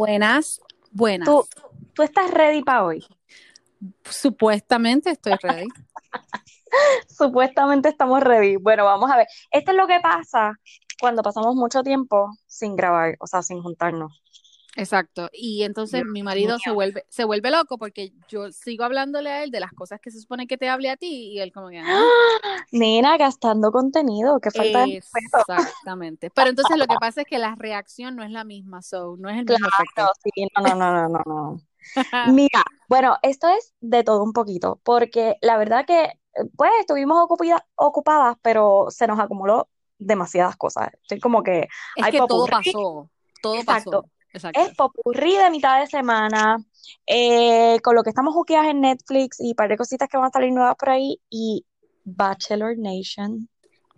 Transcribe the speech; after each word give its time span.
Buenas, 0.00 0.62
buenas. 0.92 1.28
¿Tú, 1.28 1.46
tú 1.92 2.02
estás 2.02 2.30
ready 2.30 2.62
para 2.62 2.84
hoy? 2.84 3.04
Supuestamente 4.08 5.10
estoy 5.10 5.34
ready. 5.42 5.68
Supuestamente 7.06 7.90
estamos 7.90 8.22
ready. 8.22 8.56
Bueno, 8.56 8.86
vamos 8.86 9.10
a 9.10 9.18
ver. 9.18 9.26
Esto 9.50 9.72
es 9.72 9.76
lo 9.76 9.86
que 9.86 10.00
pasa 10.00 10.58
cuando 10.98 11.22
pasamos 11.22 11.54
mucho 11.54 11.82
tiempo 11.82 12.30
sin 12.46 12.76
grabar, 12.76 13.16
o 13.20 13.26
sea, 13.26 13.42
sin 13.42 13.60
juntarnos. 13.60 14.22
Exacto. 14.80 15.28
Y 15.32 15.62
entonces 15.62 16.02
Dios 16.02 16.12
mi 16.12 16.22
marido 16.22 16.58
se 16.58 16.70
vuelve, 16.70 17.04
se 17.08 17.24
vuelve 17.24 17.50
loco 17.50 17.78
porque 17.78 18.12
yo 18.28 18.50
sigo 18.52 18.84
hablándole 18.84 19.30
a 19.30 19.42
él 19.42 19.50
de 19.50 19.60
las 19.60 19.72
cosas 19.72 20.00
que 20.00 20.10
se 20.10 20.20
supone 20.20 20.46
que 20.46 20.56
te 20.58 20.68
hable 20.68 20.90
a 20.90 20.96
ti 20.96 21.32
y 21.32 21.40
él 21.40 21.52
como 21.52 21.68
que 21.68 21.78
"Ah". 21.78 21.84
Nena, 22.72 23.16
gastando 23.16 23.72
contenido, 23.72 24.40
qué 24.40 24.50
falta 24.50 24.80
de. 24.86 24.96
Exactamente. 24.96 26.30
Pero 26.30 26.50
entonces 26.50 26.76
lo 26.78 26.86
que 26.86 26.96
pasa 27.00 27.22
es 27.22 27.26
que 27.26 27.38
la 27.38 27.54
reacción 27.56 28.16
no 28.16 28.22
es 28.22 28.30
la 28.30 28.44
misma, 28.44 28.82
so 28.82 29.16
no 29.18 29.28
es 29.28 29.38
el 29.38 29.44
mismo 29.44 29.68
efecto. 29.68 30.10
sí, 30.22 30.46
no, 30.56 30.74
no, 30.74 30.92
no, 30.92 31.08
no, 31.08 31.22
no. 31.26 31.60
Mira, 32.32 32.62
bueno, 32.88 33.16
esto 33.22 33.48
es 33.48 33.74
de 33.80 34.04
todo 34.04 34.22
un 34.22 34.32
poquito, 34.32 34.80
porque 34.84 35.36
la 35.40 35.56
verdad 35.56 35.84
que, 35.86 36.04
eh, 36.04 36.12
pues, 36.56 36.70
estuvimos 36.80 37.18
ocupida- 37.20 37.66
ocupadas, 37.74 38.36
pero 38.42 38.86
se 38.90 39.06
nos 39.06 39.18
acumuló 39.18 39.68
demasiadas 39.98 40.56
cosas. 40.56 40.90
Estoy 41.02 41.18
como 41.20 41.42
que 41.42 41.68
Es 41.96 42.04
hay 42.04 42.12
que 42.12 42.18
todo 42.18 42.46
pasó, 42.46 43.10
todo 43.42 43.54
exacto, 43.54 43.90
pasó. 44.02 44.10
Exacto. 44.32 44.60
es 44.60 44.74
popurrí 44.74 45.36
de 45.36 45.50
mitad 45.50 45.80
de 45.80 45.86
semana, 45.86 46.58
eh, 47.06 47.78
con 47.82 47.94
lo 47.94 48.02
que 48.02 48.10
estamos 48.10 48.34
juqueadas 48.34 48.68
en 48.68 48.80
Netflix 48.80 49.40
y 49.40 49.50
un 49.50 49.54
par 49.54 49.68
de 49.68 49.76
cositas 49.76 50.08
que 50.08 50.16
van 50.16 50.26
a 50.26 50.30
salir 50.30 50.52
nuevas 50.52 50.76
por 50.76 50.90
ahí, 50.90 51.20
y 51.28 51.64
Bachelor 52.04 52.76
Nation 52.78 53.48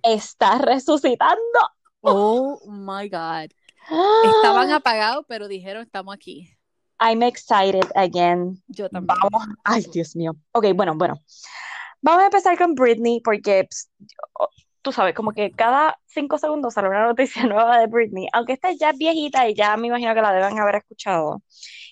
está 0.03 0.59
resucitando. 0.59 1.41
Oh 2.01 2.61
my 2.67 3.09
God. 3.09 3.51
Estaban 4.37 4.71
apagados, 4.71 5.25
pero 5.29 5.49
dijeron 5.49 5.83
estamos 5.83 6.15
aquí. 6.15 6.49
I'm 7.01 7.23
excited 7.23 7.85
again. 7.97 8.63
Yo 8.69 8.89
también. 8.89 9.17
Vamos, 9.21 9.49
ay, 9.65 9.85
Dios 9.93 10.15
mío. 10.15 10.37
Ok, 10.53 10.67
bueno, 10.75 10.95
bueno. 10.95 11.21
Vamos 12.01 12.23
a 12.23 12.27
empezar 12.27 12.57
con 12.57 12.75
Britney 12.75 13.21
porque 13.21 13.69
tú 14.83 14.93
sabes, 14.93 15.15
como 15.15 15.33
que 15.33 15.53
cada 15.53 15.99
cinco 16.07 16.39
segundos 16.39 16.75
sale 16.75 16.89
una 16.89 17.07
noticia 17.07 17.45
nueva 17.47 17.79
de 17.79 17.87
Britney, 17.87 18.29
aunque 18.33 18.53
esta 18.55 18.73
ya 18.73 18.91
es 18.91 18.99
viejita 18.99 19.49
y 19.49 19.55
ya 19.55 19.77
me 19.77 19.89
imagino 19.89 20.15
que 20.15 20.23
la 20.23 20.33
deben 20.33 20.59
haber 20.59 20.77
escuchado. 20.77 21.43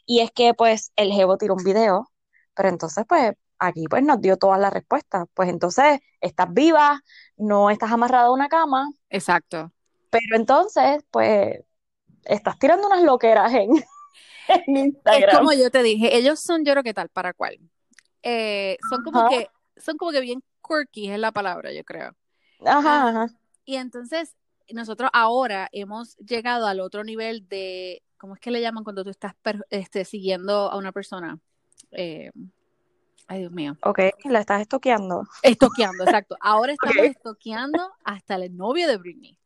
Y 0.07 0.21
es 0.21 0.31
que 0.33 0.55
pues 0.55 0.93
el 0.97 1.13
Jevo 1.13 1.39
tiró 1.39 1.55
un 1.55 1.65
video, 1.65 2.11
pero 2.55 2.69
entonces 2.71 3.05
pues 3.09 3.33
aquí 3.59 3.87
pues 3.89 4.03
nos 4.05 4.21
dio 4.21 4.37
todas 4.39 4.61
las 4.61 4.73
respuestas. 4.73 5.27
Pues 5.35 5.49
entonces 5.51 6.01
estás 6.21 6.53
viva, 6.53 7.01
no 7.37 7.71
estás 7.71 7.93
amarrada 7.93 8.27
a 8.27 8.33
una 8.33 8.49
cama, 8.49 8.89
Exacto. 9.09 9.73
pero 10.11 10.37
entonces 10.37 11.05
pues 11.11 11.61
estás 12.25 12.59
tirando 12.59 12.87
unas 12.89 13.03
loqueras 13.05 13.53
en, 13.55 13.71
en 14.49 14.77
Es 15.09 15.27
Instagram. 15.27 15.29
como 15.29 15.53
yo 15.53 15.71
te 15.71 15.83
dije, 15.83 16.17
ellos 16.17 16.41
son 16.41 16.65
yo 16.65 16.73
creo 16.73 16.83
que 16.85 16.95
tal 16.95 17.09
para 17.11 17.33
cual. 17.35 17.59
Eh, 18.23 18.79
son 18.83 19.03
como 19.03 19.25
Ajá, 19.25 19.27
que, 19.27 19.53
son 19.77 19.97
como 19.99 20.13
que 20.13 20.21
bien 20.21 20.43
quirky 20.67 21.11
es 21.11 21.19
la 21.19 21.33
palabra, 21.33 21.73
yo 21.73 21.85
creo. 21.85 22.17
Ajá, 22.67 23.09
ajá. 23.09 23.27
y 23.65 23.77
entonces 23.77 24.37
nosotros 24.73 25.11
ahora 25.13 25.69
hemos 25.73 26.17
llegado 26.19 26.67
al 26.67 26.81
otro 26.81 27.03
nivel 27.05 27.49
de, 27.49 28.03
¿cómo 28.17 28.35
es 28.35 28.41
que 28.41 28.51
le 28.51 28.61
llaman 28.61 28.85
cuando 28.85 29.03
tú 29.05 29.11
estás 29.11 29.35
per- 29.43 29.67
este, 29.71 30.05
siguiendo 30.05 30.71
a 30.71 30.77
una 30.77 30.93
persona? 30.93 31.39
Eh, 31.91 32.31
ay, 33.27 33.41
Dios 33.41 33.53
mío. 33.53 33.77
Ok, 33.83 34.01
la 34.25 34.41
estás 34.41 34.61
estoqueando. 34.61 35.25
Estoqueando, 35.43 36.05
exacto. 36.05 36.37
Ahora 36.41 36.73
estamos 36.73 36.99
Ok. 36.99 37.05
estoqueando 37.17 37.91
hasta 38.05 38.37
el 38.37 38.57
novio 38.57 38.87
de 38.87 38.97
Britney. 38.97 39.37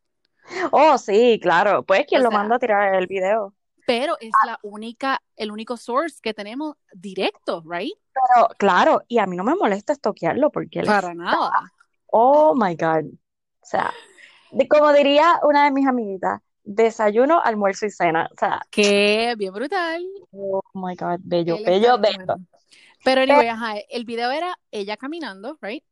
Oh, 0.73 0.99
sí, 0.99 1.39
claro. 1.41 1.83
Pues 1.85 2.03
O 2.03 2.07
quien 2.07 2.23
lo 2.23 2.29
sea, 2.29 2.39
manda 2.39 2.57
a 2.57 2.59
tirar 2.59 2.95
el 2.97 3.07
video. 3.07 3.55
pero 3.87 4.17
es 4.21 4.31
la 4.47 4.59
única, 4.63 5.23
el 5.37 5.51
único 5.51 5.77
source 5.79 6.19
que 6.23 6.35
tenemos 6.35 6.77
directo, 6.93 7.63
right? 7.67 7.95
Pero 8.13 8.49
claro, 8.59 9.03
y 9.09 9.19
a 9.19 9.27
mí 9.27 9.37
no 9.37 9.45
me 9.45 9.55
molesta 9.55 9.93
estoquearlo 9.95 10.51
porque 10.51 10.83
Para 10.83 11.15
nada. 11.15 11.73
Oh 12.21 12.55
my 12.57 12.75
God. 12.77 13.07
O 13.63 13.67
sea, 13.67 13.93
de- 14.53 14.69
como 14.69 14.93
diría 14.93 15.41
una 15.45 15.65
de 15.65 15.71
mis 15.73 15.87
amiguitas, 15.87 16.41
desayuno, 16.65 17.41
almuerzo 17.43 17.87
y 17.87 17.91
cena. 17.91 18.29
O 18.33 18.37
sea, 18.39 18.61
Que 18.71 19.35
bien 19.39 19.53
brutal. 19.53 20.03
oh 20.33 20.61
my 20.75 20.95
God, 20.97 21.21
bello, 21.25 21.57
Él 21.57 21.65
bello, 21.67 21.99
bello. 21.99 22.37
Pero 23.03 23.21
anyway, 23.23 23.49
ajá, 23.49 23.77
el 23.91 24.05
video 24.05 24.31
era 24.31 24.59
ella 24.71 24.97
caminando, 24.97 25.59
right? 25.63 25.85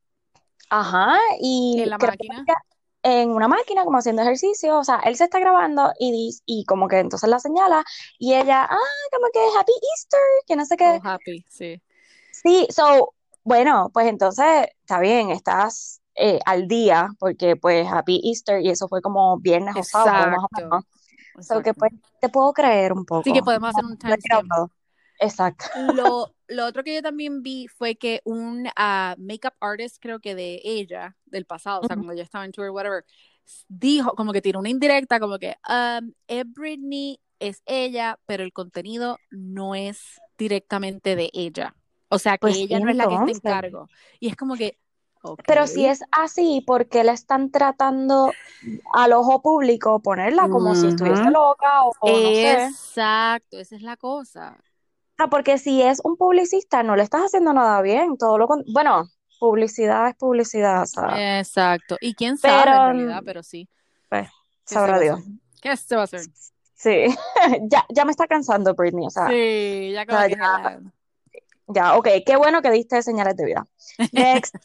Ajá, 0.70 1.18
y 1.40 1.82
En 1.82 1.90
la 1.90 1.98
máquina. 1.98 2.46
en 3.04 3.30
una 3.30 3.48
máquina 3.48 3.84
como 3.84 3.98
haciendo 3.98 4.22
ejercicio, 4.22 4.78
o 4.78 4.84
sea, 4.84 5.00
él 5.04 5.16
se 5.16 5.24
está 5.24 5.40
grabando 5.40 5.92
y 5.98 6.38
y 6.46 6.64
como 6.66 6.88
que 6.88 6.98
entonces 7.00 7.28
la 7.28 7.40
señala 7.40 7.84
y 8.18 8.34
ella, 8.34 8.64
ah, 8.70 8.78
como 9.12 9.26
que 9.32 9.40
Happy 9.58 9.72
Easter, 9.72 10.20
que 10.46 10.56
no 10.56 10.64
sé 10.64 10.76
qué. 10.76 10.84
Oh, 10.84 11.00
happy, 11.02 11.44
sí. 11.48 11.80
Sí, 12.32 12.66
so, 12.70 13.14
bueno, 13.44 13.90
pues 13.92 14.06
entonces 14.08 14.66
está 14.80 15.00
bien, 15.00 15.30
estás 15.30 16.01
eh, 16.16 16.38
al 16.46 16.68
día, 16.68 17.08
porque 17.18 17.56
pues 17.56 17.86
Happy 17.90 18.20
Easter 18.24 18.60
y 18.62 18.70
eso 18.70 18.88
fue 18.88 19.02
como 19.02 19.38
viernes 19.38 19.74
o 19.76 19.84
sábado 19.84 20.26
más 20.28 20.40
o 20.44 20.48
Exacto, 20.50 20.62
menos. 20.70 20.84
So 21.40 21.62
que 21.62 21.74
pues 21.74 21.92
te 22.20 22.28
puedo 22.28 22.52
creer 22.52 22.92
un 22.92 23.06
Sí 23.20 23.32
que 23.32 23.42
poco. 23.42 23.42
podemos 23.42 23.70
hacer 23.70 23.84
No, 23.84 23.90
un 23.90 23.96
no 24.04 24.16
timestamp. 24.16 24.48
grabado. 24.48 24.72
Exacto. 25.18 25.66
Lo, 25.74 26.34
lo 26.48 26.66
otro 26.66 26.84
que 26.84 26.94
yo 26.94 27.02
también 27.02 27.42
vi 27.42 27.66
fue 27.68 27.96
que 27.96 28.20
un 28.24 28.68
ah, 28.76 29.16
makeup 29.18 29.54
artist, 29.60 29.96
creo 30.00 30.20
que 30.20 30.34
de 30.34 30.60
ella, 30.64 31.16
del 31.26 31.46
pasado, 31.46 31.80
o 31.80 31.84
sea, 31.84 31.96
cuando 31.96 32.14
yo 32.14 32.22
estaba 32.22 32.44
en 32.44 32.52
tour, 32.52 32.70
whatever, 32.70 33.04
dijo, 33.68 34.14
como 34.14 34.32
que 34.32 34.42
tiró 34.42 34.60
una 34.60 34.68
indirecta, 34.68 35.18
como 35.20 35.38
que 35.38 35.56
um, 35.68 36.12
Britney, 36.54 37.20
es 37.40 37.62
ella, 37.66 38.20
pero 38.26 38.44
el 38.44 38.52
contenido 38.52 39.18
no 39.30 39.74
es 39.74 40.22
directamente 40.38 41.16
de 41.16 41.30
ella. 41.32 41.74
O 42.08 42.18
sea, 42.18 42.38
que 42.38 42.38
Pues 42.38 42.56
ella 42.56 42.78
no 42.80 42.90
es 42.90 42.96
la 42.96 43.08
que 43.08 43.16
está 43.16 43.32
en 43.32 43.40
cargo. 43.40 43.88
Y 44.20 44.28
es 44.28 44.36
como 44.36 44.56
que, 44.56 44.78
Pero 45.46 45.66
si 45.66 45.86
es 45.86 46.02
así, 46.10 46.62
¿por 46.66 46.88
qué 46.88 47.04
la 47.04 47.12
están 47.12 47.50
tratando 47.50 48.32
al 48.92 49.12
ojo 49.12 49.42
público 49.42 50.00
ponerla 50.00 50.48
como 50.48 50.74
si 50.74 50.88
estuviese 50.88 51.30
loca 51.30 51.82
o, 51.82 51.92
no 52.00 52.12
sé? 52.12 52.64
Exacto, 52.64 53.58
esa 53.58 53.76
es 53.76 53.82
la 53.82 53.96
cosa. 53.96 54.56
Ah, 55.18 55.28
porque 55.28 55.58
si 55.58 55.82
es 55.82 56.00
un 56.04 56.16
publicista, 56.16 56.82
no 56.82 56.96
le 56.96 57.02
estás 57.02 57.22
haciendo 57.22 57.52
nada 57.52 57.80
bien, 57.82 58.16
todo 58.16 58.38
lo 58.38 58.48
con... 58.48 58.64
Bueno, 58.72 59.08
publicidad 59.38 60.08
es 60.08 60.14
publicidad, 60.16 60.84
sea, 60.86 61.38
Exacto. 61.38 61.96
Y 62.00 62.14
quién 62.14 62.36
sabe 62.38 62.54
en 62.54 62.62
pero 62.62 62.76
realidad, 62.76 63.22
pero 63.24 63.42
sí. 63.42 63.68
pues, 64.08 64.28
¿Qué 64.28 64.30
se 64.64 64.74
va 64.74 64.80
sabrá 64.80 64.98
Dios. 64.98 65.20
¿Qué 65.60 65.76
se 65.76 65.94
va 65.94 66.02
a 66.02 66.04
hacer? 66.04 66.22
Sí, 66.74 67.06
ya, 67.70 67.84
ya 67.88 68.04
me 68.04 68.10
está 68.10 68.26
cansando 68.26 68.74
Britney, 68.74 69.06
o 69.06 69.10
sea, 69.10 69.28
Sí, 69.28 69.92
ya 69.92 70.02
o 70.02 70.06
como 70.06 70.18
sea, 70.18 70.28
que 70.28 70.34
ya, 70.34 70.80
ya, 71.68 71.96
ok, 71.96 72.08
qué 72.26 72.36
bueno 72.36 72.62
que 72.62 72.70
diste 72.70 73.02
señales 73.02 73.36
de 73.36 73.44
vida. 73.44 73.66
Next, 74.12 74.56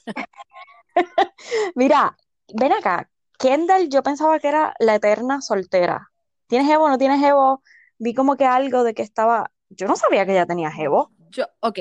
mira, 1.75 2.17
ven 2.53 2.73
acá, 2.73 3.09
Kendall 3.39 3.89
yo 3.89 4.03
pensaba 4.03 4.39
que 4.39 4.47
era 4.49 4.73
la 4.79 4.95
eterna 4.95 5.41
soltera. 5.41 6.11
¿Tienes 6.47 6.69
Evo? 6.69 6.89
¿No 6.89 6.97
tienes 6.97 7.21
Evo? 7.23 7.63
Vi 7.97 8.13
como 8.13 8.35
que 8.37 8.45
algo 8.45 8.83
de 8.83 8.93
que 8.93 9.01
estaba, 9.03 9.51
yo 9.69 9.87
no 9.87 9.95
sabía 9.95 10.25
que 10.25 10.31
ella 10.33 10.45
tenía 10.45 10.71
Evo. 10.77 11.11
Yo, 11.29 11.45
ok, 11.61 11.79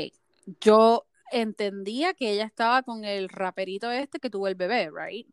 yo 0.60 1.06
entendía 1.31 2.15
que 2.15 2.31
ella 2.32 2.44
estaba 2.44 2.82
con 2.82 3.04
el 3.04 3.28
raperito 3.28 3.91
este 3.91 4.19
que 4.21 4.31
tuvo 4.31 4.49
el 4.49 4.54
bebé, 4.54 4.91
right? 4.91 5.27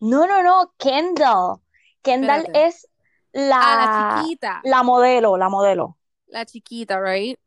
No, 0.00 0.26
no, 0.26 0.42
no, 0.42 0.74
Kendall. 0.78 1.60
Kendall 2.02 2.46
Espérate. 2.46 2.66
es 2.66 2.88
Ah, 3.60 3.76
la 3.76 3.86
la, 3.86 3.88
chiquita, 3.88 4.60
la 4.62 4.82
modelo, 4.82 5.36
la 5.36 5.48
modelo. 5.50 5.98
la 6.28 6.44
chiquita, 6.46 7.00
right? 7.00 7.38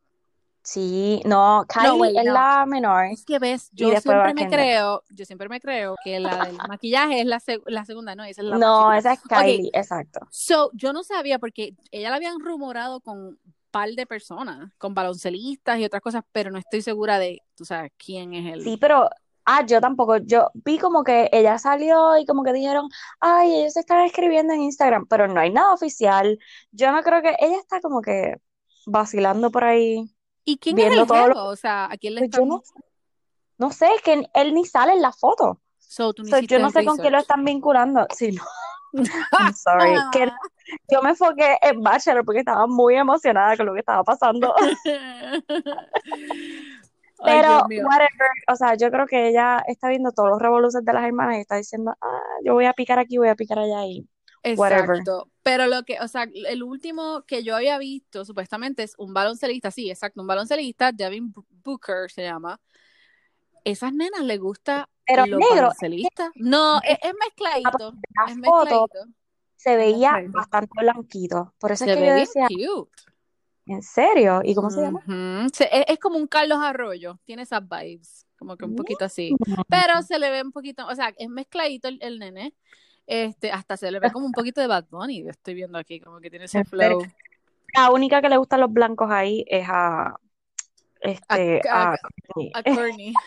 Sí, 0.64 1.22
no, 1.26 1.66
No, 1.74 1.98
Kylie 1.98 2.12
es 2.16 2.26
no. 2.26 2.26
la 2.26 2.66
menor 2.68 3.06
Es 3.10 3.26
que 3.26 3.40
ves, 3.40 3.70
yo 3.74 3.96
siempre 3.98 4.34
me 4.34 4.48
creo, 4.48 5.04
yo 5.10 5.26
siempre 5.26 5.50
me 5.50 5.60
creo 5.62 5.98
que 6.00 6.20
la 6.20 6.40
del 6.40 6.62
maquillaje 6.64 7.22
es 7.22 7.28
la, 7.28 7.40
seg- 7.40 7.64
la 7.68 7.86
segunda, 7.86 8.16
no, 8.16 8.24
esa 8.24 8.42
es 8.42 8.48
la 8.48 8.62
No, 8.64 8.92
esa 8.94 9.14
es 9.14 9.22
Kylie, 9.28 9.70
exacto. 9.74 10.20
so, 10.30 10.72
yo 10.74 10.94
no 10.94 11.04
sabía 11.04 11.40
porque 11.40 11.76
ella 11.92 12.10
la 12.12 12.18
habían 12.18 12.40
rumorado 12.40 13.02
con 13.02 13.20
un 13.20 13.40
par 13.72 13.92
de 13.92 14.06
personas, 14.08 14.72
con 14.78 14.94
baloncelistas 14.96 15.80
y 15.80 15.86
otras 15.86 16.02
cosas, 16.02 16.24
pero 16.32 16.52
no 16.52 16.60
estoy 16.60 16.82
segura 16.82 17.20
de, 17.20 17.44
tú 17.56 17.66
sabes, 17.66 17.92
quién 17.98 18.34
es 18.34 18.54
Sí, 18.58 18.78
el... 18.78 18.78
pero, 18.78 19.10
ah, 19.46 19.66
yo 19.66 19.80
tampoco, 19.82 20.18
yo 20.18 20.50
vi 20.54 20.78
como 20.80 21.04
que 21.04 21.30
ella 21.32 21.58
salió 21.58 22.18
y 22.18 22.26
como 22.26 22.44
que 22.44 22.54
dijeron, 22.54 22.90
ay, 23.20 23.56
ellos 23.62 23.74
se 23.74 23.80
están 23.82 24.06
escribiendo 24.06 24.54
en 24.54 24.62
Instagram, 24.64 25.08
pero 25.08 25.28
no 25.28 25.40
hay 25.40 25.52
nada 25.52 25.74
oficial. 25.74 26.38
Yo 26.72 26.92
no 26.92 27.02
creo 27.04 27.22
que, 27.22 27.36
ella 27.40 27.58
está 27.60 27.80
como 27.82 28.02
que 28.02 28.36
vacilando 28.86 29.50
por 29.52 29.64
ahí, 29.64 30.06
¿Y 30.50 30.58
quién 30.58 30.80
es 30.80 30.92
el 30.92 30.98
lo 30.98 31.06
jevo? 31.06 31.46
O 31.46 31.56
sea, 31.56 31.86
¿a 31.86 31.98
quién 31.98 32.16
le 32.16 32.22
pues 32.22 32.32
yo 32.32 32.42
están...? 32.42 32.50
no, 32.50 32.64
no 33.60 33.72
sé, 33.72 33.88
es 33.96 34.02
que 34.02 34.28
él 34.34 34.54
ni 34.56 34.66
sale 34.66 34.94
en 34.94 35.02
la 35.02 35.12
foto. 35.12 35.62
So, 35.78 36.12
tú 36.14 36.26
So, 36.26 36.40
yo 36.40 36.58
no 36.58 36.72
sé 36.72 36.84
con 36.86 36.98
quién 36.98 37.12
lo 37.12 37.20
están 37.20 37.46
vinculando. 37.46 38.08
Sí, 38.16 38.32
no, 38.32 38.44
I'm 39.38 39.54
sorry. 39.54 39.96
Que 40.12 40.32
yo 40.92 41.02
me 41.02 41.12
enfoqué 41.12 41.58
en 41.62 41.82
Bachelor 41.82 42.26
porque 42.26 42.40
estaba 42.40 42.66
muy 42.68 42.96
emocionada 42.96 43.58
con 43.58 43.68
lo 43.68 43.74
que 43.74 43.80
estaba 43.82 44.04
pasando. 44.04 44.54
Pero, 47.26 47.66
whatever, 47.68 48.32
o 48.48 48.56
sea, 48.56 48.76
yo 48.76 48.90
creo 48.90 49.06
que 49.06 49.28
ella 49.28 49.64
está 49.68 49.90
viendo 49.90 50.12
todos 50.12 50.30
los 50.30 50.40
revoluciones 50.40 50.86
de 50.86 50.94
las 50.94 51.04
hermanas 51.04 51.38
y 51.38 51.42
está 51.42 51.58
diciendo, 51.58 51.94
ah, 52.00 52.22
yo 52.46 52.54
voy 52.54 52.66
a 52.66 52.74
picar 52.74 52.98
aquí, 52.98 53.18
voy 53.18 53.28
a 53.28 53.36
picar 53.36 53.60
allá 53.60 53.86
y 53.86 54.08
whatever. 54.56 55.04
Pero 55.50 55.66
lo 55.66 55.82
que, 55.84 56.00
o 56.00 56.08
sea, 56.08 56.28
el 56.32 56.62
último 56.62 57.24
que 57.26 57.44
yo 57.44 57.56
había 57.56 57.80
visto, 57.80 58.24
supuestamente, 58.24 58.84
es 58.84 58.94
un 59.00 59.16
baloncelista, 59.16 59.72
sí, 59.72 59.90
exacto, 59.90 60.22
un 60.22 60.28
baloncelista, 60.28 60.92
Devin 60.92 61.34
Booker 61.64 62.12
se 62.12 62.22
llama. 62.22 62.62
Esas 63.64 63.92
nenas 63.94 64.22
le 64.22 64.38
gusta 64.38 64.88
Pero 65.08 65.26
los 65.26 65.40
negro, 65.40 65.56
baloncelistas. 65.56 66.30
No, 66.36 66.80
es, 66.84 67.00
es 67.02 67.14
mezcladito. 67.20 67.94
la 68.16 68.32
Es 68.32 68.38
foto 68.46 68.64
mezcladito. 68.64 69.14
se 69.56 69.76
veía 69.76 70.22
bastante 70.28 70.70
blanquito. 70.82 71.56
Por 71.58 71.72
eso 71.72 71.86
Se 71.86 71.92
es 71.92 71.98
que 71.98 72.02
ve 72.04 72.08
yo 72.10 72.14
bien 72.14 72.26
decía, 72.28 72.48
cute. 72.48 73.02
¿en 73.66 73.82
serio? 73.82 74.42
¿Y 74.44 74.54
cómo 74.54 74.70
se 74.70 74.82
llama? 74.82 75.02
Se- 75.52 75.70
es, 75.72 75.86
es 75.88 75.98
como 76.00 76.18
un 76.18 76.28
Carlos 76.28 76.60
Arroyo, 76.62 77.20
tiene 77.26 77.42
esas 77.42 77.68
vibes, 77.68 78.28
como 78.38 78.56
que 78.56 78.66
un 78.66 78.76
poquito 78.76 79.04
así. 79.06 79.34
Mm. 79.48 79.62
Pero 79.68 80.04
se 80.04 80.20
le 80.20 80.30
ve 80.30 80.44
un 80.44 80.52
poquito, 80.52 80.86
o 80.86 80.94
sea, 80.94 81.12
es 81.18 81.28
mezcladito 81.28 81.88
el, 81.88 81.98
el 82.04 82.20
nene. 82.20 82.54
Este, 83.12 83.52
hasta 83.52 83.76
se 83.76 83.90
le 83.92 84.00
ve 84.00 84.12
como 84.12 84.28
un 84.28 84.32
poquito 84.34 84.62
de 84.62 84.68
Bad 84.68 84.86
Bunny, 84.92 85.28
estoy 85.28 85.56
viendo 85.56 85.80
aquí, 85.80 86.00
como 86.00 86.20
que 86.20 86.30
tiene 86.30 86.46
ese 86.46 86.64
flow. 86.64 87.02
La 87.76 87.90
única 87.92 88.22
que 88.22 88.30
le 88.30 88.38
gustan 88.38 88.60
los 88.62 88.72
blancos 88.72 89.10
ahí 89.10 89.44
es 89.48 89.66
a 89.68 90.16
este 91.02 91.62
A- 91.68 91.90
a 91.90 91.94
a- 91.94 91.98
Courtney. 91.98 92.52
A 92.54 92.64
Courtney. 92.76 93.14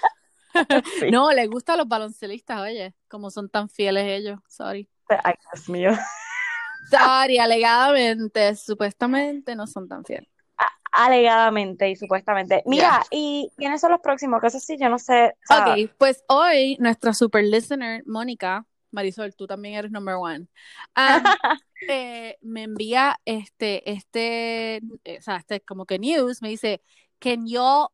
Sí. 1.01 1.11
No, 1.11 1.33
le 1.33 1.47
gustan 1.47 1.79
los 1.79 1.89
baloncelistas, 1.89 2.61
oye, 2.61 2.95
como 3.09 3.31
son 3.31 3.49
tan 3.49 3.71
fieles 3.71 4.05
ellos, 4.07 4.39
sorry. 4.47 4.87
Ay, 5.09 5.33
Dios 5.51 5.69
mío. 5.71 5.93
Sorry, 6.91 7.39
alegadamente, 7.39 8.55
supuestamente 8.55 9.57
no 9.57 9.67
son 9.67 9.89
tan 9.89 10.05
fieles. 10.05 10.29
Alegadamente 10.93 11.89
y 11.89 11.97
supuestamente. 11.97 12.63
Mira, 12.67 13.03
¿y 13.11 13.51
quiénes 13.57 13.81
son 13.81 13.93
los 13.93 14.01
próximos? 14.03 14.43
Que 14.43 14.49
eso 14.49 14.61
sí, 14.61 14.77
yo 14.79 14.91
no 14.91 14.99
sé. 14.99 15.35
Ok, 15.49 15.91
pues 15.97 16.23
hoy 16.29 16.77
nuestra 16.81 17.15
super 17.15 17.43
listener, 17.45 18.03
Mónica, 18.07 18.67
Marisol, 18.93 19.35
tú 19.35 19.47
también 19.47 19.75
eres 19.75 19.91
number 19.91 20.15
one, 20.15 20.47
um, 20.97 21.25
eh, 21.89 22.37
me 22.43 22.65
envía 22.65 23.19
este, 23.25 23.91
este, 23.91 24.77
eh, 25.05 25.19
o 25.19 25.23
sea, 25.23 25.37
este 25.37 25.61
como 25.61 25.85
que 25.87 25.99
news, 25.99 26.41
me 26.43 26.49
dice, 26.51 26.81
can 27.19 27.47
you 27.47 27.89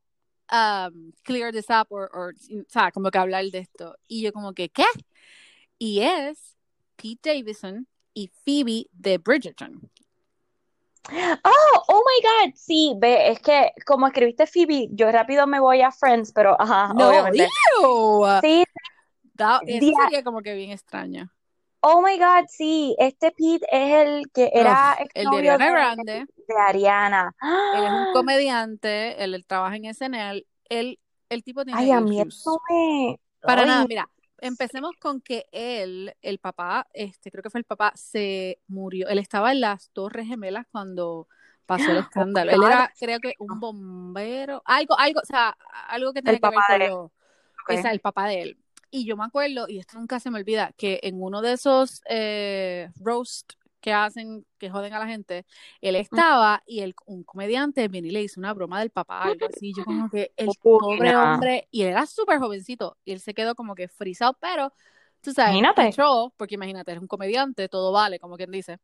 um, 0.50 1.12
clear 1.24 1.52
this 1.52 1.70
up 1.70 1.86
or, 1.90 2.10
or, 2.12 2.34
o 2.34 2.64
sea, 2.68 2.90
como 2.90 3.10
que 3.10 3.18
hablar 3.18 3.44
de 3.46 3.58
esto. 3.58 3.96
Y 4.06 4.22
yo 4.22 4.32
como 4.32 4.52
que, 4.52 4.68
¿qué? 4.68 4.84
Y 5.78 6.00
es 6.00 6.56
Pete 6.96 7.34
Davidson 7.34 7.86
y 8.14 8.28
Phoebe 8.44 8.86
de 8.92 9.18
Bridgerton. 9.18 9.90
Oh, 11.10 11.82
oh 11.88 12.02
my 12.04 12.48
God. 12.48 12.54
Sí, 12.54 12.94
ve, 12.98 13.30
es 13.30 13.40
que 13.40 13.72
como 13.86 14.06
escribiste 14.06 14.46
Phoebe, 14.46 14.88
yo 14.90 15.10
rápido 15.10 15.46
me 15.46 15.60
voy 15.60 15.80
a 15.80 15.90
Friends, 15.90 16.32
pero 16.32 16.60
ajá, 16.60 16.92
No, 16.94 17.08
obviamente. 17.08 17.48
ew. 17.80 18.26
Sí, 18.42 18.64
That- 19.38 19.62
eso 19.66 19.92
sería 20.04 20.22
como 20.22 20.42
que 20.42 20.54
bien 20.54 20.72
extraño. 20.72 21.30
oh 21.80 22.02
my 22.02 22.18
God, 22.18 22.46
sí. 22.48 22.94
Este 22.98 23.30
Pete 23.30 23.66
es 23.70 24.06
el 24.06 24.30
que 24.32 24.50
era 24.52 24.98
Ugh, 25.00 25.08
el 25.14 25.30
de 25.30 25.36
Ariana 25.36 25.64
de, 25.64 25.70
Grande. 25.70 26.26
de 26.48 26.54
Ariana. 26.58 27.34
Él 27.40 27.84
es 27.84 27.90
un 27.90 28.04
comediante, 28.12 29.22
él, 29.22 29.34
él 29.34 29.46
trabaja 29.46 29.76
en 29.76 29.84
SNL, 29.86 30.44
él, 30.68 30.98
el 31.28 31.44
tipo 31.44 31.64
tiene 31.64 31.80
Ay, 31.80 31.92
a 31.92 32.00
mí 32.00 32.20
eso 32.20 32.60
me. 32.68 33.20
Para 33.40 33.62
Ay, 33.62 33.68
nada, 33.68 33.86
mira, 33.86 34.08
empecemos 34.40 34.92
con 35.00 35.20
que 35.20 35.46
él, 35.52 36.14
el 36.22 36.38
papá, 36.38 36.88
este, 36.92 37.30
creo 37.30 37.42
que 37.42 37.50
fue 37.50 37.60
el 37.60 37.64
papá, 37.64 37.92
se 37.94 38.60
murió. 38.66 39.08
Él 39.08 39.18
estaba 39.18 39.52
en 39.52 39.60
las 39.60 39.90
Torres 39.90 40.26
Gemelas 40.26 40.66
cuando 40.72 41.28
pasó 41.66 41.92
el 41.92 41.98
escándalo. 42.08 42.50
Él 42.50 42.62
era, 42.62 42.92
creo 42.98 43.20
que, 43.20 43.34
un 43.38 43.60
bombero, 43.60 44.62
algo, 44.64 44.98
algo, 44.98 45.20
o 45.22 45.26
sea, 45.26 45.56
algo 45.88 46.12
que 46.12 46.22
tenía 46.22 46.40
que 46.40 46.48
ver 46.48 46.58
con 46.68 46.78
lo, 46.80 47.12
esa, 47.68 47.92
el 47.92 48.00
papá 48.00 48.26
de 48.26 48.42
él. 48.42 48.58
Y 48.90 49.04
yo 49.04 49.16
me 49.16 49.24
acuerdo, 49.24 49.66
y 49.68 49.78
esto 49.78 49.98
nunca 49.98 50.18
se 50.20 50.30
me 50.30 50.38
olvida, 50.38 50.72
que 50.76 51.00
en 51.02 51.22
uno 51.22 51.42
de 51.42 51.52
esos 51.52 52.00
eh, 52.08 52.88
roast 53.00 53.52
que 53.80 53.92
hacen, 53.92 54.46
que 54.58 54.70
joden 54.70 54.92
a 54.94 54.98
la 54.98 55.06
gente, 55.06 55.44
él 55.80 55.94
estaba 55.96 56.62
y 56.66 56.80
el, 56.80 56.94
un 57.06 57.22
comediante 57.22 57.86
viene 57.88 58.08
y 58.08 58.10
le 58.12 58.22
hizo 58.22 58.40
una 58.40 58.54
broma 58.54 58.80
del 58.80 58.90
papá, 58.90 59.28
algo 59.28 59.46
así. 59.48 59.72
Yo 59.74 59.84
como 59.84 60.08
que 60.08 60.32
el 60.36 60.48
pobre 60.62 61.14
hombre, 61.16 61.68
y 61.70 61.82
él 61.82 61.88
era 61.90 62.06
súper 62.06 62.38
jovencito, 62.38 62.96
y 63.04 63.12
él 63.12 63.20
se 63.20 63.34
quedó 63.34 63.54
como 63.54 63.74
que 63.74 63.88
frisado, 63.88 64.36
pero 64.40 64.72
tú 65.20 65.32
sabes, 65.32 65.52
Imagínate. 65.52 65.82
entró, 65.84 66.32
porque 66.36 66.54
imagínate, 66.54 66.92
es 66.92 66.98
un 66.98 67.06
comediante, 67.08 67.68
todo 67.68 67.92
vale, 67.92 68.18
como 68.18 68.36
quien 68.36 68.50
dice. 68.50 68.78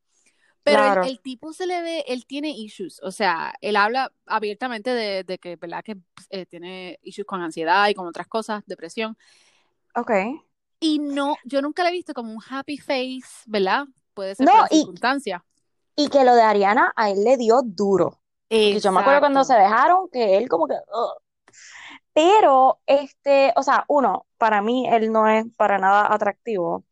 Pero 0.62 0.82
el- 0.84 0.92
Claro. 0.94 1.02
el, 1.02 1.20
tipo 1.20 1.52
se 1.52 1.66
le 1.66 1.82
ve, 1.82 2.04
él 2.08 2.24
tiene 2.26 2.50
issues, 2.50 3.00
o 3.02 3.10
sea, 3.10 3.54
él 3.60 3.76
habla 3.76 4.12
abiertamente 4.26 4.90
de, 4.90 5.22
de 5.24 5.38
que, 5.38 5.56
¿verdad? 5.56 5.82
Que 5.84 5.96
eh, 6.30 6.46
tiene 6.46 6.98
issues 7.02 7.26
con 7.26 7.42
ansiedad 7.42 7.88
y 7.88 7.94
con 7.94 8.06
otras 8.06 8.26
cosas, 8.28 8.62
depresión. 8.66 9.16
Ok. 9.96 10.10
Y 10.80 10.98
no, 10.98 11.36
yo 11.44 11.62
nunca 11.62 11.82
le 11.82 11.90
he 11.90 11.92
visto 11.92 12.12
como 12.14 12.32
un 12.32 12.40
happy 12.48 12.78
face, 12.78 13.22
¿verdad? 13.46 13.84
Puede 14.12 14.34
ser 14.34 14.46
No, 14.46 14.52
por 14.52 14.60
la 14.62 14.68
y- 14.70 14.76
circunstancia. 14.78 15.44
Y 15.96 16.08
que 16.08 16.24
lo 16.24 16.34
de 16.34 16.42
Ariana 16.42 16.92
a 16.96 17.10
él 17.10 17.22
le 17.24 17.36
dio 17.36 17.62
duro. 17.62 18.20
Y 18.48 18.78
yo 18.80 18.92
me 18.92 19.00
acuerdo 19.00 19.20
cuando 19.20 19.44
se 19.44 19.54
dejaron 19.54 20.08
que 20.12 20.36
él 20.36 20.48
como 20.48 20.66
que... 20.66 20.74
ugh. 20.74 21.22
Pero, 22.12 22.80
este, 22.86 23.52
o 23.56 23.62
sea, 23.62 23.84
uno, 23.88 24.26
para 24.38 24.60
mí 24.62 24.86
él 24.88 25.10
no 25.10 25.28
es 25.28 25.46
para 25.56 25.78
nada 25.78 26.12
atractivo. 26.12 26.84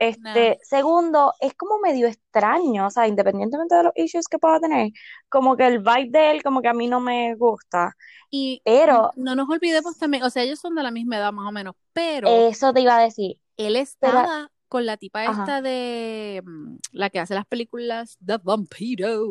Este, 0.00 0.58
segundo, 0.62 1.34
es 1.40 1.52
como 1.52 1.78
medio 1.78 2.06
extraño, 2.08 2.86
o 2.86 2.90
sea, 2.90 3.06
independientemente 3.06 3.74
de 3.74 3.82
los 3.82 3.92
issues 3.96 4.28
que 4.28 4.38
pueda 4.38 4.58
tener, 4.58 4.92
como 5.28 5.58
que 5.58 5.66
el 5.66 5.80
vibe 5.80 6.08
de 6.08 6.30
él 6.30 6.42
como 6.42 6.62
que 6.62 6.68
a 6.68 6.72
mí 6.72 6.88
no 6.88 7.00
me 7.00 7.34
gusta. 7.34 7.94
Y 8.30 8.62
Pero 8.64 9.10
no 9.16 9.34
nos 9.34 9.46
olvidemos 9.50 9.98
también, 9.98 10.22
o 10.22 10.30
sea, 10.30 10.42
ellos 10.42 10.58
son 10.58 10.74
de 10.74 10.82
la 10.82 10.90
misma 10.90 11.18
edad 11.18 11.32
más 11.34 11.46
o 11.46 11.52
menos, 11.52 11.74
pero 11.92 12.28
eso 12.48 12.72
te 12.72 12.80
iba 12.80 12.96
a 12.96 13.02
decir. 13.02 13.36
él 13.58 13.74
pero- 13.74 14.18
estaba 14.18 14.50
con 14.68 14.86
la 14.86 14.96
tipa 14.96 15.22
Ajá. 15.24 15.32
esta 15.32 15.60
de 15.60 16.42
mm, 16.46 16.76
la 16.92 17.10
que 17.10 17.18
hace 17.18 17.34
las 17.34 17.44
películas 17.44 18.16
The 18.24 18.38
Vampiro 18.42 19.22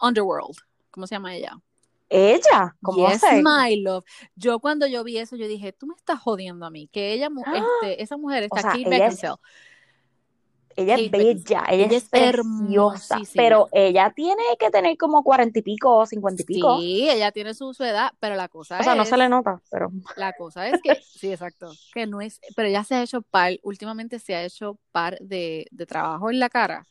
Underworld. 0.00 0.56
¿Cómo 0.90 1.06
se 1.06 1.16
llama 1.16 1.34
ella? 1.34 1.58
Ella, 2.08 2.74
¿cómo 2.80 3.06
Yes, 3.08 3.22
my 3.42 3.82
love. 3.82 4.04
Yo 4.34 4.60
cuando 4.60 4.86
yo 4.86 5.02
vi 5.04 5.18
eso, 5.18 5.36
yo 5.36 5.48
dije, 5.48 5.72
tú 5.72 5.86
me 5.86 5.94
estás 5.94 6.20
jodiendo 6.20 6.64
a 6.64 6.70
mí, 6.70 6.88
que 6.90 7.12
ella, 7.12 7.28
¡Ah! 7.44 7.64
este, 7.82 8.02
esa 8.02 8.16
mujer 8.16 8.44
está 8.44 8.62
sea, 8.62 8.70
Kate 8.70 8.94
ella 8.94 9.08
es. 9.08 9.20
Ella 10.76 10.94
es 10.96 11.10
Beckinsale. 11.10 11.56
bella, 11.56 11.64
ella, 11.70 11.86
Ella 11.86 11.96
es 11.96 11.98
es 11.98 12.10
preciosa, 12.10 13.22
hermosísima. 13.32 13.34
pero 13.34 13.68
ella 13.72 14.12
tiene 14.14 14.42
que 14.58 14.70
tener 14.70 14.96
como 14.98 15.22
cuarenta 15.24 15.58
y 15.58 15.62
pico 15.62 15.96
o 15.96 16.06
cincuenta 16.06 16.42
y 16.42 16.44
pico. 16.44 16.78
Sí, 16.78 17.08
ella 17.10 17.32
tiene 17.32 17.54
su, 17.54 17.74
su 17.74 17.84
edad, 17.84 18.12
pero 18.20 18.36
la 18.36 18.48
cosa 18.48 18.80
O 18.80 18.84
sea, 18.84 18.94
no 18.94 19.04
es, 19.04 19.10
se 19.10 19.16
le 19.16 19.28
nota, 19.28 19.60
pero... 19.70 19.90
la 20.14 20.32
cosa 20.34 20.68
es 20.68 20.80
que, 20.82 20.98
sí, 21.14 21.32
exacto, 21.32 21.78
que 21.92 22.06
no 22.06 22.20
es, 22.20 22.40
pero 22.56 22.68
ella 22.68 22.84
se 22.84 22.94
ha 22.96 23.02
hecho 23.02 23.22
par, 23.22 23.54
últimamente 23.62 24.18
se 24.20 24.34
ha 24.36 24.44
hecho 24.44 24.78
par 24.92 25.18
de, 25.20 25.66
de 25.72 25.86
trabajo 25.86 26.30
en 26.30 26.40
la 26.40 26.50
cara 26.50 26.88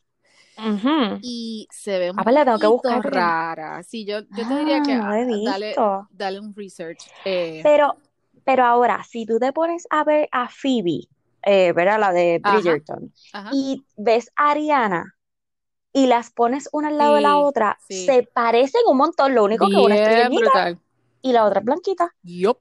y 1.22 1.68
se 1.72 2.00
ve 2.00 2.12
un 2.12 2.18
Ah, 2.18 2.24
pues 2.24 2.36
tengo 2.46 2.60
que 2.60 2.68
buscar 2.68 3.02
rara. 3.14 3.84
Sí, 3.84 4.06
yo, 4.06 4.22
yo 4.30 4.48
te 4.48 4.56
diría 4.58 4.82
que 4.82 4.96
Ah, 4.98 5.18
no 5.28 5.42
dale, 5.44 5.76
dale 6.10 6.40
un 6.40 6.54
research. 6.56 7.08
Eh, 7.24 7.64
Pero, 7.64 7.96
pero 8.44 8.64
ahora, 8.66 9.04
si 9.04 9.26
tú 9.26 9.40
te 9.40 9.52
pones 9.54 9.88
a 9.90 10.04
ver 10.04 10.28
a 10.32 10.50
Phoebe, 10.50 11.08
eh, 11.46 11.72
¿verdad? 11.74 12.00
La 12.00 12.12
de. 12.12 12.42
Bridgerton, 12.44 13.14
ajá. 13.34 13.50
y 13.54 13.86
ves 13.96 14.32
a 14.36 14.52
Ariana 14.52 15.16
y 15.94 16.08
las 16.08 16.32
pones 16.32 16.68
una 16.74 16.90
al 16.90 16.98
lado 16.98 17.16
de 17.16 17.22
la 17.22 17.38
otra, 17.38 17.78
sí. 17.88 18.06
se 18.06 18.24
parecen 18.24 18.82
un 18.88 18.98
montón. 18.98 19.34
Lo 19.34 19.46
único 19.46 19.70
que 19.70 19.78
una 19.78 19.96
es 19.96 20.30
brutal. 20.30 20.78
y 21.22 21.32
la 21.32 21.46
otra 21.46 21.60
es 21.60 21.66
blanquita. 21.66 22.14
Yup. 22.24 22.60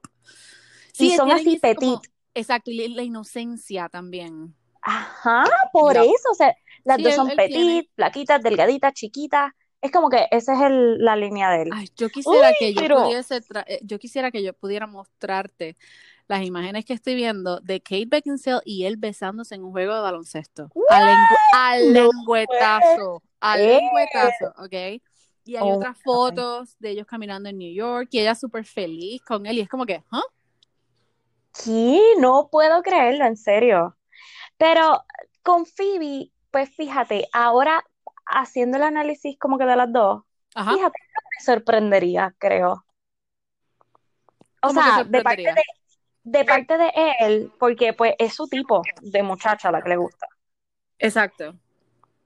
Y 0.97 1.09
Sí, 1.09 1.15
son 1.17 1.25
tienen 1.27 1.45
así 1.47 1.59
como- 1.59 1.99
petit. 1.99 2.11
exacto, 2.33 2.71
y 2.71 2.87
la 2.87 3.03
inocencia 3.03 3.89
también. 3.89 4.55
Ajá, 4.81 5.43
por 5.73 5.97
eso, 5.97 6.29
o 6.31 6.35
sea, 6.35 6.55
las 6.85 6.97
Sí, 6.97 7.03
dos 7.03 7.15
son 7.15 7.29
él 7.31 7.35
petit, 7.35 7.55
tiene. 7.55 7.89
flaquitas, 7.95 8.41
delgaditas, 8.41 8.93
chiquitas. 8.93 9.51
Es 9.81 9.91
como 9.91 10.09
que 10.09 10.27
esa 10.31 10.53
es 10.53 10.61
el- 10.61 11.03
la 11.03 11.15
línea 11.15 11.49
de 11.51 11.63
él. 11.63 11.69
Ay, 11.73 11.89
yo 11.97 12.07
quisiera 12.09 12.49
Uy, 12.49 12.55
que 12.57 12.73
yo 12.73 12.81
pero- 12.81 13.03
pudiese, 13.03 13.41
eh, 13.67 13.79
yo 13.83 13.99
quisiera 13.99 14.31
que 14.31 14.41
yo 14.43 14.53
pudiera 14.53 14.87
mostrarte 14.87 15.75
las 16.27 16.43
imágenes 16.43 16.85
que 16.85 16.93
estoy 16.93 17.15
viendo 17.15 17.59
de 17.59 17.81
Kate 17.81 18.07
Beckinsale 18.07 18.61
y 18.65 18.85
él 18.85 18.97
besándose 18.97 19.55
en 19.55 19.63
un 19.63 19.71
juego 19.71 19.93
de 19.95 20.01
baloncesto. 20.01 20.69
Al, 20.89 21.03
al 21.53 21.93
No 21.93 22.09
lengüetazo, 22.11 23.23
al 23.39 23.65
lengüetazo, 23.65 24.53
¿ok? 24.57 25.01
Y 25.47 25.55
hay 25.55 25.61
Oh 25.61 25.75
otras 25.75 25.95
God. 26.03 26.03
fotos 26.03 26.79
de 26.79 26.89
ellos 26.91 27.05
caminando 27.05 27.49
en 27.49 27.57
New 27.59 27.73
York 27.73 28.09
y 28.11 28.19
ella 28.19 28.33
súper 28.33 28.65
feliz 28.65 29.21
con 29.23 29.45
él 29.45 29.57
y 29.59 29.61
es 29.61 29.69
como 29.69 29.85
que, 29.85 30.03
¿ah? 30.11 30.23
¿Qué? 31.63 32.01
No 32.19 32.49
puedo 32.51 32.81
creerlo, 32.81 33.25
en 33.25 33.37
serio. 33.37 33.95
Pero 34.57 35.03
con 35.43 35.65
Phoebe, 35.65 36.31
pues 36.51 36.69
fíjate, 36.75 37.27
ahora 37.31 37.83
haciendo 38.25 38.77
el 38.77 38.83
análisis 38.83 39.37
como 39.37 39.57
que 39.57 39.65
de 39.65 39.75
las 39.75 39.91
dos, 39.91 40.23
Ajá. 40.55 40.73
fíjate, 40.73 40.97
me 41.13 41.45
sorprendería, 41.45 42.35
creo. 42.39 42.85
O 44.61 44.67
¿Cómo 44.69 44.81
que 44.81 44.87
sea, 44.87 45.03
de 45.03 45.21
parte 45.21 45.43
de, 45.43 45.63
de 46.25 46.43
parte 46.45 46.77
de 46.77 46.91
él, 47.19 47.51
porque 47.59 47.93
pues 47.93 48.13
es 48.19 48.33
su 48.35 48.47
tipo 48.47 48.81
de 49.01 49.23
muchacha 49.23 49.71
la 49.71 49.81
que 49.81 49.89
le 49.89 49.97
gusta. 49.97 50.27
Exacto. 50.99 51.55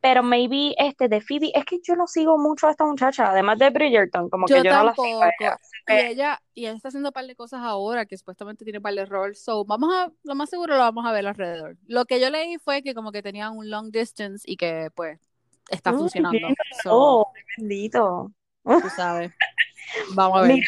Pero 0.01 0.23
maybe 0.23 0.73
este 0.77 1.09
de 1.09 1.19
Phoebe, 1.19 1.51
es 1.53 1.65
que 1.65 1.79
yo 1.83 1.95
no 1.95 2.07
sigo 2.07 2.37
mucho 2.37 2.67
a 2.67 2.71
esta 2.71 2.85
muchacha, 2.85 3.29
además 3.31 3.59
de 3.59 3.69
Bridgerton, 3.69 4.29
como 4.29 4.47
que 4.47 4.53
Yo 4.55 4.63
yo 4.63 4.71
no 4.73 4.83
la 4.85 4.93
sigo 4.93 5.19
tampoco. 5.19 5.33
ella. 5.39 5.57
Y 5.87 5.93
ella, 5.93 6.41
y 6.53 6.65
ella 6.67 6.75
está 6.77 6.87
haciendo 6.87 7.09
un 7.09 7.13
par 7.13 7.25
de 7.27 7.35
cosas 7.35 7.61
ahora 7.61 8.05
que 8.05 8.17
supuestamente 8.17 8.63
tiene 8.63 8.79
un 8.79 8.83
par 8.83 8.93
de 8.93 9.05
roles. 9.05 9.43
So, 9.43 9.65
vamos 9.65 9.93
a, 9.93 10.09
lo 10.23 10.35
más 10.35 10.49
seguro 10.49 10.75
lo 10.75 10.79
vamos 10.81 11.05
a 11.05 11.11
ver 11.11 11.27
alrededor. 11.27 11.77
Lo 11.87 12.05
que 12.05 12.21
yo 12.21 12.29
leí 12.29 12.57
fue 12.59 12.81
que 12.81 12.93
como 12.95 13.11
que 13.11 13.21
tenían 13.21 13.57
un 13.57 13.69
long 13.69 13.91
distance 13.91 14.43
y 14.49 14.55
que 14.55 14.89
pues 14.95 15.19
está 15.69 15.91
funcionando. 15.91 16.39
So, 16.83 16.91
Oh, 16.93 17.33
bendito. 17.57 18.31
tú 18.63 18.89
sabes. 18.95 19.33
Vamos 20.15 20.39
a 20.39 20.41
ver. 20.43 20.53
Mira, 20.53 20.67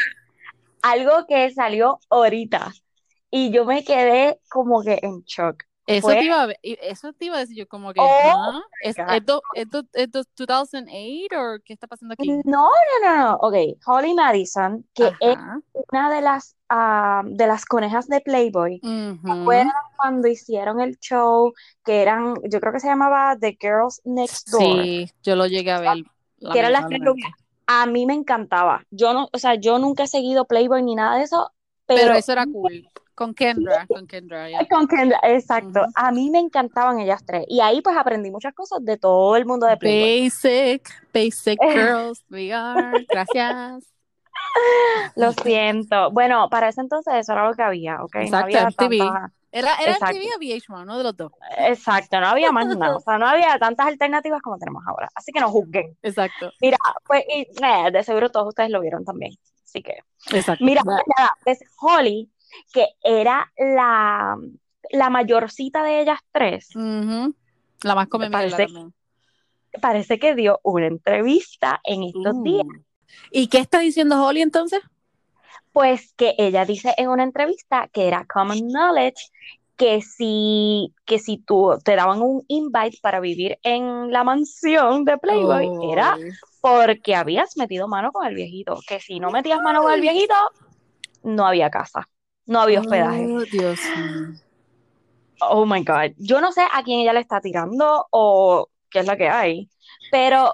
algo 0.81 1.25
que 1.27 1.51
salió 1.51 1.99
ahorita 2.09 2.71
y 3.31 3.51
yo 3.51 3.65
me 3.65 3.83
quedé 3.83 4.39
como 4.49 4.83
que 4.83 4.99
en 5.01 5.23
shock. 5.23 5.63
Eso 5.87 6.05
Fue, 6.05 6.17
te 6.17 6.25
iba 6.25 6.43
a 6.43 6.47
eso 6.61 7.11
te 7.13 7.25
iba 7.25 7.35
a 7.37 7.39
decir 7.39 7.57
yo 7.57 7.67
como 7.67 7.93
que, 7.93 8.13
oh 8.15 8.33
¿ah? 8.33 8.61
¿Es, 8.79 9.01
es, 9.07 9.25
do- 9.25 9.45
es 9.51 9.69
do- 9.69 9.83
es 9.93 10.09
do- 10.11 10.23
2008 10.37 11.41
o 11.55 11.59
qué 11.63 11.73
está 11.73 11.87
pasando 11.87 12.13
aquí? 12.13 12.39
No, 12.45 12.69
no, 12.69 12.69
no, 13.09 13.17
no. 13.17 13.35
Ok, 13.37 13.55
Holly 13.85 14.13
Madison, 14.13 14.87
que 14.93 15.15
es 15.19 15.37
una 15.91 16.09
de 16.13 16.21
las, 16.21 16.55
ah, 16.69 17.23
de 17.25 17.47
las 17.47 17.65
conejas 17.65 18.07
de 18.07 18.21
Playboy. 18.21 18.83
¿Se 19.25 19.31
acuerdan 19.33 19.65
Ujú. 19.65 19.81
cuando 19.97 20.27
hicieron 20.27 20.81
el 20.81 20.97
show 20.99 21.53
que 21.83 22.01
eran, 22.01 22.35
yo 22.49 22.59
creo 22.59 22.73
que 22.73 22.79
se 22.79 22.87
llamaba 22.87 23.37
The 23.39 23.57
Girls 23.59 24.01
Next 24.05 24.49
Door, 24.49 24.89
Sí, 24.89 25.11
yo 25.23 25.35
lo 25.35 25.45
llegué 25.47 25.71
a 25.71 25.79
ver, 25.79 26.03
que 26.49 26.59
eran 26.59 26.73
las 26.73 26.85
tres? 26.87 27.01
A 27.67 27.85
mí 27.85 28.05
me 28.05 28.13
encantaba. 28.13 28.85
Yo 28.91 29.13
no, 29.13 29.29
o 29.33 29.37
sea, 29.39 29.55
yo 29.55 29.79
nunca 29.79 30.03
he 30.03 30.07
seguido 30.07 30.45
Playboy 30.45 30.83
ni 30.83 30.95
nada 30.95 31.17
de 31.17 31.23
eso, 31.23 31.51
Pero 31.93 32.13
pero 32.13 32.15
eso 32.15 32.31
era 32.33 32.47
cool. 32.47 32.89
Con 33.21 33.35
Kendra, 33.35 33.85
con 33.85 34.07
Kendra, 34.07 34.49
ya. 34.49 34.67
con 34.67 34.87
Kendra, 34.87 35.19
exacto. 35.23 35.85
A 35.93 36.11
mí 36.11 36.31
me 36.31 36.39
encantaban 36.39 36.99
ellas 36.99 37.23
tres. 37.23 37.45
Y 37.47 37.59
ahí 37.61 37.79
pues 37.81 37.95
aprendí 37.95 38.31
muchas 38.31 38.51
cosas 38.55 38.83
de 38.83 38.97
todo 38.97 39.35
el 39.35 39.45
mundo 39.45 39.67
de 39.67 39.77
Playboy. 39.77 40.23
Basic, 40.23 40.89
basic 41.13 41.59
girls, 41.71 42.25
we 42.31 42.51
are. 42.51 43.05
Gracias. 43.07 43.83
Lo 45.15 45.33
siento. 45.33 46.09
Bueno, 46.09 46.49
para 46.49 46.69
ese 46.69 46.81
entonces 46.81 47.13
eso 47.13 47.33
era 47.33 47.47
lo 47.47 47.53
que 47.53 47.61
había, 47.61 48.01
¿ok? 48.03 48.15
No 48.15 48.21
Exacto, 48.21 48.45
había 48.45 48.65
MTV. 48.69 48.97
tanta... 48.97 49.31
Era, 49.51 49.75
era 49.75 49.91
Exacto. 49.91 50.15
MTV 50.17 50.27
o 50.35 50.39
VH1, 50.39 50.81
uno 50.81 50.97
de 50.97 51.03
los 51.03 51.15
dos. 51.17 51.31
Exacto, 51.59 52.19
no 52.19 52.27
había 52.27 52.51
más 52.51 52.65
nada. 52.75 52.95
O 52.97 52.99
sea, 53.01 53.19
no 53.19 53.27
había 53.27 53.59
tantas 53.59 53.85
alternativas 53.85 54.41
como 54.41 54.57
tenemos 54.57 54.83
ahora. 54.87 55.09
Así 55.13 55.31
que 55.31 55.39
no 55.39 55.51
juzguen. 55.51 55.95
Exacto, 56.01 56.51
Mira, 56.59 56.77
pues, 57.05 57.23
y, 57.29 57.41
eh, 57.41 57.91
de 57.91 58.03
seguro 58.03 58.31
todos 58.31 58.47
ustedes 58.47 58.71
lo 58.71 58.81
vieron 58.81 59.05
también. 59.05 59.33
Así 59.63 59.83
que, 59.83 59.99
exacto. 60.31 60.65
mira, 60.65 60.81
nada, 60.83 61.33
Holly, 61.79 62.29
que 62.73 62.87
era 63.03 63.51
la, 63.57 64.37
la 64.91 65.09
mayorcita 65.09 65.83
de 65.83 66.01
ellas 66.01 66.19
tres. 66.31 66.69
La 67.83 67.95
más 67.95 68.07
come 68.07 68.29
parece, 68.29 68.67
parece 69.81 70.19
que 70.19 70.35
dio 70.35 70.59
una 70.63 70.87
entrevista 70.87 71.81
en 71.83 72.03
estos 72.03 72.43
días. 72.43 72.65
Uh. 72.65 72.83
¿Y 73.31 73.47
qué 73.47 73.59
está 73.59 73.79
diciendo 73.79 74.23
Holly 74.23 74.41
entonces? 74.41 74.81
Pues 75.71 76.13
que 76.13 76.35
ella 76.37 76.65
dice 76.65 76.93
en 76.97 77.09
una 77.09 77.23
entrevista 77.23 77.89
que 77.91 78.07
era 78.07 78.25
common 78.25 78.67
knowledge 78.69 79.31
que 79.81 80.01
si, 80.01 80.93
que 81.05 81.17
si 81.17 81.39
tú 81.39 81.71
te 81.83 81.95
daban 81.95 82.21
un 82.21 82.43
invite 82.47 82.99
para 83.01 83.19
vivir 83.19 83.57
en 83.63 84.11
la 84.11 84.23
mansión 84.23 85.05
de 85.05 85.17
Playboy, 85.17 85.91
era 85.91 86.13
Ay. 86.13 86.29
porque 86.61 87.15
habías 87.15 87.57
metido 87.57 87.87
mano 87.87 88.11
con 88.11 88.27
el 88.27 88.35
viejito. 88.35 88.79
Que 88.87 88.99
si 88.99 89.19
no 89.19 89.31
metías 89.31 89.59
mano 89.61 89.81
con 89.81 89.91
el 89.91 90.01
viejito, 90.01 90.35
no 91.23 91.47
había 91.47 91.71
casa, 91.71 92.07
no 92.51 92.59
había 92.59 92.81
hospedaje. 92.81 93.25
Oh, 93.29 93.45
Dios 93.45 93.79
mío. 93.95 94.35
Oh 95.39 95.65
my 95.65 95.83
God. 95.83 96.13
Yo 96.17 96.41
no 96.41 96.51
sé 96.51 96.61
a 96.61 96.83
quién 96.83 96.99
ella 96.99 97.13
le 97.13 97.21
está 97.21 97.39
tirando 97.39 98.05
o 98.11 98.69
qué 98.89 98.99
es 98.99 99.07
lo 99.07 99.15
que 99.15 99.29
hay, 99.29 99.69
pero, 100.11 100.53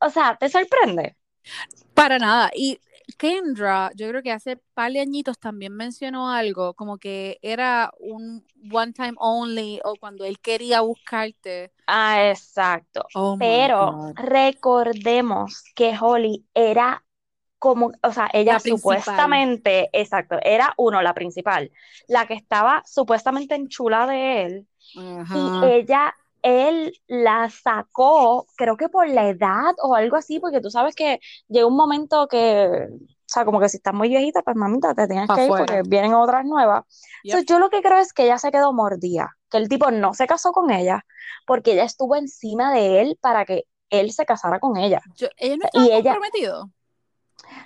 o 0.00 0.10
sea, 0.10 0.36
¿te 0.40 0.48
sorprende? 0.48 1.16
Para 1.94 2.18
nada. 2.18 2.50
Y 2.54 2.80
Kendra, 3.18 3.90
yo 3.94 4.08
creo 4.08 4.22
que 4.22 4.32
hace 4.32 4.56
par 4.74 4.92
de 4.92 5.00
añitos 5.00 5.38
también 5.38 5.74
mencionó 5.74 6.30
algo, 6.30 6.72
como 6.74 6.96
que 6.96 7.38
era 7.42 7.92
un 7.98 8.44
one 8.72 8.92
time 8.92 9.14
only 9.18 9.80
o 9.84 9.96
cuando 9.96 10.24
él 10.24 10.38
quería 10.40 10.80
buscarte. 10.80 11.72
Ah, 11.86 12.30
exacto. 12.30 13.06
Oh 13.14 13.36
Pero 13.38 14.14
recordemos 14.14 15.62
que 15.74 15.94
Holly 15.98 16.46
era 16.54 17.04
como, 17.58 17.92
o 18.02 18.12
sea, 18.12 18.28
ella 18.32 18.58
supuestamente, 18.60 19.88
exacto, 19.92 20.38
era 20.42 20.74
uno, 20.76 21.02
la 21.02 21.14
principal, 21.14 21.70
la 22.06 22.26
que 22.26 22.34
estaba 22.34 22.82
supuestamente 22.86 23.54
enchulada 23.54 24.12
de 24.12 24.42
él, 24.44 24.66
y 24.94 25.66
ella, 25.66 26.14
él 26.42 26.92
la 27.08 27.50
sacó, 27.50 28.46
creo 28.56 28.76
que 28.76 28.88
por 28.88 29.08
la 29.08 29.28
edad 29.28 29.74
o 29.82 29.94
algo 29.94 30.16
así, 30.16 30.38
porque 30.40 30.60
tú 30.60 30.70
sabes 30.70 30.94
que 30.94 31.20
llega 31.48 31.66
un 31.66 31.76
momento 31.76 32.28
que, 32.28 32.68
o 32.90 33.30
sea, 33.30 33.44
como 33.44 33.60
que 33.60 33.68
si 33.68 33.76
estás 33.78 33.92
muy 33.92 34.08
viejita, 34.08 34.42
pues 34.42 34.56
mamita, 34.56 34.94
te 34.94 35.06
tienes 35.06 35.26
Pa' 35.28 35.36
que 35.36 35.42
ir 35.44 35.48
porque 35.48 35.82
vienen 35.86 36.14
otras 36.14 36.44
nuevas. 36.44 36.84
Yep. 37.24 37.38
So, 37.38 37.42
yo 37.44 37.58
lo 37.58 37.70
que 37.70 37.82
creo 37.82 37.98
es 37.98 38.12
que 38.12 38.24
ella 38.24 38.38
se 38.38 38.50
quedó 38.50 38.72
mordida, 38.72 39.36
que 39.50 39.58
el 39.58 39.68
tipo 39.68 39.90
no 39.90 40.14
se 40.14 40.26
casó 40.26 40.52
con 40.52 40.70
ella, 40.70 41.04
porque 41.46 41.72
ella 41.72 41.84
estuvo 41.84 42.16
encima 42.16 42.72
de 42.72 43.00
él 43.02 43.18
para 43.20 43.44
que 43.44 43.64
él 43.90 44.12
se 44.12 44.24
casara 44.24 44.60
con 44.60 44.76
ella. 44.76 45.00
Yo- 45.16 45.28
ellos 45.36 45.58
no 45.58 45.64
Y 45.64 45.90
estaban 45.90 46.00
ella. 46.00 46.18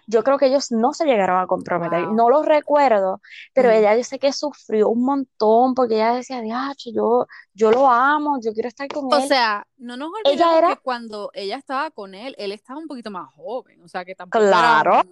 Yo 0.06 0.22
creo 0.24 0.38
que 0.38 0.46
ellos 0.46 0.70
no 0.72 0.92
se 0.92 1.04
llegaron 1.06 1.40
a 1.40 1.46
comprometer, 1.46 2.06
Wow. 2.06 2.14
no 2.16 2.28
lo 2.30 2.42
recuerdo, 2.42 3.20
pero 3.54 3.68
Mm. 3.68 3.72
ella 3.72 3.96
yo 3.96 4.04
sé 4.04 4.18
que 4.18 4.32
sufrió 4.32 4.88
un 4.88 5.04
montón 5.04 5.74
porque 5.74 5.94
ella 5.94 6.14
decía, 6.14 6.40
"Diache, 6.40 6.92
yo, 6.92 7.26
yo 7.54 7.70
lo 7.70 7.88
amo, 7.90 8.38
yo 8.42 8.52
quiero 8.52 8.68
estar 8.68 8.88
con 8.88 9.06
O 9.16 9.20
él. 9.20 9.28
sea, 9.28 9.66
no 9.78 9.96
nos 9.96 10.10
Ella 10.24 10.46
olvidemos 10.46 10.58
era, 10.58 10.76
que 10.76 10.82
cuando 10.82 11.30
ella 11.34 11.56
estaba 11.56 11.90
con 11.90 12.14
él, 12.14 12.34
él 12.38 12.52
estaba 12.52 12.78
un 12.78 12.86
poquito 12.88 13.10
más 13.10 13.28
joven, 13.34 13.82
o 13.82 13.88
sea, 13.88 14.04
que 14.04 14.14
tampoco 14.14 14.44
era 14.44 14.50
claro, 14.50 15.02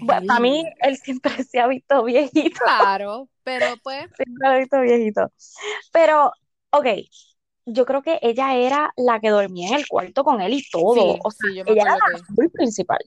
bueno, 0.00 0.22
para 0.26 0.40
mí 0.40 0.64
él 0.80 0.96
siempre 0.96 1.32
se 1.48 1.60
ha 1.60 1.66
visto 1.66 2.02
viejito, 2.04 2.60
Claro, 2.64 3.28
pero 3.44 3.76
pues, 3.78 4.10
siempre 4.16 4.48
se 4.48 4.54
ha 4.54 4.58
visto 4.58 4.80
viejito. 4.80 5.32
Pero, 5.92 6.32
ok, 6.70 6.86
yo 7.64 7.84
creo 7.84 8.02
que 8.02 8.18
ella 8.22 8.54
era 8.56 8.92
la 8.96 9.20
que 9.20 9.30
dormía 9.30 9.68
en 9.68 9.74
el 9.74 9.86
cuarto 9.86 10.24
con 10.24 10.40
él 10.40 10.52
y 10.54 10.64
todo, 10.70 10.94
sí, 10.94 11.20
o 11.22 11.30
sea, 11.30 11.50
sí, 11.50 11.60
ella 11.60 11.82
era 11.82 11.96
la 11.96 12.50
principal. 12.52 12.98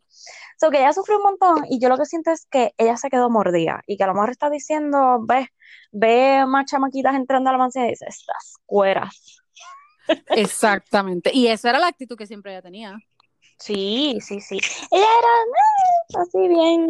So 0.59 0.71
que 0.71 0.77
ella 0.77 0.93
sufrió 0.93 1.17
un 1.17 1.23
montón 1.23 1.65
y 1.69 1.79
yo 1.79 1.89
lo 1.89 1.97
que 1.97 2.05
siento 2.05 2.31
es 2.31 2.45
que 2.49 2.73
ella 2.77 2.95
se 2.97 3.09
quedó 3.09 3.29
mordida 3.29 3.83
y 3.87 3.97
que 3.97 4.03
a 4.03 4.07
lo 4.07 4.13
mejor 4.13 4.29
está 4.29 4.49
diciendo, 4.49 5.19
ve, 5.27 5.49
ve 5.91 6.45
más 6.47 6.65
chamaquitas 6.65 7.15
entrando 7.15 7.49
a 7.49 7.53
la 7.53 7.59
mansión 7.59 7.85
y 7.85 7.89
dice, 7.89 8.05
estas 8.07 8.55
cueras. 8.65 9.41
Exactamente. 10.27 11.31
Y 11.33 11.47
esa 11.47 11.71
era 11.71 11.79
la 11.79 11.87
actitud 11.87 12.15
que 12.15 12.27
siempre 12.27 12.51
ella 12.51 12.61
tenía. 12.61 12.97
Sí, 13.57 14.17
sí, 14.21 14.39
sí. 14.41 14.59
Ella 14.91 15.07
era 15.19 16.19
eh, 16.19 16.21
así 16.21 16.47
bien 16.47 16.87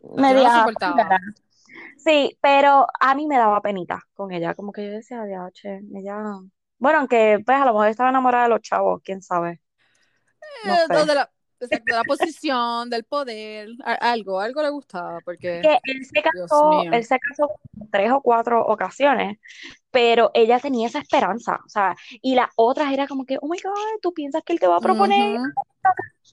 Yo 0.00 0.08
no 0.16 0.16
lo 0.16 0.22
media 0.22 0.58
soportaba. 0.58 0.94
pícara. 0.94 1.20
Sí, 2.04 2.36
pero 2.40 2.86
a 3.00 3.14
mí 3.14 3.26
me 3.26 3.38
daba 3.38 3.60
penita 3.60 4.00
con 4.14 4.32
ella, 4.32 4.54
como 4.54 4.72
que 4.72 4.84
yo 4.86 4.92
decía, 4.92 5.22
che, 5.52 5.80
ella... 5.94 6.16
Bueno, 6.78 6.98
aunque 7.00 7.40
pues 7.46 7.56
a 7.58 7.64
lo 7.64 7.72
mejor 7.72 7.88
estaba 7.88 8.10
enamorada 8.10 8.44
de 8.44 8.50
los 8.50 8.60
chavos, 8.62 9.00
quién 9.04 9.22
sabe, 9.22 9.60
no 10.64 10.76
Eh, 10.76 10.88
sé. 10.88 10.94
de 11.06 11.14
la, 11.14 11.30
exacto, 11.60 11.92
de 11.92 11.96
la 11.96 12.04
posición, 12.04 12.90
del 12.90 13.04
poder, 13.04 13.68
algo, 13.84 14.40
algo 14.40 14.62
le 14.62 14.70
gustaba, 14.70 15.20
porque, 15.20 15.60
Que 15.60 15.78
él 15.84 16.04
se 16.04 16.22
casó, 16.22 16.86
él 16.90 17.04
se 17.04 17.18
casó 17.20 17.52
tres 17.90 18.10
o 18.12 18.20
cuatro 18.20 18.64
ocasiones, 18.66 19.38
pero 19.90 20.30
ella 20.34 20.60
tenía 20.60 20.88
esa 20.88 21.00
esperanza, 21.00 21.60
o 21.66 21.68
sea, 21.68 21.96
y 22.22 22.34
las 22.36 22.50
otras 22.56 22.92
era 22.92 23.06
como 23.08 23.26
que, 23.26 23.38
oh 23.40 23.48
my 23.48 23.58
God, 23.62 24.00
tú 24.02 24.12
piensas 24.14 24.42
que 24.44 24.52
él 24.54 24.60
te 24.60 24.66
va 24.68 24.76
a 24.78 24.80
proponer, 24.80 25.40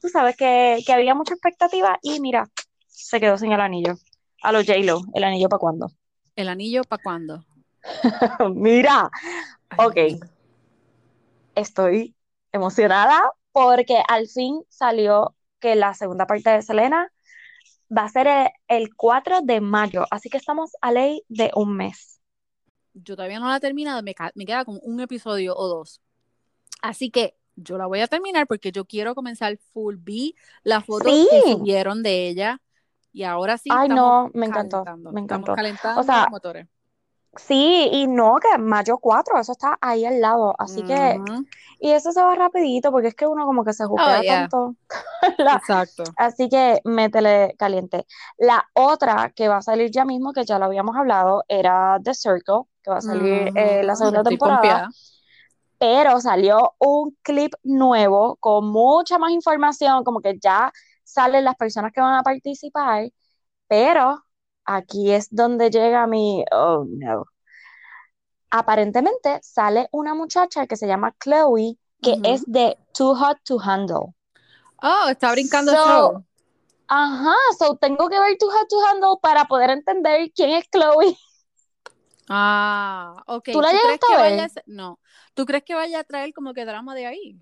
tú 0.02 0.10
sabes 0.10 0.36
que, 0.38 0.80
que 0.86 0.94
había 0.94 1.16
mucha 1.16 1.34
expectativa 1.34 2.00
y 2.02 2.20
mira, 2.22 2.50
se 2.88 3.20
quedó 3.20 3.38
sin 3.38 3.52
el 3.52 3.62
anillo. 3.62 3.96
A 4.42 4.52
los 4.52 4.66
J-Lo, 4.66 5.02
¿el 5.14 5.24
anillo 5.24 5.50
para 5.50 5.60
cuándo? 5.60 5.92
¿El 6.36 6.48
anillo 6.50 6.84
para 6.84 7.04
cuándo? 7.04 7.46
Mira, 8.56 9.10
ok, 9.78 9.98
estoy 11.56 12.16
emocionada 12.52 13.20
porque 13.52 14.02
al 14.08 14.28
fin 14.28 14.64
salió 14.70 15.36
que 15.60 15.76
la 15.76 15.94
segunda 15.94 16.26
parte 16.26 16.50
de 16.50 16.62
Selena 16.62 17.12
va 17.96 18.04
a 18.04 18.10
ser 18.10 18.28
el, 18.28 18.50
el 18.68 18.96
4 18.96 19.42
de 19.42 19.62
mayo, 19.62 20.06
así 20.12 20.30
que 20.30 20.38
estamos 20.38 20.72
a 20.82 20.92
ley 20.92 21.24
de 21.28 21.52
un 21.56 21.76
mes. 21.76 22.22
Yo 22.94 23.16
todavía 23.16 23.40
no 23.40 23.48
la 23.48 23.58
he 23.58 23.60
terminado, 23.60 24.02
me 24.04 24.14
queda 24.46 24.66
como 24.66 24.80
un 24.80 25.00
episodio 25.00 25.56
o 25.56 25.68
dos. 25.68 26.02
Así 26.82 27.12
que 27.12 27.36
yo 27.56 27.78
la 27.78 27.88
voy 27.88 28.00
a 28.00 28.08
terminar 28.08 28.48
porque 28.48 28.72
yo 28.72 28.86
quiero 28.86 29.16
comenzar 29.16 29.58
full 29.74 29.96
B, 29.98 30.34
las 30.64 30.86
fotos 30.86 31.14
Sí. 31.14 31.28
que 31.30 31.52
subieron 31.54 32.04
de 32.04 32.30
ella. 32.30 32.62
Y 33.12 33.24
ahora 33.24 33.58
sí 33.58 33.70
Ay, 33.72 33.88
estamos 33.88 33.98
no, 33.98 34.30
me 34.34 34.46
encantó, 34.46 34.84
calentando. 34.84 35.10
me 35.12 35.22
Estamos 35.22 35.44
encantó. 35.44 35.56
calentando 35.56 36.00
O 36.02 36.04
sea, 36.04 36.22
los 36.22 36.30
motores. 36.32 36.68
sí, 37.36 37.90
y 37.92 38.08
no, 38.08 38.38
que 38.40 38.58
mayo 38.58 38.98
4, 38.98 39.40
eso 39.40 39.52
está 39.52 39.78
ahí 39.82 40.06
al 40.06 40.20
lado, 40.22 40.56
así 40.60 40.84
que, 40.84 41.20
y 41.80 41.92
eso 41.92 42.12
se 42.12 42.22
va 42.22 42.36
rapidito, 42.36 42.92
porque 42.92 43.10
es 43.10 43.16
que 43.16 43.28
uno 43.28 43.46
como 43.46 43.64
que 43.64 43.74
se 43.74 43.84
Oh, 43.86 44.22
yeah. 44.22 44.48
tanto, 44.48 44.76
la- 45.38 45.58
Exacto. 45.58 46.04
así 46.18 46.50
que 46.50 46.82
métele 46.86 47.56
caliente. 47.58 48.06
La 48.38 48.66
otra 48.74 49.32
que 49.36 49.48
va 49.48 49.58
a 49.58 49.62
salir 49.62 49.92
ya 49.92 50.06
mismo, 50.06 50.34
que 50.34 50.46
ya 50.46 50.60
lo 50.60 50.66
habíamos 50.66 50.96
hablado, 50.98 51.44
era 51.48 51.98
The 52.04 52.14
Circle, 52.14 52.64
que 52.84 52.92
va 52.92 52.98
a 52.98 53.02
salir 53.02 53.52
eh, 53.56 53.84
la 53.84 53.96
segunda 53.96 54.20
Estoy 54.20 54.38
temporada, 54.38 54.62
pompeada. 54.62 54.90
pero 55.78 56.20
salió 56.22 56.76
un 56.80 57.18
clip 57.24 57.54
nuevo 57.64 58.36
con 58.38 58.68
mucha 58.70 59.18
más 59.18 59.32
información, 59.32 60.04
como 60.04 60.22
que 60.22 60.38
ya 60.42 60.72
salen 61.10 61.44
las 61.44 61.56
personas 61.56 61.92
que 61.94 62.02
van 62.02 62.16
a 62.16 62.24
participar, 62.24 63.10
pero 63.68 64.24
aquí 64.66 65.12
es 65.12 65.28
donde 65.32 65.70
llega 65.70 66.08
mi, 66.08 66.44
oh 66.52 66.86
no. 66.88 67.26
Aparentemente 68.52 69.40
sale 69.44 69.90
una 69.92 70.16
muchacha 70.16 70.66
que 70.66 70.76
se 70.76 70.88
llama 70.88 71.16
Chloe 71.24 71.78
que 72.02 72.18
es 72.24 72.44
de 72.46 72.78
Too 72.94 73.14
Hot 73.16 73.40
to 73.44 73.60
Handle. 73.60 74.16
Oh, 74.82 75.10
está 75.10 75.32
brincando 75.32 75.74
So. 75.74 76.24
Ajá, 76.88 77.36
so 77.60 77.76
tengo 77.76 78.10
que 78.10 78.20
ver 78.20 78.38
Too 78.38 78.50
Hot 78.50 78.68
to 78.68 78.78
Handle 78.88 79.20
para 79.22 79.46
poder 79.46 79.70
entender 79.70 80.32
quién 80.34 80.52
es 80.52 80.66
Chloe. 80.72 81.16
Ah, 82.30 83.16
ok. 83.28 83.50
¿Tú 83.52 83.62
la 83.62 83.70
crees 83.70 83.84
llegaste 83.84 84.08
que 84.08 84.14
a 84.14 84.22
ver? 84.22 84.32
vaya 84.32 84.46
a 84.46 84.50
ser- 84.50 84.64
No. 84.68 85.00
¿Tú 85.34 85.46
crees 85.46 85.64
que 85.64 85.76
vaya 85.76 86.00
a 86.00 86.04
traer 86.04 86.34
como 86.34 86.54
que 86.54 86.66
drama 86.66 86.96
de 86.96 87.08
ahí? 87.08 87.40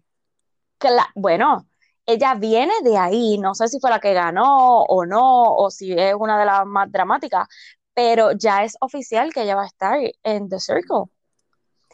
Bueno, 1.16 1.68
ella 2.08 2.34
viene 2.36 2.74
de 2.84 2.98
ahí, 2.98 3.38
no 3.38 3.54
sé 3.54 3.68
si 3.68 3.80
fue 3.80 3.90
la 3.92 4.00
que 4.00 4.14
ganó 4.14 4.82
o 4.84 5.06
no, 5.06 5.44
o 5.56 5.70
si 5.70 5.92
es 5.94 6.16
una 6.18 6.40
de 6.40 6.46
las 6.46 6.66
más 6.66 6.92
dramáticas, 6.92 7.48
pero 7.94 8.32
ya 8.32 8.64
es 8.64 8.76
oficial 8.80 9.32
que 9.34 9.42
ella 9.44 9.56
va 9.56 9.64
a 9.64 9.68
estar 9.68 10.00
en 10.24 10.50
The 10.50 10.60
Circle. 10.60 11.06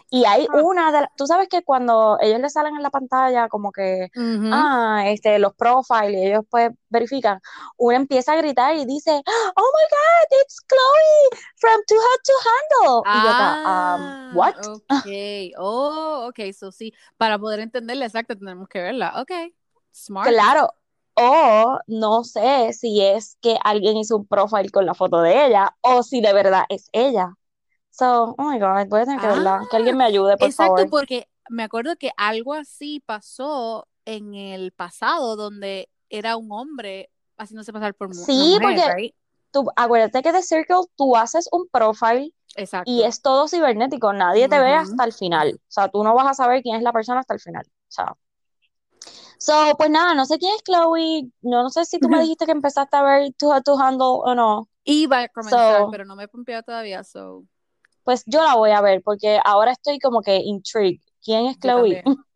Y 0.09 0.25
hay 0.25 0.45
Ah. 0.53 0.61
una 0.61 0.91
de 0.91 1.01
las, 1.01 1.09
tú 1.17 1.25
sabes 1.25 1.47
que 1.49 1.63
cuando 1.63 2.19
ellos 2.21 2.39
le 2.39 2.47
salen 2.51 2.75
en 2.75 2.83
la 2.83 2.91
pantalla 2.91 3.47
como 3.49 3.71
que, 3.71 4.09
ah, 4.53 5.05
este, 5.07 5.39
los 5.39 5.55
profiles, 5.55 6.21
y 6.21 6.27
ellos 6.27 6.43
pues 6.51 6.69
verifican, 6.89 7.39
una 7.77 7.97
empieza 7.97 8.33
a 8.33 8.35
gritar 8.35 8.75
y 8.75 8.85
dice, 8.85 9.09
oh 9.55 9.71
my 9.73 9.85
God, 9.89 10.39
it's 10.43 10.57
Chloe 10.67 11.41
from 11.57 11.81
Too 11.87 11.95
Hot 11.97 12.21
to 12.23 12.33
Handle. 12.45 13.19
Y 13.19 13.23
yo 13.23 13.29
acá, 13.31 13.63
Ah, 13.65 13.95
um, 14.29 14.37
what? 14.37 14.53
ok. 14.67 15.07
Oh, 15.57 16.27
ok. 16.29 16.53
So 16.53 16.71
sí, 16.71 16.93
para 17.17 17.39
poder 17.39 17.61
entenderla 17.61 18.05
exacta 18.05 18.35
tenemos 18.35 18.67
que 18.67 18.81
verla. 18.83 19.19
Ok. 19.19 19.31
Smart. 19.93 20.27
Claro, 20.29 20.73
o 21.15 21.79
no 21.87 22.23
sé 22.23 22.73
si 22.73 23.01
es 23.01 23.37
que 23.41 23.57
alguien 23.63 23.97
hizo 23.97 24.17
un 24.17 24.25
profile 24.27 24.69
con 24.71 24.85
la 24.85 24.93
foto 24.95 25.21
de 25.21 25.45
ella 25.45 25.75
o 25.81 26.01
si 26.03 26.21
de 26.21 26.33
verdad 26.33 26.63
es 26.69 26.89
ella. 26.91 27.35
So, 27.91 28.33
oh 28.37 28.43
my 28.43 28.57
God, 28.59 28.87
voy 28.89 29.01
a 29.01 29.05
tener 29.05 29.19
que 29.19 29.27
verla. 29.27 29.61
Que 29.69 29.77
alguien 29.77 29.95
me 29.97 30.05
ayude, 30.05 30.35
por 30.37 30.47
Exacto, 30.47 30.75
favor. 30.77 30.89
porque 30.89 31.27
me 31.49 31.61
acuerdo 31.63 31.95
que 31.97 32.11
algo 32.17 32.53
así 32.55 32.99
pasó 33.05 33.87
en 34.05 34.33
el 34.33 34.71
pasado, 34.71 35.35
donde 35.35 35.89
era 36.09 36.35
un 36.37 36.51
hombre 36.51 37.11
haciéndose 37.37 37.71
pasar 37.71 37.93
por 37.93 38.07
mu- 38.09 38.15
una 38.15 38.25
Sí, 38.25 38.57
mujer, 38.59 38.61
porque- 38.79 38.95
right? 38.95 39.15
Tú, 39.51 39.65
acuérdate 39.75 40.23
que 40.23 40.31
The 40.31 40.41
Circle 40.41 40.87
tú 40.95 41.15
haces 41.15 41.47
un 41.51 41.67
profile 41.69 42.33
Exacto. 42.55 42.89
y 42.89 43.03
es 43.03 43.21
todo 43.21 43.47
cibernético. 43.47 44.11
Nadie 44.11 44.49
te 44.49 44.57
ve 44.57 44.71
Ujú. 44.73 44.81
hasta 44.81 45.03
el 45.03 45.13
final. 45.13 45.53
O 45.61 45.71
sea, 45.71 45.89
tú 45.89 46.03
no 46.03 46.15
vas 46.15 46.25
a 46.27 46.33
saber 46.33 46.63
quién 46.63 46.75
es 46.77 46.81
la 46.81 46.91
persona 46.91 47.19
hasta 47.19 47.35
el 47.35 47.39
final. 47.39 47.63
O 47.67 47.91
sea. 47.91 48.13
So, 49.43 49.75
pues 49.77 49.89
nada, 49.89 50.13
no 50.15 50.25
sé 50.25 50.37
quién 50.37 50.53
es 50.55 50.63
Chloe. 50.63 51.29
No, 51.41 51.63
no 51.63 51.69
sé 51.69 51.83
si 51.83 51.99
tú 51.99 52.07
me 52.07 52.21
dijiste 52.21 52.45
que 52.45 52.53
empezaste 52.53 52.95
a 52.95 53.03
ver 53.03 53.33
Hot 53.41 53.61
to 53.65 53.77
Handle 53.77 54.21
o 54.23 54.33
no. 54.35 54.69
Iba 54.85 55.23
a 55.23 55.27
comenzar, 55.27 55.81
So- 55.81 55.91
pero 55.91 56.05
no 56.05 56.15
me 56.15 56.23
he 56.23 56.27
pompeado 56.29 56.63
todavía, 56.63 57.03
so 57.03 57.43
Pues 58.03 58.23
yo 58.25 58.41
la 58.41 58.55
voy 58.55 58.71
a 58.71 58.79
ver 58.79 59.01
porque 59.03 59.41
ahora 59.43 59.73
estoy 59.73 59.99
como 59.99 60.21
que 60.21 60.37
intrigued. 60.37 61.01
¿Quién 61.21 61.47
es 61.47 61.59
Chloe? 61.59 62.03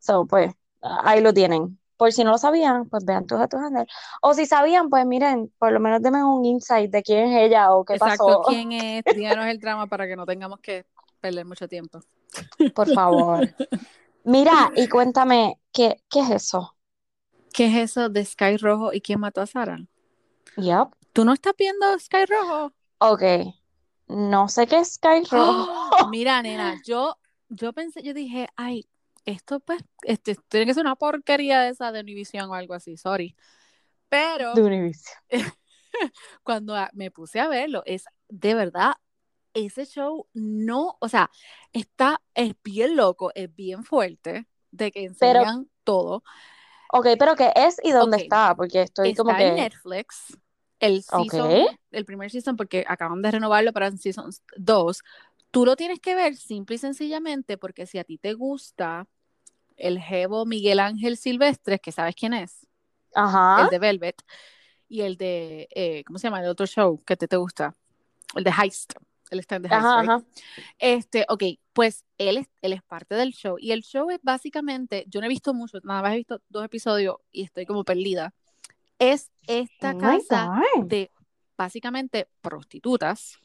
So, 0.00 0.26
pues, 0.26 0.52
ahí 0.80 1.20
lo 1.20 1.32
tienen. 1.32 1.78
Por 1.96 2.12
si 2.12 2.24
no 2.24 2.32
lo 2.32 2.38
sabían, 2.38 2.88
pues 2.88 3.04
vean 3.04 3.26
tus 3.28 3.48
to 3.48 3.58
Handle. 3.58 3.86
O 4.22 4.34
si 4.34 4.46
sabían, 4.46 4.88
pues 4.88 5.06
miren, 5.06 5.52
por 5.56 5.70
lo 5.70 5.78
menos 5.78 6.02
denme 6.02 6.24
un 6.24 6.44
insight 6.44 6.90
de 6.90 7.02
quién 7.04 7.28
es 7.28 7.42
ella 7.42 7.72
o 7.72 7.84
qué 7.84 7.94
Exacto, 7.94 8.26
pasó. 8.26 8.42
¿quién 8.48 8.72
es? 9.04 9.04
Díganos 9.14 9.46
el 9.46 9.60
drama 9.60 9.86
para 9.86 10.08
que 10.08 10.16
no 10.16 10.26
tengamos 10.26 10.58
que 10.58 10.84
perder 11.20 11.44
mucho 11.44 11.68
tiempo. 11.68 12.00
Por 12.74 12.88
favor. 12.88 13.54
Mira, 14.24 14.70
y 14.76 14.88
cuéntame, 14.88 15.60
¿qué, 15.72 16.02
qué 16.08 16.20
es 16.20 16.30
eso? 16.30 16.76
¿Qué 17.52 17.66
es 17.66 17.90
eso 17.90 18.08
de 18.08 18.24
Sky 18.24 18.56
Rojo 18.56 18.92
y 18.92 19.00
quién 19.00 19.20
mató 19.20 19.40
a 19.40 19.46
Sara? 19.46 19.78
Yep. 20.56 20.88
¿Tú 21.12 21.24
no 21.24 21.32
estás 21.32 21.54
viendo 21.58 21.98
Sky 21.98 22.26
Rojo? 22.26 22.72
Ok. 22.98 23.22
No 24.06 24.48
sé 24.48 24.66
qué 24.66 24.78
es 24.78 24.94
Sky 24.94 25.24
Rojo. 25.30 26.08
Mira, 26.10 26.42
nena, 26.42 26.80
yo, 26.86 27.16
yo 27.48 27.72
pensé, 27.72 28.02
yo 28.02 28.14
dije, 28.14 28.48
ay, 28.56 28.88
esto 29.24 29.60
pues, 29.60 29.82
este, 30.02 30.36
tiene 30.48 30.66
que 30.66 30.74
ser 30.74 30.82
una 30.82 30.96
porquería 30.96 31.60
de 31.60 31.70
esa 31.70 31.92
de 31.92 32.00
Univision 32.00 32.48
o 32.50 32.54
algo 32.54 32.74
así, 32.74 32.96
sorry. 32.96 33.36
Pero 34.08 34.54
De 34.54 34.62
Univision. 34.62 35.14
cuando 36.42 36.74
me 36.92 37.10
puse 37.10 37.40
a 37.40 37.48
verlo, 37.48 37.82
es 37.86 38.04
de 38.28 38.54
verdad, 38.54 38.94
ese 39.54 39.84
show 39.86 40.26
no, 40.32 40.96
o 41.00 41.08
sea, 41.08 41.30
está, 41.72 42.20
es 42.34 42.54
bien 42.62 42.96
loco, 42.96 43.32
es 43.34 43.54
bien 43.54 43.84
fuerte, 43.84 44.46
de 44.70 44.90
que 44.92 45.10
Pero- 45.18 45.40
enseñan 45.40 45.70
todo. 45.84 46.22
Ok, 46.92 47.06
pero 47.18 47.36
¿qué 47.36 47.52
es 47.54 47.76
y 47.84 47.92
dónde 47.92 48.16
está? 48.18 48.54
Porque 48.56 48.82
estoy 48.82 49.10
Está 49.10 49.22
como 49.22 49.36
en 49.36 49.54
que. 49.56 49.62
Netflix. 49.62 50.36
El 50.80 51.02
season, 51.02 51.66
el 51.90 52.04
primer 52.06 52.30
season, 52.30 52.56
porque 52.56 52.84
acaban 52.88 53.20
de 53.20 53.30
renovarlo 53.30 53.70
para 53.72 53.90
season 53.92 54.30
2. 54.56 55.02
Tú 55.50 55.66
lo 55.66 55.76
tienes 55.76 56.00
que 56.00 56.14
ver 56.14 56.36
simple 56.36 56.76
y 56.76 56.78
sencillamente 56.78 57.58
porque 57.58 57.86
si 57.86 57.98
a 57.98 58.04
ti 58.04 58.16
te 58.16 58.32
gusta 58.32 59.06
el 59.76 60.00
jevo 60.00 60.46
Miguel 60.46 60.80
Ángel 60.80 61.18
Silvestre, 61.18 61.78
que 61.80 61.92
sabes 61.92 62.14
quién 62.14 62.32
es, 62.32 62.66
Ajá. 63.14 63.64
el 63.64 63.68
de 63.68 63.78
Velvet, 63.78 64.22
y 64.88 65.02
el 65.02 65.16
de, 65.18 65.68
eh, 65.74 66.02
¿cómo 66.06 66.18
se 66.18 66.28
llama? 66.28 66.40
El 66.40 66.48
otro 66.48 66.66
show 66.66 67.02
que 67.04 67.16
te, 67.16 67.28
te 67.28 67.36
gusta, 67.36 67.76
el 68.34 68.42
de 68.44 68.50
Heist. 68.50 68.94
Él 69.30 69.38
está 69.38 69.56
en 69.56 69.62
The 69.62 69.68
Heist, 69.68 69.84
Ajá, 69.86 70.00
right? 70.00 70.10
ajá. 70.10 70.24
Este, 70.78 71.24
ok, 71.28 71.42
pues 71.72 72.04
él 72.18 72.36
es, 72.38 72.48
él 72.62 72.72
es 72.72 72.82
parte 72.82 73.14
del 73.14 73.32
show. 73.32 73.56
Y 73.58 73.72
el 73.72 73.82
show 73.82 74.10
es 74.10 74.18
básicamente, 74.22 75.04
yo 75.08 75.20
no 75.20 75.26
he 75.26 75.28
visto 75.28 75.54
mucho, 75.54 75.78
nada 75.84 76.02
más 76.02 76.12
he 76.14 76.16
visto 76.16 76.40
dos 76.48 76.64
episodios 76.64 77.16
y 77.30 77.44
estoy 77.44 77.64
como 77.66 77.84
perdida. 77.84 78.34
Es 78.98 79.30
esta 79.46 79.92
Oh 79.92 79.98
casa 79.98 80.52
de 80.82 81.10
básicamente 81.56 82.28
prostitutas. 82.40 83.38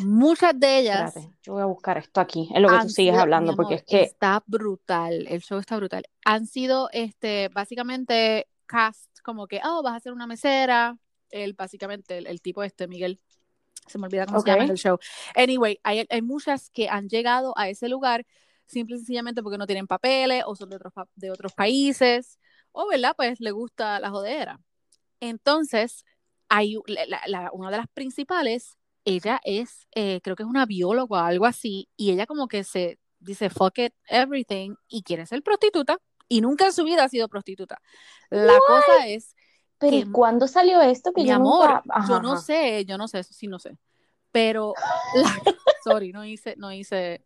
Muchas 0.00 0.58
de 0.58 0.80
ellas 0.80 1.16
Espérate, 1.16 1.38
yo 1.42 1.54
voy 1.54 1.62
a 1.62 1.66
buscar 1.66 1.96
esto 1.96 2.20
aquí, 2.20 2.50
es 2.54 2.60
lo 2.60 2.68
que 2.68 2.78
tú 2.82 2.88
sigues 2.90 3.12
sido- 3.12 3.22
hablando, 3.22 3.52
mi 3.52 3.56
porque 3.56 3.74
amor, 3.74 3.80
es 3.80 3.84
que. 3.84 4.02
está 4.02 4.42
brutal, 4.46 5.26
el 5.28 5.40
show 5.40 5.58
está 5.58 5.76
brutal. 5.76 6.04
Han 6.24 6.46
sido 6.46 6.90
este 6.92 7.48
básicamente 7.48 8.46
cast 8.66 9.20
como 9.22 9.46
que, 9.46 9.60
oh, 9.64 9.82
vas 9.82 9.94
a 9.94 10.00
ser 10.00 10.12
una 10.12 10.26
mesera, 10.26 10.98
el 11.30 11.54
básicamente 11.54 12.18
el, 12.18 12.26
el 12.26 12.40
tipo 12.42 12.62
este 12.62 12.88
Miguel 12.88 13.20
se 13.86 13.98
me 13.98 14.06
olvida 14.06 14.26
cómo 14.26 14.40
se 14.40 14.50
llama 14.50 14.64
el 14.72 14.78
show. 14.78 14.98
Anyway, 15.34 15.78
hay, 15.82 16.06
hay 16.08 16.22
muchas 16.22 16.70
que 16.70 16.88
han 16.88 17.08
llegado 17.08 17.52
a 17.56 17.68
ese 17.68 17.88
lugar 17.88 18.26
simple 18.66 18.96
y 18.96 18.98
sencillamente 18.98 19.42
porque 19.42 19.58
no 19.58 19.66
tienen 19.66 19.86
papeles 19.86 20.42
o 20.46 20.56
son 20.56 20.70
de 20.70 20.76
otros 20.76 20.92
de 21.14 21.30
otros 21.30 21.52
países 21.52 22.38
o 22.72 22.88
verdad, 22.88 23.14
pues 23.16 23.40
le 23.40 23.52
gusta 23.52 24.00
la 24.00 24.10
jodera. 24.10 24.60
Entonces, 25.20 26.04
hay 26.48 26.76
la- 26.86 27.20
la- 27.26 27.50
una 27.52 27.70
de 27.70 27.76
las 27.78 27.88
principales, 27.88 28.76
ella 29.04 29.40
es, 29.44 29.86
eh, 29.94 30.20
creo 30.22 30.36
que 30.36 30.42
es 30.42 30.48
una 30.48 30.66
bióloga 30.66 31.22
o 31.22 31.24
algo 31.24 31.46
así, 31.46 31.88
y 31.96 32.10
ella 32.10 32.26
como 32.26 32.48
que 32.48 32.64
se 32.64 32.98
dice 33.20 33.50
fuck 33.50 33.78
it, 33.78 33.94
everything, 34.08 34.74
y 34.88 35.02
quiere 35.02 35.26
ser 35.26 35.42
prostituta, 35.42 35.98
y 36.28 36.40
nunca 36.40 36.66
en 36.66 36.72
su 36.72 36.84
vida 36.84 37.04
ha 37.04 37.08
sido 37.08 37.28
prostituta. 37.28 37.78
La 38.30 38.58
cosa 38.66 39.06
es, 39.06 39.35
Pero 39.78 39.96
¿y 39.96 40.04
cuándo 40.04 40.48
salió 40.48 40.80
esto? 40.80 41.12
Que 41.12 41.22
mi 41.22 41.28
yo 41.28 41.34
amor, 41.34 41.70
nunca. 41.70 41.84
Ajá, 41.88 42.06
yo 42.08 42.20
no 42.20 42.30
ajá. 42.30 42.36
sé, 42.36 42.84
yo 42.86 42.98
no 42.98 43.08
sé, 43.08 43.20
eso 43.20 43.34
sí 43.34 43.46
no 43.46 43.58
sé, 43.58 43.76
pero, 44.32 44.74
la- 45.12 45.30
sorry, 45.84 46.12
no 46.12 46.24
hice, 46.24 46.56
no 46.56 46.72
hice. 46.72 47.24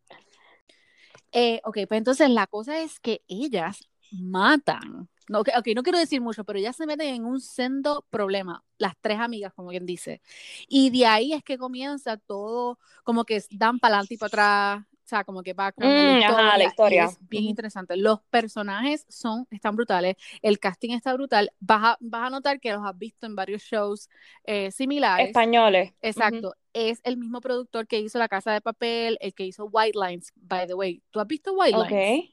Eh, 1.33 1.61
ok, 1.65 1.79
pues 1.89 1.99
entonces 1.99 2.29
la 2.31 2.47
cosa 2.47 2.81
es 2.81 2.99
que 3.01 3.23
ellas 3.29 3.89
matan. 4.11 5.09
No, 5.29 5.41
ok, 5.41 5.51
ok, 5.59 5.69
no 5.77 5.83
quiero 5.85 5.99
decir 5.99 6.21
mucho, 6.21 6.45
pero 6.45 6.59
ellas 6.59 6.75
se 6.77 6.87
meten 6.87 7.15
en 7.15 7.25
un 7.25 7.41
sendo 7.41 8.05
problema, 8.11 8.65
las 8.79 8.95
tres 9.01 9.21
amigas, 9.21 9.53
como 9.55 9.71
quien 9.71 9.87
dice. 9.87 10.21
Y 10.69 10.91
de 10.91 11.07
ahí 11.07 11.33
es 11.33 11.45
que 11.45 11.57
comienza 11.59 12.17
todo, 12.17 12.79
como 13.05 13.25
que 13.25 13.43
dan 13.51 13.79
para 13.79 13.95
adelante 13.97 14.15
y 14.15 14.17
para 14.19 14.29
atrás, 14.29 14.87
sea, 15.11 15.25
como 15.25 15.43
que 15.43 15.53
background 15.53 15.95
de 15.95 16.03
Mm, 16.03 16.07
la 16.07 16.13
ajá, 16.29 16.31
historia, 16.31 16.57
la 16.59 16.65
y 16.65 16.67
historia. 16.69 17.05
es 17.07 17.19
bien 17.29 17.43
Ujú. 17.45 17.51
interesante. 17.51 17.97
Los 17.97 18.21
personajes 18.31 19.05
son, 19.09 19.47
están 19.51 19.77
brutales, 19.77 20.17
el 20.43 20.59
casting 20.59 20.91
está 20.93 21.13
brutal. 21.15 21.53
Vas 21.61 21.83
a, 21.85 21.99
vas 22.01 22.27
a 22.27 22.31
notar 22.31 22.61
que 22.61 22.73
los 22.73 22.83
has 22.85 22.97
visto 22.97 23.27
en 23.27 23.37
varios 23.37 23.63
shows 23.63 24.09
eh, 24.45 24.71
similares. 24.71 25.29
Españoles. 25.29 25.93
Exacto, 26.03 26.55
es 26.73 27.01
el 27.05 27.17
mismo 27.19 27.41
productor 27.41 27.87
que 27.87 27.99
hizo 28.01 28.19
La 28.19 28.29
Casa 28.29 28.53
de 28.53 28.61
Papel, 28.61 29.19
el 29.21 29.35
que 29.35 29.45
hizo 29.45 29.67
White 29.67 29.99
Lines, 29.99 30.33
by 30.37 30.67
the 30.67 30.75
way. 30.75 31.03
¿Tú 31.11 31.21
has 31.21 31.27
visto 31.27 31.53
White. 31.53 31.77
Lines? 31.77 32.31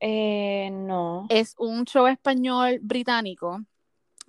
Eh, 0.00 0.70
no. 0.72 1.26
Es 1.30 1.54
un 1.58 1.84
show 1.84 2.06
español 2.06 2.78
británico. 2.82 3.60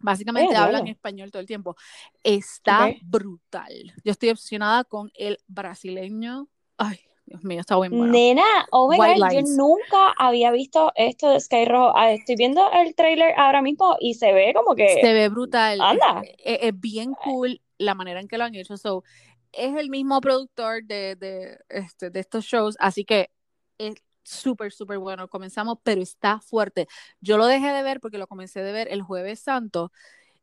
Básicamente 0.01 0.53
Eh, 0.53 0.57
hablan 0.57 0.85
diablo. 0.85 0.91
español 0.91 1.29
todo 1.29 1.41
el 1.41 1.47
tiempo. 1.47 1.75
Está 2.23 2.85
Ok. 2.85 2.97
brutal. 3.03 3.93
Yo 4.03 4.11
estoy 4.11 4.29
obsesionada 4.29 4.85
con 4.85 5.11
el 5.13 5.37
brasileño. 5.47 6.47
Ay, 6.77 6.99
Dios 7.29 7.43
mío, 7.43 7.59
está 7.59 7.79
bien 7.79 7.91
bueno. 7.95 8.11
Nena, 8.11 8.43
oh 8.71 8.89
my 8.89 8.97
God, 8.97 9.15
yo 9.33 9.41
nunca 9.55 10.11
había 10.17 10.49
visto 10.51 10.91
esto 10.95 11.29
de 11.29 11.39
Sky 11.39 11.65
Rojo. 11.65 11.93
Ah, 11.95 12.11
Estoy 12.11 12.35
viendo 12.35 12.61
el 12.71 12.95
trailer 12.95 13.33
ahora 13.37 13.61
mismo 13.61 13.97
y 13.99 14.15
se 14.15 14.33
ve 14.33 14.51
como 14.55 14.75
que. 14.75 14.99
Se 15.01 15.13
ve 15.13 15.29
brutal. 15.29 15.79
Anda. 15.79 16.21
Es, 16.23 16.33
es- 16.39 16.59
es 16.63 16.79
bien 16.79 17.13
cool 17.23 17.61
la 17.77 17.93
manera 17.93 18.19
en 18.19 18.27
que 18.27 18.39
lo 18.39 18.45
han 18.45 18.55
hecho. 18.55 18.77
So, 18.77 19.03
es 19.51 19.75
el 19.75 19.91
mismo 19.91 20.19
productor 20.21 20.83
de, 20.85 21.15
de, 21.17 21.59
este, 21.69 22.09
de 22.09 22.19
estos 22.19 22.45
shows, 22.45 22.75
así 22.79 23.05
que 23.05 23.29
es 23.77 23.93
súper, 24.23 24.71
súper 24.71 24.97
bueno. 24.97 25.27
Comenzamos, 25.27 25.77
pero 25.83 26.01
está 26.01 26.39
fuerte. 26.39 26.87
Yo 27.21 27.37
lo 27.37 27.45
dejé 27.45 27.71
de 27.71 27.83
ver 27.83 27.99
porque 27.99 28.17
lo 28.17 28.25
comencé 28.27 28.63
de 28.63 28.71
ver 28.71 28.87
el 28.91 29.03
jueves 29.03 29.39
santo 29.39 29.91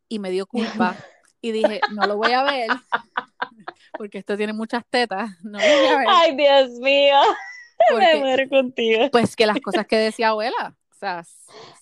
y 0.08 0.20
me 0.20 0.30
dio 0.30 0.46
culpa 0.46 0.96
y 1.40 1.52
dije, 1.52 1.80
no 1.94 2.06
lo 2.06 2.16
voy 2.16 2.32
a 2.32 2.42
ver 2.42 2.70
porque 3.96 4.18
esto 4.18 4.36
tiene 4.36 4.52
muchas 4.52 4.84
tetas, 4.88 5.30
no 5.42 5.58
lo 5.58 5.64
voy 5.64 5.86
a 5.86 5.98
ver. 5.98 6.08
Ay, 6.10 6.36
Dios 6.36 6.70
mío. 6.80 7.16
Me 7.90 7.94
Porque, 7.94 8.18
muero 8.18 8.48
contigo. 8.48 9.10
pues 9.12 9.36
que 9.36 9.46
las 9.46 9.60
cosas 9.60 9.86
que 9.86 9.96
decía 9.96 10.28
abuela, 10.28 10.76
o 10.90 10.94
sea, 10.98 11.20
es 11.20 11.28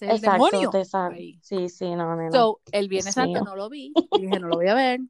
el 0.02 0.10
Exacto, 0.10 0.30
demonio. 0.50 0.70
ahí. 1.12 1.38
Sí, 1.42 1.68
sí, 1.68 1.94
no, 1.94 2.16
nena. 2.16 2.32
So, 2.32 2.60
el 2.72 2.88
Viernes 2.88 3.14
Santo 3.14 3.42
no 3.44 3.54
lo 3.56 3.70
vi, 3.70 3.92
y 3.94 4.20
dije, 4.22 4.38
no 4.40 4.48
lo 4.48 4.56
voy 4.56 4.66
a 4.68 4.74
ver, 4.74 5.00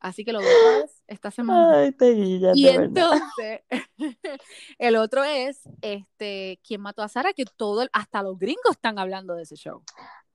así 0.00 0.24
que 0.24 0.32
lo 0.32 0.38
veo 0.40 0.86
esta 1.08 1.30
semana. 1.32 1.80
Ay, 1.80 1.92
te 1.92 2.12
guillas, 2.12 2.56
Y 2.56 2.68
entonces, 2.68 3.60
el 4.78 4.96
otro 4.96 5.24
es, 5.24 5.60
este, 5.82 6.60
¿Quién 6.66 6.80
mató 6.80 7.02
a 7.02 7.08
Sara? 7.08 7.32
Que 7.32 7.44
todo, 7.44 7.82
el- 7.82 7.90
hasta 7.92 8.22
los 8.22 8.38
gringos 8.38 8.70
están 8.72 8.98
hablando 8.98 9.34
de 9.34 9.42
ese 9.42 9.56
show. 9.56 9.82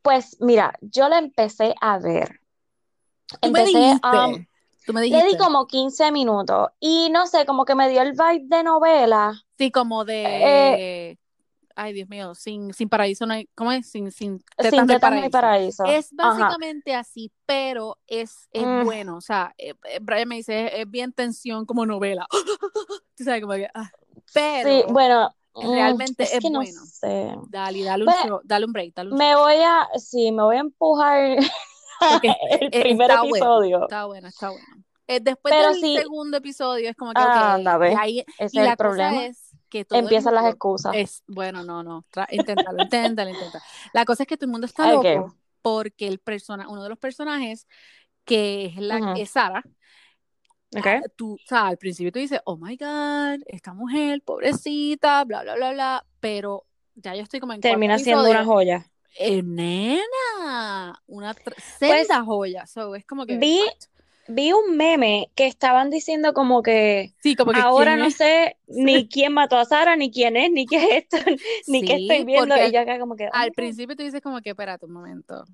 Pues 0.01 0.37
mira, 0.41 0.77
yo 0.81 1.07
la 1.07 1.17
empecé 1.17 1.73
a 1.79 1.97
ver. 1.97 2.41
Empecé 3.41 3.99
tú 4.85 4.93
me 4.93 5.01
Le 5.01 5.23
di 5.25 5.37
como 5.37 5.65
15 5.67 6.11
minutos 6.11 6.69
y 6.79 7.09
no 7.11 7.25
sé, 7.27 7.45
como 7.45 7.65
que 7.65 7.75
me 7.75 7.89
dio 7.89 8.01
el 8.01 8.11
vibe 8.11 8.45
de 8.45 8.63
novela. 8.63 9.33
Sí, 9.57 9.71
como 9.71 10.03
de, 10.05 10.73
Eh, 11.11 11.17
ay 11.75 11.93
Dios 11.93 12.09
mío, 12.09 12.35
sin, 12.35 12.73
sin 12.73 12.89
paraíso 12.89 13.25
no 13.25 13.33
hay, 13.33 13.47
¿cómo 13.55 13.71
es? 13.71 13.89
Sin, 13.89 14.11
sin 14.11 14.39
Sin 14.39 14.45
tetas 14.57 14.79
hay 14.81 14.85
tetas 14.87 15.01
paraíso. 15.01 15.29
paraíso. 15.31 15.83
Es 15.85 16.09
Ajá. 16.17 16.37
básicamente 16.37 16.95
así, 16.95 17.31
pero 17.45 17.97
es, 18.07 18.49
es 18.51 18.65
Mm. 18.67 18.83
bueno. 18.83 19.17
O 19.17 19.21
sea, 19.21 19.53
eh, 19.57 19.73
eh, 19.89 19.99
Brian 20.01 20.27
me 20.27 20.35
dice, 20.35 20.65
es, 20.67 20.71
es 20.81 20.89
bien 20.89 21.13
tensión 21.13 21.65
como 21.65 21.85
novela. 21.85 22.27
Tú 23.15 23.23
sabes, 23.23 23.41
como 23.41 23.53
que, 23.53 23.67
ah. 23.73 23.91
Pero 24.33 24.69
Sí, 24.69 24.83
bueno, 24.91 25.35
mm, 25.55 25.71
realmente 25.73 26.23
es 26.23 26.33
es 26.33 26.39
que 26.39 26.49
no 26.49 26.59
bueno. 26.59 26.81
sé. 26.85 27.35
dale, 27.49 27.83
dale 27.83 28.03
un, 28.03 28.09
Bueno, 28.09 28.25
show- 28.37 28.41
dale 28.43 28.65
un 28.65 28.73
break, 28.73 28.93
dale 28.95 29.11
un 29.11 29.17
me 29.17 29.35
voy 29.35 29.55
a, 29.55 29.87
sí, 29.99 30.31
me 30.31 30.43
voy 30.43 30.55
a 30.57 30.59
empujar 30.61 31.37
el 32.61 32.71
eh, 32.71 32.79
primer 32.81 33.11
está 33.11 33.23
bueno, 33.23 33.29
episodio. 33.29 33.81
está 33.83 34.05
bueno, 34.05 34.27
está 34.27 34.49
bueno. 34.51 34.65
Eh, 35.07 35.19
después 35.21 35.53
Pero 35.53 35.69
del 35.69 35.81
sí, 35.81 35.97
segundo 35.97 36.37
episodio 36.37 36.89
es 36.89 36.95
como 36.95 37.13
que, 37.13 37.21
ok, 37.23 37.35
anda, 37.35 37.77
y 37.77 37.77
ve, 37.77 37.95
ahí, 37.95 38.25
ese 38.37 38.57
y 38.57 38.59
es 38.59 38.65
el 38.65 38.65
la 38.65 38.77
cosa 38.77 39.09
problema. 39.09 39.25
es 39.25 39.51
que 39.69 39.85
todo 39.85 39.99
el 39.99 40.05
Empiezan 40.05 40.35
las 40.35 40.45
excusas. 40.47 40.95
es, 40.95 41.23
bueno, 41.27 41.63
no, 41.63 41.83
no, 41.83 42.05
inténtalo, 42.31 42.81
inténtalo, 42.81 43.29
inténtalo. 43.29 43.63
La 43.93 44.05
cosa 44.05 44.23
es 44.23 44.27
que 44.27 44.37
todo 44.37 44.45
el 44.47 44.51
mundo 44.51 44.65
está 44.67 44.87
loco 44.91 45.35
porque 45.61 46.07
el 46.07 46.19
persona, 46.19 46.67
uno 46.69 46.83
de 46.83 46.89
los 46.89 46.99
personajes 46.99 47.67
que 48.25 48.67
es 48.67 48.77
la, 48.77 48.97
Ujú. 48.99 49.21
es 49.21 49.31
Sara, 49.31 49.63
Ok. 50.75 50.87
ah, 50.87 51.01
tú, 51.15 51.33
o 51.33 51.37
sea, 51.47 51.67
al 51.67 51.77
principio 51.77 52.11
tú 52.11 52.19
dices, 52.19 52.39
oh 52.45 52.57
my 52.57 52.75
God, 52.77 53.41
esta 53.47 53.73
mujer, 53.73 54.21
pobrecita, 54.23 55.23
bla, 55.25 55.43
bla, 55.43 55.55
bla, 55.55 55.71
bla, 55.73 56.05
pero 56.19 56.65
ya 56.95 57.15
yo 57.15 57.23
estoy 57.23 57.39
como 57.39 57.53
en 57.53 57.61
Termina 57.61 57.97
siendo 57.99 58.29
una 58.29 58.45
joya. 58.45 58.89
Eh, 59.15 59.41
nena, 59.43 61.01
una 61.07 61.33
tr- 61.35 61.55
Pues 61.85 62.07
senda 62.07 62.23
joya. 62.23 62.65
So, 62.67 62.95
es 62.95 63.05
como 63.05 63.25
que, 63.25 63.41
vi, 63.41 63.55
what? 63.57 63.89
vi 64.27 64.51
un 64.53 64.77
meme 64.77 65.31
que 65.35 65.47
estaban 65.47 65.89
diciendo 65.89 66.33
como 66.33 66.61
que 66.63 67.15
Sí, 67.21 67.35
como 67.35 67.53
que 67.53 67.61
ahora 67.61 67.97
no 67.97 68.09
es. 68.09 68.11
sé 68.11 68.57
ni 68.67 69.07
quién 69.09 69.33
mató 69.33 69.57
a 69.57 69.65
Sara, 69.65 69.95
ni 69.95 70.11
quién 70.11 70.37
es, 70.37 70.51
ni 70.51 70.67
qué 70.67 70.77
es 70.77 71.05
esto, 71.11 71.17
ni 71.67 71.83
qué 71.83 71.95
estoy 71.95 72.23
viendo. 72.25 72.55
Y 72.61 72.71
yo 72.71 72.81
acá 72.81 72.99
como 72.99 73.15
que, 73.15 73.29
al 73.31 73.53
God. 73.53 73.53
principio 73.53 73.95
tú 73.95 74.03
dices 74.03 74.21
como 74.21 74.41
que, 74.41 74.51
espérate 74.51 74.85
un 74.85 74.93
momento. 74.93 75.45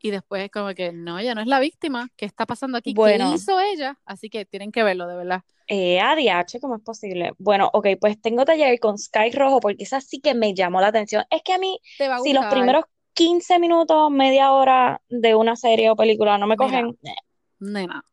Y 0.00 0.10
después 0.10 0.44
es 0.44 0.50
como 0.50 0.72
que, 0.74 0.92
no, 0.92 1.18
ella 1.18 1.34
no 1.34 1.40
es 1.40 1.46
la 1.48 1.60
víctima. 1.60 2.08
¿Qué 2.16 2.26
está 2.26 2.46
pasando 2.46 2.78
aquí? 2.78 2.94
¿Qué 2.94 3.18
Bueno, 3.18 3.26
hizo 3.26 3.58
ella? 3.60 3.98
Así 4.04 4.30
que 4.30 4.44
tienen 4.46 4.72
que 4.72 4.82
verlo, 4.82 5.06
de 5.08 5.16
verdad. 5.16 5.42
eh, 5.68 6.00
ADH, 6.00 6.60
¿cómo 6.60 6.76
es 6.76 6.82
posible? 6.82 7.32
Bueno, 7.38 7.70
ok, 7.72 7.88
pues 8.00 8.20
tengo 8.20 8.44
taller 8.44 8.78
con 8.80 8.98
Sky 8.98 9.30
Rojo 9.32 9.60
porque 9.60 9.84
esa 9.84 10.00
sí 10.00 10.20
que 10.20 10.34
me 10.34 10.54
llamó 10.54 10.80
la 10.80 10.88
atención. 10.88 11.24
Es 11.30 11.42
que 11.42 11.52
a 11.54 11.58
mí, 11.58 11.80
Te 11.96 12.08
va 12.08 12.16
a 12.16 12.20
si 12.20 12.32
los 12.32 12.46
primeros 12.46 12.84
15 13.16 13.58
minutos, 13.58 14.10
media 14.10 14.52
hora 14.52 15.00
de 15.08 15.34
una 15.34 15.56
serie 15.56 15.90
o 15.90 15.96
película 15.96 16.36
no 16.36 16.46
me 16.46 16.56
cogen, 16.56 16.98
eh, 17.02 17.14
nena, 17.58 18.04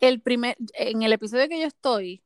el 0.00 0.20
primer, 0.20 0.56
en 0.74 1.02
el 1.02 1.12
episodio 1.12 1.48
que 1.48 1.60
yo 1.60 1.66
estoy, 1.66 2.22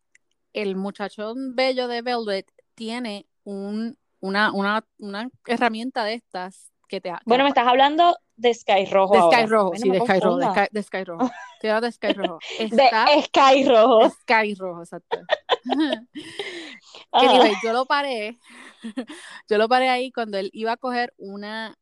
el 0.54 0.74
muchachón 0.74 1.54
bello 1.54 1.86
de 1.86 2.00
Velvet 2.00 2.50
tiene 2.74 3.26
un, 3.44 3.98
una, 4.20 4.52
una, 4.52 4.84
una 4.98 5.28
herramienta 5.46 6.02
de 6.04 6.14
estas 6.14 6.72
que 6.88 7.02
te, 7.02 7.10
que 7.10 7.16
bueno, 7.26 7.44
me 7.44 7.50
estás 7.50 7.66
hablando 7.66 8.16
de 8.36 8.54
Sky 8.54 8.86
Rojo 8.86 9.14
de 9.14 9.36
Sky. 9.36 9.46
Rojo, 9.46 9.72
sí, 9.76 9.90
de 9.90 10.00
Sky 10.00 10.20
Rojo, 10.20 10.38
de. 10.38 10.46
Sky, 10.46 10.66
de 10.70 10.82
Sky 10.82 11.04
Rojo. 11.04 11.30
Hablando 11.62 11.86
de 11.86 11.92
Sky 11.92 12.12
Rojo. 12.14 12.38
De 12.58 12.64
Está 12.64 13.06
Sky 13.22 13.64
Rojo. 13.64 14.10
Sky 14.10 14.54
Rojo, 14.54 14.80
exacto. 14.80 15.18
Yo 17.62 17.72
lo 17.72 17.84
paré, 17.86 18.38
yo 19.48 19.58
lo 19.58 19.68
paré 19.68 19.88
ahí 19.88 20.12
cuando 20.12 20.38
él 20.38 20.50
iba 20.52 20.72
a 20.72 20.76
coger 20.76 21.12
una, 21.16 21.76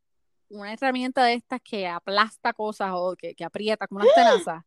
una 0.50 0.72
herramienta 0.72 1.24
de 1.24 1.34
estas 1.34 1.60
que 1.62 1.86
aplasta 1.88 2.52
cosas 2.52 2.90
o 2.94 3.14
que, 3.16 3.34
que 3.34 3.44
aprieta 3.44 3.86
como 3.86 4.00
unas 4.00 4.14
tenazas. 4.14 4.62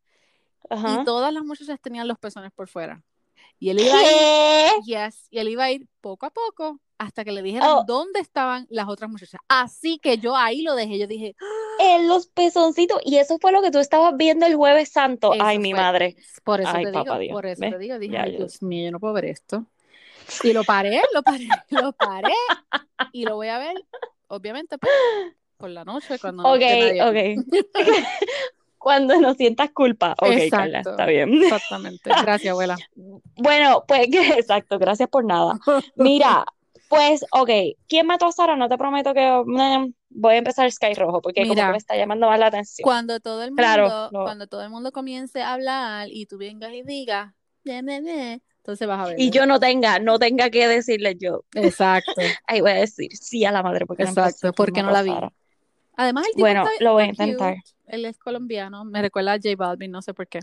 Y 0.64 0.68
Ajá. 0.70 1.04
todas 1.04 1.32
las 1.32 1.42
muchachas 1.44 1.80
tenían 1.80 2.06
los 2.06 2.18
pezones 2.18 2.52
por 2.52 2.68
fuera. 2.68 3.02
Y 3.58 3.70
él 3.70 3.80
iba 3.80 3.98
a 3.98 4.02
ir, 4.76 4.84
yes, 4.84 5.26
y 5.30 5.38
él 5.38 5.48
iba 5.48 5.64
a 5.64 5.70
ir 5.70 5.86
poco 6.00 6.26
a 6.26 6.30
poco 6.30 6.80
hasta 6.98 7.24
que 7.24 7.32
le 7.32 7.42
dijeran 7.42 7.68
Oh, 7.70 7.84
dónde 7.86 8.20
estaban 8.20 8.66
las 8.70 8.86
otras 8.88 9.10
muchachas. 9.10 9.40
Así 9.48 9.98
que 9.98 10.18
yo 10.18 10.36
ahí 10.36 10.62
lo 10.62 10.74
dejé, 10.74 10.98
yo 10.98 11.06
dije, 11.06 11.34
en 11.78 12.08
los 12.08 12.26
pezoncitos. 12.26 13.00
Y 13.04 13.16
eso 13.16 13.38
fue 13.40 13.52
lo 13.52 13.62
que 13.62 13.70
tú 13.70 13.78
estabas 13.78 14.14
viendo 14.16 14.44
el 14.46 14.54
Jueves 14.54 14.90
Santo. 14.92 15.32
Ay, 15.32 15.56
eso 15.56 15.62
mi 15.62 15.70
fue. 15.70 15.80
madre. 15.80 16.16
Por 16.44 16.60
eso 16.60 16.70
Ay, 16.74 16.84
te 16.84 16.92
papá 16.92 17.18
digo, 17.18 17.18
Dios. 17.18 17.32
por 17.32 17.46
eso 17.46 17.60
¿Ves? 17.60 17.70
te 17.72 17.78
digo, 17.78 17.98
dije, 17.98 18.12
Ya, 18.14 18.22
ay, 18.24 18.36
Dios 18.36 18.62
mío, 18.62 18.84
yo 18.86 18.92
no 18.92 19.00
puedo 19.00 19.14
ver 19.14 19.24
esto. 19.26 19.64
Y 20.44 20.52
lo 20.52 20.62
paré, 20.64 21.00
lo 21.14 21.22
paré, 21.22 21.48
lo 21.70 21.92
paré 21.92 22.34
y 23.12 23.24
lo 23.24 23.36
voy 23.36 23.48
a 23.48 23.58
ver, 23.58 23.74
obviamente, 24.28 24.78
pues, 24.78 24.92
por 25.60 25.70
la 25.70 25.84
noche 25.84 26.18
cuando 26.18 26.44
no 26.44 26.54
Ok, 26.54 26.60
esté 26.62 26.76
nadie 26.76 27.02
aquí. 27.02 27.20
ok. 27.36 27.44
Cuando 28.78 29.20
no 29.20 29.34
sientas 29.34 29.70
culpa. 29.72 30.14
Ok, 30.18 30.28
Carla, 30.50 30.78
Exacto, 30.78 30.90
está 30.90 31.06
bien. 31.06 31.34
exactamente. 31.34 32.10
Gracias, 32.18 32.50
abuela. 32.52 32.78
Bueno, 33.36 33.84
pues 33.86 34.08
exacto, 34.38 34.78
gracias 34.78 35.08
por 35.08 35.24
nada. 35.24 35.58
Mira, 35.96 36.46
pues, 36.88 37.24
ok, 37.32 37.50
¿quién 37.88 38.06
mató 38.06 38.26
a 38.26 38.32
Sara? 38.32 38.56
No 38.56 38.68
te 38.68 38.78
prometo 38.78 39.12
que 39.14 39.42
voy 40.10 40.34
a 40.34 40.38
empezar 40.38 40.70
Sky 40.72 40.94
Rojo, 40.94 41.20
porque 41.20 41.42
como 41.46 41.54
que 41.54 41.70
me 41.72 41.76
Mira, 41.76 41.76
está 41.78 41.96
llamando 41.96 42.26
más 42.26 42.38
la 42.38 42.46
atención. 42.46 42.84
cuando 42.84 43.20
todo 43.20 43.42
el 43.44 43.52
Claro, 43.54 43.84
mundo, 43.84 44.10
no. 44.12 44.24
cuando 44.24 44.46
todo 44.46 44.62
el 44.62 44.70
mundo 44.70 44.92
comience 44.92 45.42
a 45.42 45.52
hablar 45.52 46.08
y 46.10 46.26
tú 46.26 46.38
vengas 46.38 46.72
y 46.72 46.82
digas, 46.82 47.32
entonces 47.64 48.88
vas 48.88 49.00
a 49.00 49.06
Y 49.16 49.26
verlo. 49.26 49.32
yo 49.32 49.46
no 49.46 49.60
tenga, 49.60 49.98
no 49.98 50.18
tenga 50.18 50.50
que 50.50 50.66
decirle 50.68 51.16
yo. 51.18 51.44
Exacto, 51.54 52.22
Ay, 52.46 52.60
voy 52.60 52.70
a 52.72 52.74
decir 52.74 53.08
sí 53.16 53.44
a 53.44 53.52
la 53.52 53.62
madre 53.62 53.86
porque 53.86 54.04
no 54.04 54.10
exacto, 54.10 54.52
quién 54.52 54.54
porque 54.56 54.82
no 54.82 54.90
la 54.90 55.02
vi. 55.02 55.10
Sara. 55.10 55.32
Además, 56.00 56.26
el 56.26 56.32
tipo 56.32 56.40
Bueno, 56.40 56.64
está, 56.64 56.84
lo 56.84 56.92
voy 56.94 57.02
a 57.02 57.06
intentar. 57.06 57.54
cute. 57.56 57.70
Él 57.86 58.04
es 58.06 58.18
colombiano, 58.18 58.84
me 58.84 59.02
recuerda 59.02 59.32
a 59.32 59.36
J 59.36 59.54
Balvin, 59.56 59.90
no 59.90 60.00
sé 60.00 60.14
por 60.14 60.26
qué. 60.28 60.40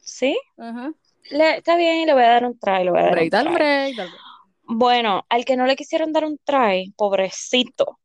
¿Sí? 0.00 0.36
Ajá. 0.58 0.92
Le- 1.30 1.56
está 1.58 1.76
bien, 1.76 2.06
le 2.06 2.12
voy 2.12 2.22
a 2.22 2.28
dar 2.28 2.44
un 2.44 2.58
try, 2.58 2.84
le 2.84 2.90
voy 2.90 3.00
a 3.00 3.04
dar 3.04 3.18
un 3.22 3.30
dale 3.30 3.48
try. 3.50 3.54
break, 3.54 3.96
dale. 3.96 4.10
Bueno, 4.66 5.24
al 5.28 5.44
que 5.44 5.56
no 5.56 5.66
le 5.66 5.76
quisieron 5.76 6.12
dar 6.12 6.24
un 6.24 6.38
try, 6.44 6.92
pobrecito, 6.96 8.00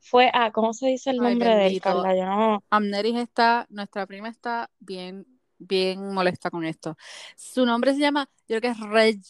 fue 0.00 0.30
a, 0.32 0.52
¿cómo 0.52 0.72
se 0.74 0.86
dice 0.88 1.10
el 1.10 1.20
Ay, 1.20 1.30
nombre 1.30 1.48
de 1.48 1.54
él, 1.54 1.60
bendito. 1.64 1.84
Carla? 1.84 2.16
Yo 2.16 2.24
no. 2.26 2.64
Amneris 2.70 3.16
está, 3.16 3.66
nuestra 3.70 4.06
prima 4.06 4.28
está 4.28 4.70
bien, 4.78 5.26
bien 5.58 6.12
molesta 6.14 6.50
con 6.50 6.64
esto. 6.64 6.96
Su 7.36 7.66
nombre 7.66 7.94
se 7.94 8.00
llama, 8.00 8.28
yo 8.48 8.60
creo 8.60 8.60
que 8.60 8.68
es 8.68 8.78
Reg, 8.80 9.20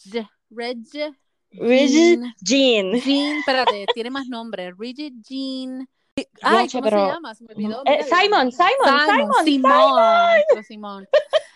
Reg 0.51 0.77
Reggie 1.51 2.17
Jean, 2.17 2.33
Jean. 2.41 2.91
Jean, 2.99 3.37
espérate, 3.39 3.85
tiene 3.93 4.09
más 4.09 4.27
nombre, 4.27 4.71
Rigid 4.77 5.13
Jean. 5.27 5.87
Ay, 6.41 6.69
¿cómo 6.69 6.83
se 6.83 6.89
pero. 6.91 7.07
llama? 7.07 7.35
Se 7.35 7.43
me 7.43 7.53
olvidó. 7.53 7.81
Eh, 7.85 7.91
Mira, 7.91 8.05
Dios 8.05 8.19
Simon. 8.19 8.51
Simon, 8.51 8.71
Simon, 8.83 9.01
Simon, 9.05 9.45
Simón, 9.45 10.31
nuestro 10.35 10.63
Simón. 10.63 11.07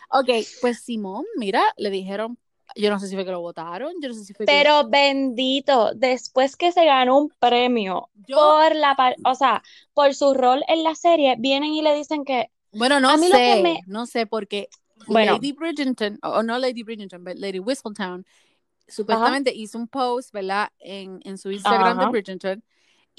Ok, 0.10 0.30
pues 0.62 0.80
Simón, 0.80 1.26
mira, 1.38 1.64
le 1.78 1.90
dijeron, 1.90 2.38
yo 2.76 2.90
no 2.90 3.00
sé 3.00 3.08
si 3.08 3.16
fue 3.16 3.26
que 3.26 3.32
lo 3.32 3.42
votaron, 3.42 3.94
yo 4.02 4.08
no 4.08 4.16
sé 4.16 4.24
si 4.24 4.34
fue 4.34 4.46
que 4.46 4.52
Pero 4.52 4.88
bendito, 4.88 5.92
después 5.94 6.56
que 6.56 6.72
se 6.72 6.86
ganó 6.86 7.18
un 7.18 7.30
premio 7.40 8.10
yo, 8.28 8.38
por 8.38 8.76
la, 8.76 8.96
par- 8.96 9.16
o 9.26 9.36
sea, 9.36 9.62
por 9.94 10.14
su 10.16 10.34
rol 10.34 10.64
en 10.68 10.84
la 10.84 10.96
serie, 10.96 11.36
vienen 11.38 11.74
y 11.74 11.82
le 11.82 11.94
dicen 11.94 12.24
que 12.24 12.50
bueno, 12.72 13.00
no 13.00 13.18
sé, 13.18 13.62
me, 13.62 13.82
no 13.88 14.06
sé, 14.06 14.26
porque 14.28 14.70
bueno, 15.08 15.34
Lady 15.34 15.52
Bridgerton, 15.52 16.20
o 16.24 16.42
no 16.44 16.58
Lady 16.58 16.84
Bridgerton, 16.84 17.24
pero 17.24 17.40
Lady 17.40 17.60
Whistledown, 17.60 18.26
ajá, 18.26 18.86
supuestamente 18.88 19.54
hizo 19.54 19.78
un 19.78 19.88
post, 19.88 20.32
¿verdad? 20.32 20.70
En, 20.80 21.20
en 21.24 21.38
su 21.38 21.52
Instagram 21.52 22.00
de 22.00 22.06
Bridgerton. 22.08 22.64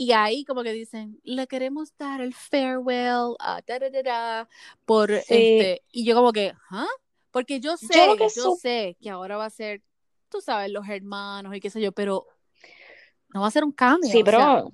Y 0.01 0.13
ahí 0.13 0.45
como 0.45 0.63
que 0.63 0.73
dicen, 0.73 1.19
le 1.25 1.49
queremos 1.49 1.93
dar 1.99 2.21
el 2.21 2.33
farewell 2.33 3.35
a 3.41 3.61
da, 3.67 3.81
da, 3.81 3.91
da, 3.91 4.03
da, 4.05 4.49
por 4.87 5.11
sí, 5.11 5.35
este, 5.35 5.83
y 5.91 6.05
yo 6.05 6.15
como 6.15 6.33
que, 6.33 6.55
¿ah? 6.71 6.87
Porque 7.33 7.59
yo 7.59 7.77
sé, 7.77 7.95
que 8.17 8.25
yo 8.25 8.29
supe, 8.29 8.61
sé 8.61 8.97
que 9.03 9.11
ahora 9.11 9.37
va 9.37 9.47
a 9.47 9.51
ser, 9.51 9.83
tú 10.29 10.41
sabes, 10.41 10.71
los 10.71 10.89
hermanos 10.89 11.53
y 11.57 11.59
qué 11.59 11.69
sé 11.69 11.81
yo, 11.81 11.91
pero 11.91 12.27
no 13.35 13.41
va 13.41 13.49
a 13.49 13.51
ser 13.51 13.65
un 13.65 13.73
cambio, 13.73 14.09
sí, 14.09 14.21
sea, 14.21 14.25
pero, 14.25 14.73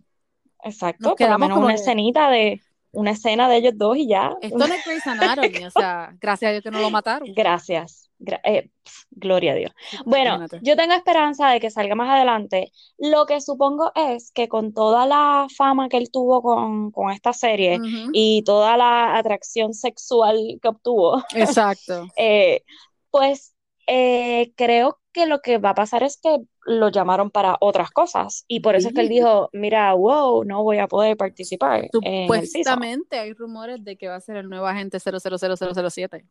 exacto, 0.62 1.00
por 1.00 1.10
lo 1.12 1.16
quedamos 1.16 1.40
menos 1.40 1.54
como 1.54 1.66
una 1.68 1.74
que, 1.74 1.80
escenita 1.80 2.28
de, 2.28 2.60
una 2.92 3.10
escena 3.12 3.48
de 3.48 3.56
ellos 3.56 3.72
dos 3.78 3.96
y 3.96 4.06
ya, 4.06 4.37
esto 4.42 4.58
no 4.58 4.74
es 4.74 4.84
Grey's 4.84 5.06
Anatomy, 5.06 5.64
o 5.64 5.70
sea, 5.70 6.14
gracias 6.20 6.50
a 6.50 6.52
Dios 6.52 6.62
que 6.62 6.70
no 6.70 6.80
lo 6.80 6.90
mataron, 6.90 7.32
gracias, 7.34 8.04
Gra- 8.04 8.04
eh, 8.44 8.68
pf, 8.83 9.07
gloria 9.11 9.53
a 9.53 9.55
Dios. 9.55 9.72
Bueno, 10.05 10.46
yo 10.62 10.77
tengo 10.77 10.94
esperanza 10.94 11.50
de 11.50 11.61
que 11.61 11.70
salga 11.70 11.94
más 11.94 12.11
adelante, 12.11 12.72
lo 12.98 13.27
que 13.27 13.40
supongo 13.40 13.92
es 13.94 14.31
que 14.33 14.48
con 14.48 14.72
toda 14.72 15.07
la 15.07 15.46
fama 15.57 15.88
que 15.88 15.96
él 15.96 16.11
tuvo 16.11 16.42
con, 16.42 16.90
con 16.90 17.11
esta 17.11 17.33
serie 17.33 17.79
y 18.12 18.42
toda 18.44 18.77
la 18.77 19.16
atracción 19.16 19.74
sexual 19.74 20.59
que 20.61 20.68
obtuvo, 20.68 21.22
Exacto. 21.35 22.07
eh, 22.16 22.62
pues 23.11 23.55
eh, 23.87 24.53
creo 24.57 24.98
que 25.12 25.27
lo 25.27 25.40
que 25.40 25.59
va 25.59 25.70
a 25.70 25.74
pasar 25.74 26.03
es 26.03 26.18
que 26.20 26.38
lo 26.66 26.88
llamaron 26.88 27.31
para 27.31 27.57
otras 27.61 27.90
cosas 27.90 28.44
y 28.48 28.61
por 28.61 28.74
eso 28.74 28.88
es 28.88 28.94
que 28.94 29.03
él 29.03 29.09
dijo, 29.09 29.50
mira, 29.53 29.92
wow, 29.92 30.44
no 30.44 30.62
voy 30.62 30.79
a 30.79 30.88
poder 30.88 31.16
participar. 31.16 31.88
Supuestamente 31.92 33.18
hay 33.18 33.33
rumores 33.33 33.85
de 33.85 33.96
que 33.96 34.09
va 34.09 34.16
a 34.16 34.20
ser 34.20 34.37
el 34.37 34.48
nuevo 34.48 34.66
agente 34.66 34.98
000007. 34.98 36.27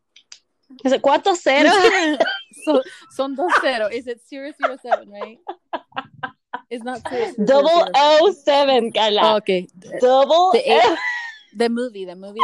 ¿Cuántos 1.00 1.40
ceros? 1.40 1.74
son, 2.64 2.80
son 3.14 3.34
dos 3.34 3.52
ceros. 3.60 3.92
Is 3.92 4.06
it 4.06 4.20
007, 4.28 5.10
right? 5.10 5.38
It's 6.70 6.84
not 6.84 7.02
Double 7.44 7.90
O 7.94 8.32
seven, 8.32 8.90
Carla. 8.92 9.36
Okay. 9.36 9.68
Double 10.00 10.52
the, 10.52 10.98
the 11.56 11.68
movie, 11.68 12.04
the 12.04 12.16
movie. 12.16 12.40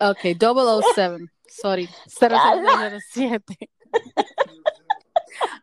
Okay, 0.00 0.34
double 0.34 0.82
007. 0.94 1.30
Sorry. 1.48 1.88
0007. 2.08 3.42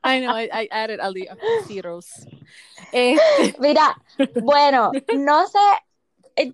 I 0.04 0.20
know, 0.20 0.32
I, 0.32 0.50
I 0.52 0.68
added 0.72 1.00
the 1.00 1.30
zeros. 1.68 2.08
Este... 2.92 3.56
Mira, 3.60 3.96
bueno, 4.42 4.92
no 5.14 5.48
sé, 5.48 5.60
eh, 5.60 5.80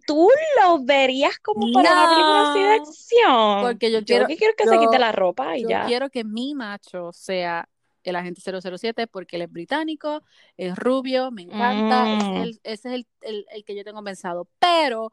¿tú 0.06 0.30
lo 0.62 0.84
verías 0.84 1.38
como 1.40 1.72
para 1.72 1.92
una 1.92 2.10
película 2.10 2.52
así 2.52 2.60
de 2.60 2.74
acción? 2.74 3.62
Porque 3.62 3.92
yo 3.92 4.04
quiero, 4.04 4.28
yo 4.28 4.38
quiero 4.38 4.54
que 4.58 4.66
se 4.66 4.80
quite 4.80 5.00
la 5.00 5.12
ropa 5.12 5.58
y 5.58 5.64
yo 5.64 5.70
ya. 5.70 5.86
quiero 5.86 6.10
que 6.10 6.24
mi 6.24 6.56
macho 6.56 7.12
sea 7.14 7.68
el 8.04 8.16
agente 8.16 8.42
007 8.42 9.08
porque 9.08 9.36
él 9.36 9.44
es 9.44 9.52
británico, 9.52 10.24
es 10.56 10.76
rubio, 10.76 11.32
me 11.32 11.44
encanta, 11.44 12.04
mm. 12.06 12.20
es 12.20 12.44
el, 12.44 12.60
ese 12.64 12.72
es 12.72 12.86
el, 12.86 13.08
el, 13.22 13.46
el, 13.52 13.64
que 13.66 13.76
yo 13.76 13.84
tengo 13.84 14.04
pensado, 14.04 14.48
pero 14.60 15.12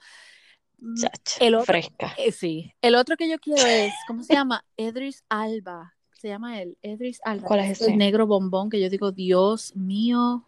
Chacha, 1.01 1.45
el 1.45 1.55
otro, 1.55 1.67
fresca. 1.67 2.15
Eh, 2.19 2.33
sí, 2.33 2.73
el 2.83 2.95
otro 2.95 3.17
que 3.17 3.29
yo 3.29 3.39
quiero 3.39 3.65
es, 3.67 3.93
¿cómo 4.07 4.23
se 4.23 4.35
llama? 4.35 4.65
Edris 4.77 5.25
Alba, 5.29 5.95
se 6.13 6.29
llama 6.29 6.61
él, 6.61 6.77
Edris 6.83 7.21
Alba. 7.25 7.47
¿Cuál 7.47 7.61
es 7.61 7.81
ese? 7.81 7.91
El 7.91 7.99
negro 7.99 8.27
bombón 8.27 8.71
que 8.71 8.81
yo 8.81 8.89
digo, 8.89 9.13
Dios 9.13 9.75
mío, 9.75 10.47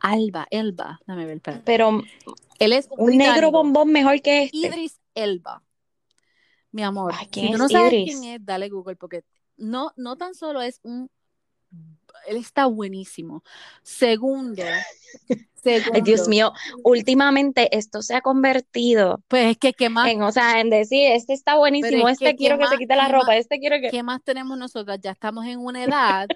Alba, 0.00 0.46
Elba, 0.50 1.00
dame 1.06 1.26
ver, 1.26 1.36
espérate. 1.36 1.62
Pero 1.64 2.02
él 2.58 2.72
es 2.72 2.88
un, 2.90 3.12
un 3.12 3.18
negro 3.18 3.50
bombón 3.50 3.90
mejor 3.92 4.20
que 4.22 4.44
este. 4.44 4.56
Idris 4.56 5.00
Elba. 5.14 5.62
Mi 6.70 6.82
amor, 6.82 7.12
Ay, 7.16 7.28
¿quién 7.30 7.46
si 7.46 7.52
tú 7.52 7.54
es 7.54 7.58
no 7.58 7.68
sabes 7.68 7.92
Idris? 7.92 8.18
quién 8.18 8.34
es, 8.34 8.44
dale 8.44 8.68
Google 8.68 8.96
porque 8.96 9.24
no, 9.56 9.92
no 9.96 10.16
tan 10.16 10.34
solo 10.34 10.60
es 10.62 10.80
un 10.82 11.10
él 12.26 12.36
está 12.36 12.66
buenísimo. 12.66 13.42
Segundo, 13.82 14.62
segundo 15.62 15.90
Ay, 15.94 16.02
Dios 16.02 16.28
mío, 16.28 16.52
últimamente 16.84 17.76
esto 17.76 18.02
se 18.02 18.14
ha 18.14 18.20
convertido 18.20 19.22
pues 19.28 19.52
es 19.52 19.58
que 19.58 19.72
qué 19.72 19.88
más 19.88 20.08
en, 20.08 20.22
o 20.22 20.32
sea, 20.32 20.60
en 20.60 20.70
decir, 20.70 21.12
este 21.12 21.32
está 21.32 21.56
buenísimo, 21.56 22.08
es 22.08 22.14
este 22.14 22.30
que, 22.30 22.36
quiero 22.36 22.56
¿qué 22.56 22.58
que 22.58 22.64
más, 22.64 22.70
se 22.70 22.78
quite 22.78 22.96
la 22.96 23.08
ropa, 23.08 23.26
más, 23.28 23.36
este 23.36 23.58
quiero 23.58 23.80
que... 23.80 23.90
¿Qué 23.90 24.02
más 24.02 24.22
tenemos 24.22 24.58
nosotras? 24.58 24.98
Ya 25.02 25.12
estamos 25.12 25.46
en 25.46 25.58
una 25.58 25.84
edad 25.84 26.28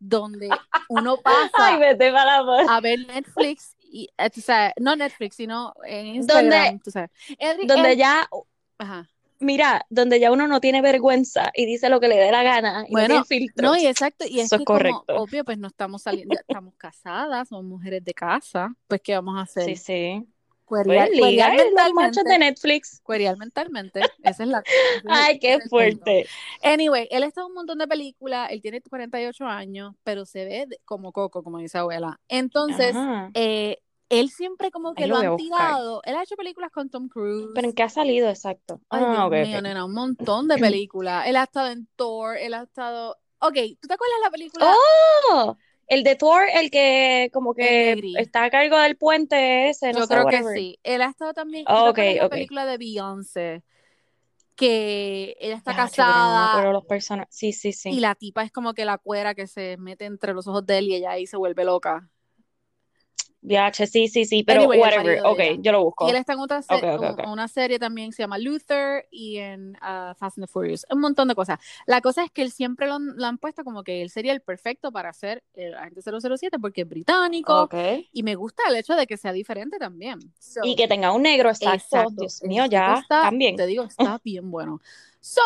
donde 0.00 0.48
uno 0.88 1.16
pasa 1.18 1.50
Ay, 1.54 1.78
vete 1.78 2.10
para 2.10 2.38
amor. 2.38 2.64
a 2.68 2.80
ver 2.80 3.06
Netflix 3.06 3.76
y, 3.80 4.08
eh, 4.18 4.30
o 4.36 4.40
sea, 4.40 4.72
no 4.80 4.96
Netflix, 4.96 5.36
sino 5.36 5.72
en 5.84 6.06
Instagram, 6.06 6.50
donde, 6.50 6.80
tú 6.82 6.90
sabes. 6.90 7.10
El, 7.38 7.66
donde 7.66 7.92
el, 7.92 7.98
ya 7.98 8.28
Ajá 8.78 9.08
mira, 9.40 9.86
donde 9.90 10.20
ya 10.20 10.30
uno 10.30 10.46
no 10.46 10.60
tiene 10.60 10.82
vergüenza 10.82 11.50
y 11.54 11.66
dice 11.66 11.88
lo 11.88 11.98
que 11.98 12.08
le 12.08 12.16
dé 12.16 12.30
la 12.30 12.42
gana 12.42 12.84
y 12.86 12.92
bueno, 12.92 13.16
no 13.16 13.24
tiene 13.24 13.46
filtros. 13.46 13.70
No, 13.70 13.76
y 13.76 13.86
exacto, 13.86 14.24
y 14.28 14.40
es 14.40 14.46
Eso 14.46 14.58
que 14.58 14.62
es 14.62 14.66
correcto. 14.66 15.04
como, 15.06 15.20
obvio, 15.20 15.44
pues 15.44 15.58
no 15.58 15.68
estamos 15.68 16.02
saliendo, 16.02 16.36
estamos 16.38 16.74
casadas, 16.76 17.48
somos 17.48 17.64
mujeres 17.64 18.04
de 18.04 18.14
casa, 18.14 18.72
pues 18.86 19.00
¿qué 19.02 19.14
vamos 19.14 19.38
a 19.38 19.42
hacer? 19.42 19.64
Sí, 19.64 19.76
sí. 19.76 20.26
Cuerial, 20.70 21.08
pues, 21.18 21.30
ligar 21.32 21.52
los 21.56 21.92
machos 21.94 22.22
de 22.22 22.38
Netflix. 22.38 23.00
Cuerial 23.02 23.36
mentalmente, 23.36 24.02
esa 24.22 24.44
es 24.44 24.48
la 24.48 24.62
Ay, 25.08 25.40
qué 25.40 25.58
fuerte. 25.68 26.28
Anyway, 26.62 27.08
él 27.10 27.24
está 27.24 27.40
en 27.40 27.48
un 27.48 27.54
montón 27.54 27.78
de 27.78 27.88
películas, 27.88 28.52
él 28.52 28.62
tiene 28.62 28.80
48 28.80 29.44
años, 29.46 29.96
pero 30.04 30.24
se 30.24 30.44
ve 30.44 30.68
como 30.84 31.10
Coco, 31.10 31.42
como 31.42 31.58
dice 31.58 31.78
abuela. 31.78 32.20
Entonces, 32.28 32.94
eh, 33.34 33.78
él 34.10 34.30
siempre 34.30 34.70
como 34.70 34.94
que 34.94 35.04
Ahí 35.04 35.08
lo, 35.08 35.20
lo 35.20 35.32
han 35.32 35.36
tirado. 35.38 36.02
Él 36.04 36.14
ha 36.14 36.22
hecho 36.22 36.36
películas 36.36 36.70
con 36.70 36.88
Tom 36.88 37.08
Cruise. 37.08 37.50
Pero 37.52 37.66
en 37.66 37.74
qué 37.74 37.82
ha 37.82 37.88
salido, 37.88 38.28
exacto. 38.28 38.80
Ay, 38.90 39.02
ah, 39.04 39.10
Dios 39.10 39.26
okay, 39.26 39.42
mío, 39.46 39.58
okay. 39.58 39.62
nena, 39.62 39.84
un 39.84 39.94
montón 39.94 40.46
de 40.46 40.54
películas. 40.86 41.26
él 41.26 41.34
ha 41.34 41.42
estado 41.42 41.66
en 41.66 41.88
Thor, 41.96 42.36
él 42.36 42.54
ha 42.54 42.62
estado... 42.62 43.16
Ok, 43.40 43.56
¿tú 43.80 43.88
te 43.88 43.94
acuerdas 43.94 44.18
la 44.22 44.30
película? 44.30 44.72
¡Oh! 45.32 45.56
El 45.90 46.04
de 46.04 46.14
Thor, 46.14 46.44
el 46.54 46.70
que 46.70 47.30
como 47.32 47.52
que 47.52 48.00
está 48.16 48.44
a 48.44 48.50
cargo 48.50 48.78
del 48.78 48.96
puente 48.96 49.68
ese, 49.70 49.92
no 49.92 49.98
Yo 49.98 50.06
sé, 50.06 50.14
creo 50.14 50.24
whatever. 50.24 50.54
que 50.54 50.60
sí. 50.60 50.78
Él 50.84 51.02
ha 51.02 51.06
estado 51.10 51.34
también... 51.34 51.64
Oh, 51.66 51.86
¿tú 51.86 51.90
ok, 51.90 51.96
te 51.96 52.00
acuerdas 52.02 52.22
la 52.22 52.28
película 52.30 52.66
de 52.66 52.78
Beyoncé? 52.78 53.64
Que 54.54 55.36
ella 55.40 55.56
está 55.56 55.72
Ya, 55.72 55.76
pero 55.76 55.82
no 55.86 55.90
casada 55.90 56.50
acuerdo 56.52 56.72
los 56.72 56.84
personajes. 56.86 57.34
Sí, 57.34 57.52
sí, 57.52 57.72
sí. 57.72 57.90
y 57.90 57.98
la 58.00 58.14
tipa 58.14 58.44
es 58.44 58.52
como 58.52 58.72
que 58.72 58.84
la 58.84 58.98
cuera 58.98 59.34
que 59.34 59.48
se 59.48 59.76
mete 59.78 60.04
entre 60.04 60.32
los 60.32 60.46
ojos 60.46 60.64
de 60.64 60.78
él 60.78 60.88
y 60.88 60.94
ella 60.94 61.10
ahí 61.10 61.26
se 61.26 61.36
vuelve 61.36 61.64
loca. 61.64 62.08
Che, 63.72 63.86
sí, 63.86 64.08
sí, 64.08 64.26
sí, 64.26 64.42
pero 64.44 64.60
Anyway, 64.60 64.78
whatever. 64.80 65.20
Ok, 65.24 65.38
ella. 65.40 65.56
yo 65.62 65.72
lo 65.72 65.82
busco. 65.84 66.06
Y 66.06 66.10
él 66.10 66.16
está 66.16 66.34
en 66.34 66.40
otra 66.40 66.60
se- 66.60 66.74
Ok, 66.74 66.82
ok, 66.84 67.10
ok. 67.12 67.18
un- 67.24 67.30
una 67.30 67.48
serie 67.48 67.78
también 67.78 68.12
se 68.12 68.22
llama 68.22 68.36
Luther 68.36 69.06
y 69.10 69.38
en 69.38 69.70
uh, 69.76 70.14
Fast 70.14 70.36
and 70.36 70.46
the 70.46 70.52
Furious. 70.52 70.84
Un 70.90 71.00
montón 71.00 71.26
de 71.28 71.34
cosas. 71.34 71.58
La 71.86 72.02
cosa 72.02 72.22
es 72.22 72.30
que 72.30 72.42
él 72.42 72.50
siempre 72.50 72.86
lo, 72.86 72.94
han- 72.96 73.16
lo 73.16 73.24
han 73.26 73.38
puesto 73.38 73.64
como 73.64 73.82
que 73.82 74.02
él 74.02 74.10
sería 74.10 74.32
el 74.32 74.42
perfecto 74.42 74.92
para 74.92 75.12
ser 75.14 75.42
el 75.54 75.74
agente 75.74 76.02
007 76.02 76.58
porque 76.58 76.82
es 76.82 76.88
británico 76.88 77.68
y 78.12 78.22
me 78.22 78.34
gusta 78.34 78.62
el 78.68 78.76
hecho 78.76 78.94
de 78.94 79.06
que 79.06 79.16
sea 79.16 79.32
diferente 79.32 79.78
también. 79.78 80.18
So, 80.38 80.60
Y 80.62 80.76
que 80.76 80.86
tenga 80.86 81.10
un 81.12 81.22
negro, 81.22 81.48
exacto. 81.48 81.74
exacto. 81.76 82.14
Dios 82.18 82.42
mío, 82.42 82.66
ya, 82.66 82.98
está, 82.98 83.22
también. 83.22 83.56
Te 83.56 83.64
digo, 83.66 83.84
está 83.84 84.20
bien 84.24 84.50
bueno. 84.50 84.80
So, 85.20 85.40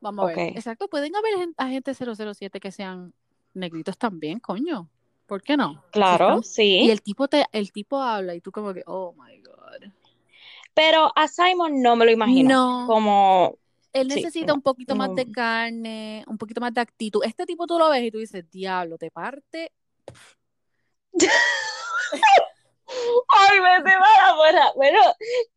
vamos 0.00 0.24
a 0.30 0.34
ver. 0.34 0.48
Exacto, 0.56 0.88
pueden 0.88 1.14
haber 1.14 1.34
gen- 1.38 1.54
agentes 1.56 1.96
007 1.98 2.58
que 2.58 2.72
sean 2.72 3.12
negritos 3.54 3.96
también, 3.96 4.40
coño. 4.40 4.88
¿Por 5.28 5.42
qué 5.42 5.58
no? 5.58 5.84
Claro, 5.92 6.42
sí. 6.42 6.86
Y 6.86 6.90
el 6.90 7.02
tipo 7.02 7.28
te, 7.28 7.44
el 7.52 7.70
tipo 7.70 8.00
habla 8.00 8.34
y 8.34 8.40
tú 8.40 8.50
como 8.50 8.72
que, 8.72 8.82
oh 8.86 9.12
my 9.12 9.38
God. 9.42 9.92
Pero 10.72 11.12
a 11.14 11.28
Simon 11.28 11.82
no 11.82 11.96
me 11.96 12.06
lo 12.06 12.10
imagino. 12.10 12.48
No. 12.80 12.86
Como, 12.86 13.58
Él 13.92 14.10
Sí, 14.10 14.16
necesita 14.16 14.46
no, 14.46 14.54
un 14.54 14.62
poquito 14.62 14.96
más 14.96 15.14
de 15.14 15.30
carne, 15.30 16.24
un 16.28 16.38
poquito 16.38 16.62
más 16.62 16.72
de 16.72 16.80
actitud. 16.80 17.22
Este 17.24 17.44
tipo 17.44 17.66
tú 17.66 17.78
lo 17.78 17.90
ves 17.90 18.04
y 18.04 18.10
tú 18.10 18.16
dices, 18.16 18.50
diablo, 18.50 18.96
te 18.96 19.10
parte. 19.10 19.70
ay, 22.88 23.60
vete 23.60 23.98
para 23.98 24.30
afuera. 24.30 24.72
Bueno, 24.76 25.00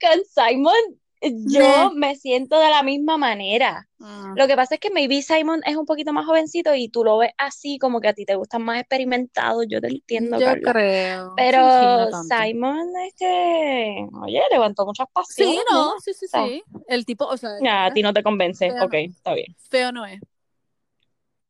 con 0.01 0.19
Simon 0.25 1.00
yo 1.21 1.91
me 1.93 2.15
siento 2.15 2.59
de 2.59 2.69
la 2.69 2.83
misma 2.83 3.17
manera. 3.17 3.87
Ah, 3.99 4.33
Lo 4.35 4.47
que 4.47 4.55
pasa 4.55 4.75
es 4.75 4.79
que 4.81 4.89
maybe 4.89 5.21
Simon 5.21 5.61
es 5.65 5.75
un 5.75 5.85
poquito 5.85 6.13
más 6.13 6.25
jovencito 6.25 6.73
y 6.73 6.89
tú 6.89 7.03
lo 7.03 7.17
ves 7.19 7.31
así, 7.37 7.77
como 7.77 8.01
que 8.01 8.07
a 8.07 8.13
ti 8.13 8.25
te 8.25 8.35
gustan 8.35 8.63
más 8.63 8.79
experimentados. 8.79 9.65
Yo 9.69 9.79
te 9.81 9.87
entiendo, 9.87 10.39
yo 10.39 10.45
Carla. 10.45 10.71
creo. 10.71 11.33
Pero 11.35 11.59
Sí, 11.59 11.79
sí, 11.79 11.85
no. 12.11 12.23
Simon, 12.23 12.87
este, 13.05 14.07
oye, 14.23 14.41
levantó 14.51 14.85
muchas 14.85 15.07
Sí, 15.07 15.13
pasiones. 15.13 15.63
no, 15.71 15.99
sí, 15.99 16.13
sí, 16.13 16.27
sí. 16.27 16.63
El 16.87 17.05
tipo, 17.05 17.25
o 17.25 17.37
sea, 17.37 17.85
a 17.85 17.93
ti 17.93 18.01
no 18.01 18.13
te 18.13 18.23
convence. 18.23 18.71
Feo 18.71 18.85
Ok, 18.85 18.93
no. 18.93 18.99
está 18.99 19.33
bien. 19.33 19.55
feo 19.69 19.91
no 19.91 20.05
es. 20.05 20.19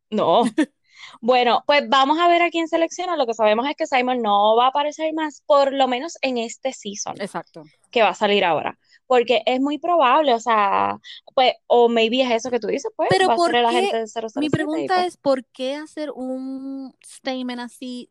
No. 0.09 0.43
Bueno, 1.19 1.63
pues 1.65 1.89
vamos 1.89 2.19
a 2.19 2.27
ver 2.27 2.41
a 2.43 2.49
quién 2.51 2.67
selecciona. 2.67 3.15
Lo 3.17 3.25
que 3.25 3.33
sabemos 3.33 3.67
es 3.67 3.75
que 3.75 3.87
Simon 3.87 4.21
no 4.21 4.55
va 4.55 4.65
a 4.65 4.69
aparecer 4.69 5.11
más, 5.13 5.41
por 5.45 5.73
lo 5.73 5.87
menos 5.87 6.17
en 6.21 6.37
este 6.37 6.73
season 6.73 7.15
Exacto. 7.19 7.63
que 7.89 8.01
va 8.03 8.09
a 8.09 8.13
salir 8.13 8.45
ahora. 8.45 8.77
Porque 9.11 9.43
es 9.45 9.59
muy 9.59 9.77
probable, 9.77 10.33
o 10.33 10.39
sea, 10.39 10.97
pues, 11.35 11.51
o 11.67 11.89
maybe 11.89 12.21
es 12.21 12.31
eso 12.31 12.49
que 12.49 12.61
tú 12.61 12.67
dices, 12.67 12.89
pues, 12.95 13.09
Pero 13.09 13.27
va 13.27 13.33
a 13.33 13.35
¿por 13.35 13.51
ser 13.51 13.57
el 13.57 13.67
qué? 13.69 13.75
agente 13.77 13.97
de 13.97 14.07
007 14.07 14.39
Mi 14.39 14.49
pregunta 14.49 14.93
pues, 14.95 15.07
es, 15.07 15.17
¿por 15.17 15.43
qué 15.47 15.75
hacer 15.75 16.11
un 16.11 16.95
statement 17.05 17.59
así? 17.59 18.09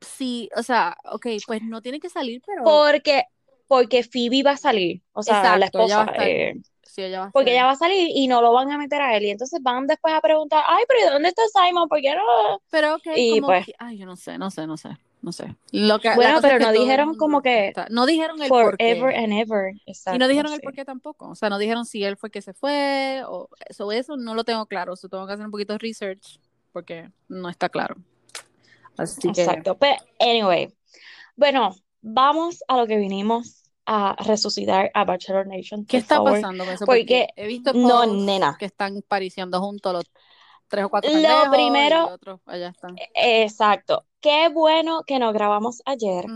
Sí, 0.00 0.48
o 0.56 0.62
sea, 0.62 0.96
ok, 1.10 1.26
pues 1.44 1.60
no 1.62 1.82
tiene 1.82 1.98
que 1.98 2.08
salir, 2.08 2.40
pero 2.46 2.62
porque, 2.62 3.24
porque 3.66 4.04
Phoebe 4.04 4.44
va 4.44 4.52
a 4.52 4.56
salir, 4.56 5.02
o 5.12 5.24
sea, 5.24 5.56
la 5.58 5.66
Exacto, 5.66 5.80
ella 5.80 5.96
va 5.96 6.02
a 6.02 6.04
esposa, 6.04 6.22
estar. 6.22 6.28
eh, 6.30 6.54
sí, 6.84 7.02
ella 7.02 7.18
va 7.18 7.26
a 7.26 7.30
porque 7.32 7.46
ser- 7.50 7.54
ella 7.54 7.64
va 7.66 7.72
a 7.72 7.76
salir 7.76 8.08
y 8.14 8.28
no 8.28 8.40
lo 8.40 8.52
van 8.52 8.70
a 8.70 8.78
meter 8.78 9.02
a 9.02 9.16
él. 9.16 9.24
Y 9.24 9.30
entonces 9.30 9.60
van 9.60 9.88
después 9.88 10.14
a 10.14 10.20
preguntar, 10.20 10.62
ay, 10.68 10.84
pero 10.86 11.00
¿y 11.00 11.10
dónde 11.14 11.30
está 11.30 11.42
Simon? 11.52 11.88
¿Por 11.88 12.00
qué 12.00 12.14
no? 12.14 12.62
Pero 12.70 12.94
ok, 12.94 13.06
Y 13.16 13.40
como 13.40 13.48
pues- 13.48 13.66
que- 13.66 13.74
ay, 13.80 13.98
yo 13.98 14.06
no 14.06 14.14
sé, 14.14 14.38
no 14.38 14.52
sé, 14.52 14.68
no 14.68 14.76
sé, 14.76 14.90
no 15.20 15.32
sé. 15.32 15.56
Lo 15.72 15.98
que, 15.98 16.14
Bueno, 16.14 16.38
pero 16.40 16.54
es 16.54 16.58
que 16.60 16.64
no 16.64 16.70
el 16.70 16.78
dijeron 16.78 17.08
mundo 17.08 17.18
como 17.18 17.42
que 17.42 17.68
está- 17.68 17.86
no 17.90 18.06
dijeron 18.06 18.40
el 18.42 18.48
por 18.48 18.76
Forever 18.76 19.12
qué. 19.14 19.18
and 19.18 19.32
ever. 19.32 19.72
Y 19.84 19.90
Exacto, 19.90 20.18
no 20.18 20.28
dijeron 20.28 20.52
el 20.52 20.58
sí. 20.60 20.64
por 20.64 20.74
qué 20.74 20.84
tampoco. 20.84 21.28
O 21.30 21.34
sea, 21.34 21.50
no 21.50 21.58
dijeron 21.58 21.84
si 21.84 22.04
él 22.04 22.16
fue 22.16 22.30
que 22.30 22.40
se 22.42 22.54
fue 22.54 23.22
o 23.26 23.48
eso, 23.68 23.90
eso 23.92 24.16
no 24.16 24.34
lo 24.34 24.44
tengo 24.44 24.66
claro. 24.66 24.94
Eso 24.94 25.08
tengo 25.08 25.26
que 25.26 25.32
hacer 25.32 25.44
un 25.46 25.50
poquito 25.52 25.72
de 25.72 25.78
research 25.80 26.40
porque 26.72 27.10
no 27.28 27.48
está 27.48 27.68
claro. 27.68 27.96
Así 28.96 29.20
que 29.32 29.42
Exacto. 29.42 29.76
Pero, 29.78 29.96
anyway, 30.18 30.72
bueno, 31.36 31.74
vamos 32.02 32.62
a 32.68 32.76
lo 32.76 32.86
que 32.86 32.96
vinimos 32.96 33.62
a 33.86 34.16
resucitar 34.24 34.90
a 34.92 35.04
Bachelor 35.04 35.46
Nation, 35.46 35.84
¿qué 35.86 35.96
por 35.98 36.02
está 36.02 36.14
favor. 36.16 36.32
pasando 36.32 36.64
con 36.64 36.74
eso? 36.74 36.84
Porque- 36.84 37.28
he 37.36 37.46
visto 37.46 37.72
no, 37.72 38.04
nena. 38.06 38.56
que 38.58 38.66
están 38.66 39.02
pariciando 39.06 39.60
juntos 39.60 39.92
los 39.94 40.04
tres 40.68 40.84
o 40.84 40.90
cuatro 40.90 41.10
Lo 41.10 41.50
primero- 41.50 42.06
y 42.10 42.12
otros 42.12 42.40
allá 42.44 42.68
están. 42.68 42.96
Exacto. 43.14 44.04
Qué 44.20 44.48
bueno 44.48 45.04
que 45.06 45.20
nos 45.20 45.32
grabamos 45.32 45.80
ayer, 45.84 46.26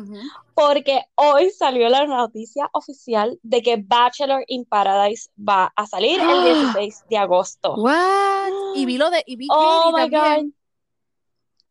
porque 0.55 1.03
hoy 1.17 1.51
salió 1.51 1.89
la 1.89 2.07
noticia 2.07 2.71
oficial 2.73 3.41
de 3.43 3.61
que 3.61 3.77
Bachelor 3.77 4.45
in 4.47 4.65
Paradise 4.65 5.31
va 5.37 5.73
a 5.75 5.87
salir 5.87 6.21
el 6.21 6.29
¡Ah! 6.29 6.45
16 6.75 7.05
de 7.11 7.19
agosto. 7.19 7.75
What? 7.75 8.77
Y 8.77 8.87
vi 8.87 8.99
lo 8.99 9.11
de 9.11 9.25
y 9.27 9.35
vi 9.35 9.49
Oh 9.51 9.91
Katie 9.93 10.05
my 10.07 10.11
también. 10.11 10.47
God. 10.47 10.55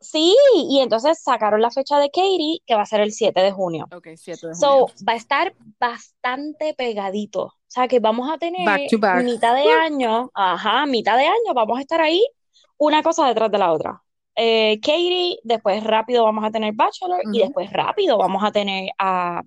Sí, 0.04 0.36
y 0.70 0.80
entonces 0.80 1.22
sacaron 1.22 1.62
la 1.62 1.70
fecha 1.70 2.00
de 2.00 2.10
Katie, 2.10 2.60
que 2.66 2.76
va 2.76 2.82
a 2.82 2.86
ser 2.88 3.02
el 3.02 3.14
7 3.14 3.40
de 3.40 3.52
junio. 3.52 3.88
Ok, 3.96 4.08
7 4.16 4.48
de 4.48 4.54
junio. 4.54 4.56
So, 4.56 4.88
va 5.08 5.14
a 5.14 5.16
estar 5.16 5.54
bastante 5.80 6.74
pegadito. 6.74 7.44
O 7.44 7.54
sea, 7.68 7.88
que 7.88 8.00
vamos 8.00 8.30
a 8.30 8.38
tener 8.38 8.66
Back 8.66 8.90
to 8.90 8.98
back. 9.00 9.24
mitad 9.24 9.56
de 9.56 9.70
año, 9.72 10.30
ajá, 10.34 10.86
mitad 10.88 11.16
de 11.18 11.26
año, 11.26 11.54
vamos 11.54 11.78
a 11.78 11.82
estar 11.82 12.02
ahí 12.02 12.26
una 12.78 13.02
cosa 13.04 13.28
detrás 13.28 13.52
de 13.52 13.58
la 13.60 13.72
otra. 13.72 14.04
Eh, 14.36 14.80
Katie, 14.82 15.40
después 15.44 15.84
rápido 15.84 16.24
vamos 16.24 16.44
a 16.46 16.52
tener 16.52 16.74
Bachelor 16.74 17.22
y 17.34 17.40
después 17.40 17.72
rápido 17.72 18.18
vamos 18.18 18.44
a 18.44 18.52
tener 18.52 18.90
a, 18.98 19.42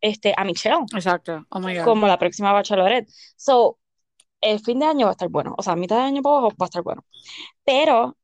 este, 0.00 0.34
a 0.36 0.44
Michelle 0.44 0.84
Exacto. 0.94 1.44
Oh 1.50 1.60
my 1.60 1.76
God. 1.76 1.84
como 1.84 2.06
la 2.06 2.18
próxima 2.18 2.52
Bachelorette. 2.52 3.08
So, 3.36 3.78
el 4.40 4.60
fin 4.60 4.78
de 4.78 4.86
año 4.86 5.06
va 5.06 5.10
a 5.10 5.12
estar 5.12 5.28
bueno, 5.28 5.54
o 5.56 5.62
sea, 5.62 5.74
mitad 5.74 5.96
de 5.96 6.02
año 6.02 6.22
para 6.22 6.36
abajo 6.36 6.54
va 6.60 6.64
a 6.64 6.66
estar 6.66 6.82
bueno. 6.82 7.04
Pero 7.64 8.16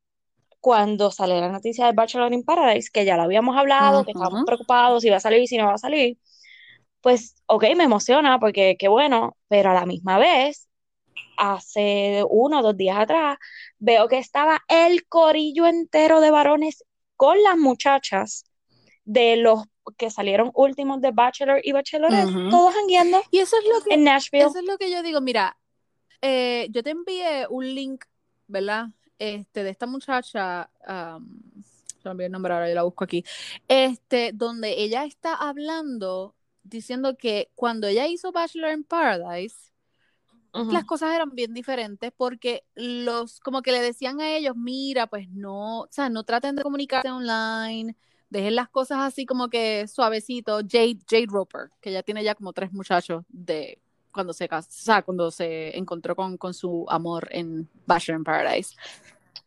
cuando 0.59 1.11
sale 1.11 1.41
la 1.41 1.49
noticia 1.49 1.87
de 1.87 1.93
Bachelor 1.93 2.31
in 2.33 2.43
Paradise, 2.43 2.89
que 2.93 3.03
ya 3.03 3.17
lo 3.17 3.23
habíamos 3.23 3.57
hablado, 3.57 4.05
que 4.05 4.11
estábamos 4.11 4.43
preocupados 4.45 5.01
si 5.01 5.09
va 5.09 5.17
a 5.17 5.19
salir, 5.19 5.47
si 5.47 5.57
no 5.57 5.65
va 5.65 5.73
a 5.73 5.77
salir, 5.79 6.17
pues, 7.01 7.35
ok, 7.47 7.63
me 7.75 7.85
emociona 7.85 8.39
porque 8.39 8.75
qué 8.77 8.87
bueno, 8.87 9.35
pero 9.47 9.71
a 9.71 9.73
la 9.73 9.87
misma 9.87 10.19
vez, 10.19 10.69
hace 11.37 12.23
uno 12.29 12.59
o 12.59 12.63
dos 12.63 12.77
días 12.77 12.97
atrás, 12.99 13.37
veo 13.79 14.07
que 14.07 14.17
estaba 14.17 14.61
el 14.67 15.07
corillo 15.07 15.65
entero 15.65 16.21
de 16.21 16.31
varones 16.31 16.83
con 17.15 17.41
las 17.43 17.57
muchachas 17.57 18.45
de 19.05 19.37
los 19.37 19.63
que 19.97 20.09
salieron 20.09 20.51
últimos 20.53 21.01
de 21.01 21.11
Bachelor 21.11 21.61
y 21.63 21.71
Bachelorette, 21.71 22.49
todos 22.49 22.73
jangueando 22.73 23.21
Y 23.31 23.39
eso 23.39 23.57
es 23.57 23.67
lo 23.67 23.83
que 23.83 23.95
en 23.95 24.03
Nashville. 24.03 24.45
Eso 24.45 24.59
es 24.59 24.65
lo 24.65 24.77
que 24.77 24.91
yo 24.91 25.01
digo, 25.01 25.21
mira, 25.21 25.57
eh, 26.21 26.67
yo 26.69 26.83
te 26.83 26.91
envié 26.91 27.47
un 27.49 27.73
link, 27.73 28.05
¿verdad? 28.47 28.87
Este, 29.17 29.63
de 29.63 29.69
esta 29.69 29.87
muchacha, 29.87 30.69
am, 30.85 31.41
se 32.01 32.05
me 32.05 32.11
olvidó 32.11 32.25
el 32.27 32.31
nombre 32.31 32.53
ahora, 32.53 32.69
yo 32.69 32.75
la 32.75 32.83
busco 32.83 33.03
aquí, 33.03 33.23
este, 33.67 34.31
donde 34.33 34.81
ella 34.81 35.05
está 35.05 35.35
hablando, 35.35 36.35
diciendo 36.63 37.17
que 37.17 37.49
cuando 37.55 37.87
ella 37.87 38.07
hizo 38.07 38.31
Bachelor 38.31 38.73
in 38.73 38.83
Paradise, 38.83 39.70
Las 40.53 40.83
cosas 40.83 41.13
eran 41.15 41.33
bien 41.33 41.53
diferentes 41.53 42.11
porque 42.15 42.63
los, 42.75 43.39
como 43.39 43.61
que 43.61 43.71
le 43.71 43.81
decían 43.81 44.19
a 44.19 44.35
ellos, 44.35 44.55
mira, 44.55 45.07
pues 45.07 45.29
no, 45.29 45.81
o 45.81 45.87
sea, 45.89 46.09
no 46.09 46.23
traten 46.23 46.55
de 46.55 46.63
comunicarse 46.63 47.09
online, 47.09 47.95
dejen 48.29 48.55
las 48.55 48.67
cosas 48.69 48.99
así 48.99 49.25
como 49.25 49.49
que 49.49 49.87
suavecito. 49.87 50.59
Jade, 50.59 50.99
Jade 51.09 51.27
Roper, 51.27 51.69
que 51.79 51.91
ya 51.91 52.03
tiene 52.03 52.23
ya 52.23 52.35
como 52.35 52.51
tres 52.51 52.73
muchachos 52.73 53.23
de 53.29 53.79
cuando 54.11 54.33
se 54.33 54.49
casó, 54.49 54.67
o 54.69 54.71
sea, 54.73 55.01
cuando 55.03 55.31
se 55.31 55.77
encontró 55.77 56.15
con, 56.15 56.37
con 56.37 56.53
su 56.53 56.85
amor 56.89 57.29
en 57.31 57.69
Bachelor 57.85 58.19
in 58.19 58.23
Paradise. 58.25 58.75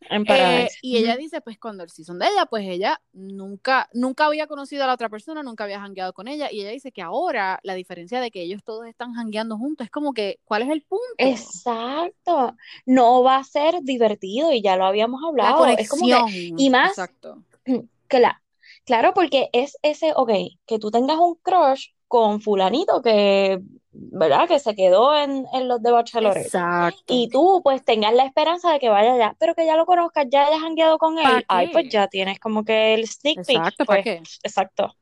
En 0.09 0.25
Eh, 0.27 0.69
y 0.81 0.97
ella 0.97 1.17
dice, 1.17 1.41
pues 1.41 1.57
cuando 1.57 1.83
el 1.83 1.89
season 1.89 2.19
de 2.19 2.27
ella, 2.27 2.45
pues 2.45 2.67
ella 2.67 3.01
nunca, 3.13 3.89
nunca 3.93 4.25
había 4.25 4.47
conocido 4.47 4.83
a 4.83 4.87
la 4.87 4.93
otra 4.93 5.09
persona, 5.09 5.43
nunca 5.43 5.63
había 5.63 5.79
jangueado 5.79 6.13
con 6.13 6.27
ella, 6.27 6.51
y 6.51 6.61
ella 6.61 6.71
dice 6.71 6.91
que 6.91 7.01
ahora 7.01 7.59
la 7.63 7.73
diferencia 7.73 8.19
de 8.19 8.31
que 8.31 8.41
ellos 8.41 8.63
todos 8.63 8.85
están 8.87 9.13
jangueando 9.13 9.57
juntos 9.57 9.85
es 9.85 9.91
como 9.91 10.13
que, 10.13 10.39
¿cuál 10.45 10.63
es 10.63 10.69
el 10.69 10.81
punto? 10.83 11.03
Exacto. 11.17 12.55
No 12.85 13.23
va 13.23 13.37
a 13.37 13.43
ser 13.43 13.81
divertido 13.81 14.51
y 14.51 14.61
ya 14.61 14.75
lo 14.75 14.85
habíamos 14.85 15.21
La 15.21 15.27
hablado. 15.27 15.65
Es 15.67 15.89
como 15.89 16.05
que, 16.05 16.53
y 16.57 16.69
más- 16.69 16.91
Exacto. 16.91 17.43
que 18.07 18.19
la, 18.19 18.41
claro, 18.85 19.13
porque 19.13 19.49
es 19.53 19.77
ese, 19.81 20.13
ok, 20.15 20.31
que 20.65 20.79
tú 20.79 20.91
tengas 20.91 21.17
un 21.17 21.35
crush 21.35 21.87
con 22.15 22.39
fulanito 22.39 23.01
que, 23.01 23.59
¿verdad? 23.91 24.47
Que 24.47 24.57
se 24.57 24.73
quedó 24.73 25.13
en, 25.13 25.45
en 25.53 25.67
los 25.67 25.81
de 25.83 25.91
Bachelorette. 25.91 26.45
Exacto. 26.45 27.13
Y 27.13 27.27
tú, 27.27 27.59
pues, 27.61 27.83
tengas 27.83 28.13
la 28.13 28.23
esperanza 28.23 28.71
de 28.71 28.79
que 28.79 28.87
vaya 28.87 29.15
allá, 29.15 29.35
pero 29.37 29.53
que 29.53 29.65
ya 29.65 29.75
lo 29.75 29.85
conozcas, 29.85 30.25
ya 30.31 30.47
hayas 30.47 30.61
jangueado 30.61 30.97
con 30.97 31.15
¿Pa' 31.15 31.39
él. 31.39 31.45
Ay, 31.49 31.67
pues 31.73 31.89
ya 31.89 32.07
tienes 32.07 32.39
como 32.39 32.63
que 32.63 32.93
el 32.93 33.05
sneak 33.05 33.45
peek. 33.45 33.57
Exacto, 33.57 33.83
¿para 33.83 34.01
Pues, 34.01 34.21
qué? 34.21 34.23
exacto. 34.43 34.95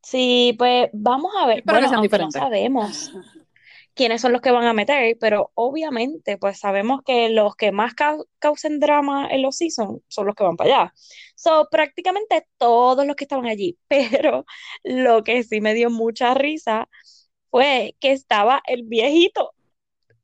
Sí, 0.00 0.54
pues 0.56 0.90
vamos 0.92 1.32
a 1.40 1.46
ver. 1.46 1.64
Que 1.64 1.72
Bueno, 1.72 1.88
sean 1.88 2.08
no 2.20 2.30
sabemos 2.30 3.12
quiénes 3.94 4.20
son 4.20 4.32
los 4.32 4.40
que 4.40 4.50
van 4.50 4.64
a 4.64 4.72
meter, 4.72 5.16
pero 5.20 5.50
obviamente, 5.54 6.38
pues 6.38 6.58
sabemos 6.58 7.02
que 7.04 7.28
los 7.28 7.56
que 7.56 7.72
más 7.72 7.94
causen 8.38 8.80
drama 8.80 9.28
en 9.30 9.42
los 9.42 9.56
seasons 9.56 10.00
son 10.08 10.26
los 10.26 10.34
que 10.34 10.44
van 10.44 10.56
para 10.56 10.82
allá. 10.82 10.94
So, 11.34 11.68
prácticamente 11.70 12.46
todos 12.58 13.06
los 13.06 13.16
que 13.16 13.24
estaban 13.24 13.46
allí, 13.46 13.78
pero 13.88 14.44
lo 14.82 15.22
que 15.24 15.42
sí 15.42 15.60
me 15.60 15.74
dio 15.74 15.90
mucha 15.90 16.34
risa 16.34 16.88
fue 17.50 17.96
que 18.00 18.12
estaba 18.12 18.62
el 18.66 18.84
viejito, 18.84 19.52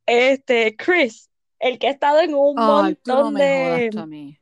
este 0.07 0.77
Chris, 0.77 1.31
el 1.59 1.79
que 1.79 1.89
ha 1.89 1.91
estado 1.91 2.21
en 2.21 2.35
un 2.35 2.59
Ay, 2.59 2.95
tú 2.95 3.11
no 3.13 3.25
montón 3.25 3.35
de... 3.35 3.91
a 3.97 4.07
mí. 4.07 4.39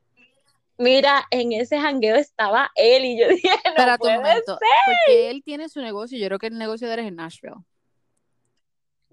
Mira, 0.79 1.25
en 1.31 1.53
ese 1.53 1.81
jangueo 1.81 2.17
estaba 2.17 2.71
él 2.75 3.07
y 3.07 3.19
yo 3.19 3.29
dije, 3.31 3.49
no 3.77 3.93
un 3.93 3.97
puede 3.97 4.19
momento, 4.19 4.59
porque 4.59 5.31
él 5.31 5.43
tiene 5.43 5.69
su 5.69 5.81
negocio, 5.81 6.19
yo 6.19 6.27
creo 6.27 6.39
que 6.39 6.49
el 6.49 6.59
negocio 6.59 6.87
de 6.87 6.95
él 6.95 7.01
es 7.01 7.07
en 7.07 7.17
Nashville. 7.17 7.57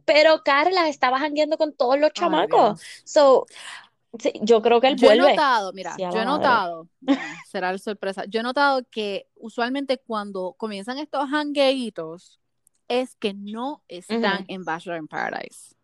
Pero 0.05 0.43
Carla 0.43 0.89
estaba 0.89 1.19
jangueando 1.19 1.57
con 1.57 1.73
todos 1.73 1.99
los 1.99 2.11
chamacos. 2.13 2.81
So, 3.03 3.45
sí, 4.19 4.33
yo 4.41 4.61
creo 4.61 4.81
que 4.81 4.87
él 4.87 4.95
Yo 4.97 5.07
he 5.11 5.15
vuelve. 5.15 5.31
notado, 5.31 5.73
mira, 5.73 5.95
Sí, 5.95 6.01
yo 6.01 6.21
he 6.21 6.25
notado, 6.25 6.87
será 7.49 7.71
la 7.71 7.77
sorpresa, 7.77 8.25
yo 8.25 8.39
he 8.39 8.43
notado 8.43 8.81
que 8.89 9.27
usualmente 9.35 9.97
cuando 9.97 10.53
comienzan 10.57 10.97
estos 10.97 11.29
hangueitos 11.31 12.39
es 12.87 13.15
que 13.15 13.33
no 13.33 13.81
están 13.87 14.41
Ujú. 14.41 14.45
en 14.49 14.65
Bachelor 14.65 14.97
in 14.97 15.07
Paradise. 15.07 15.75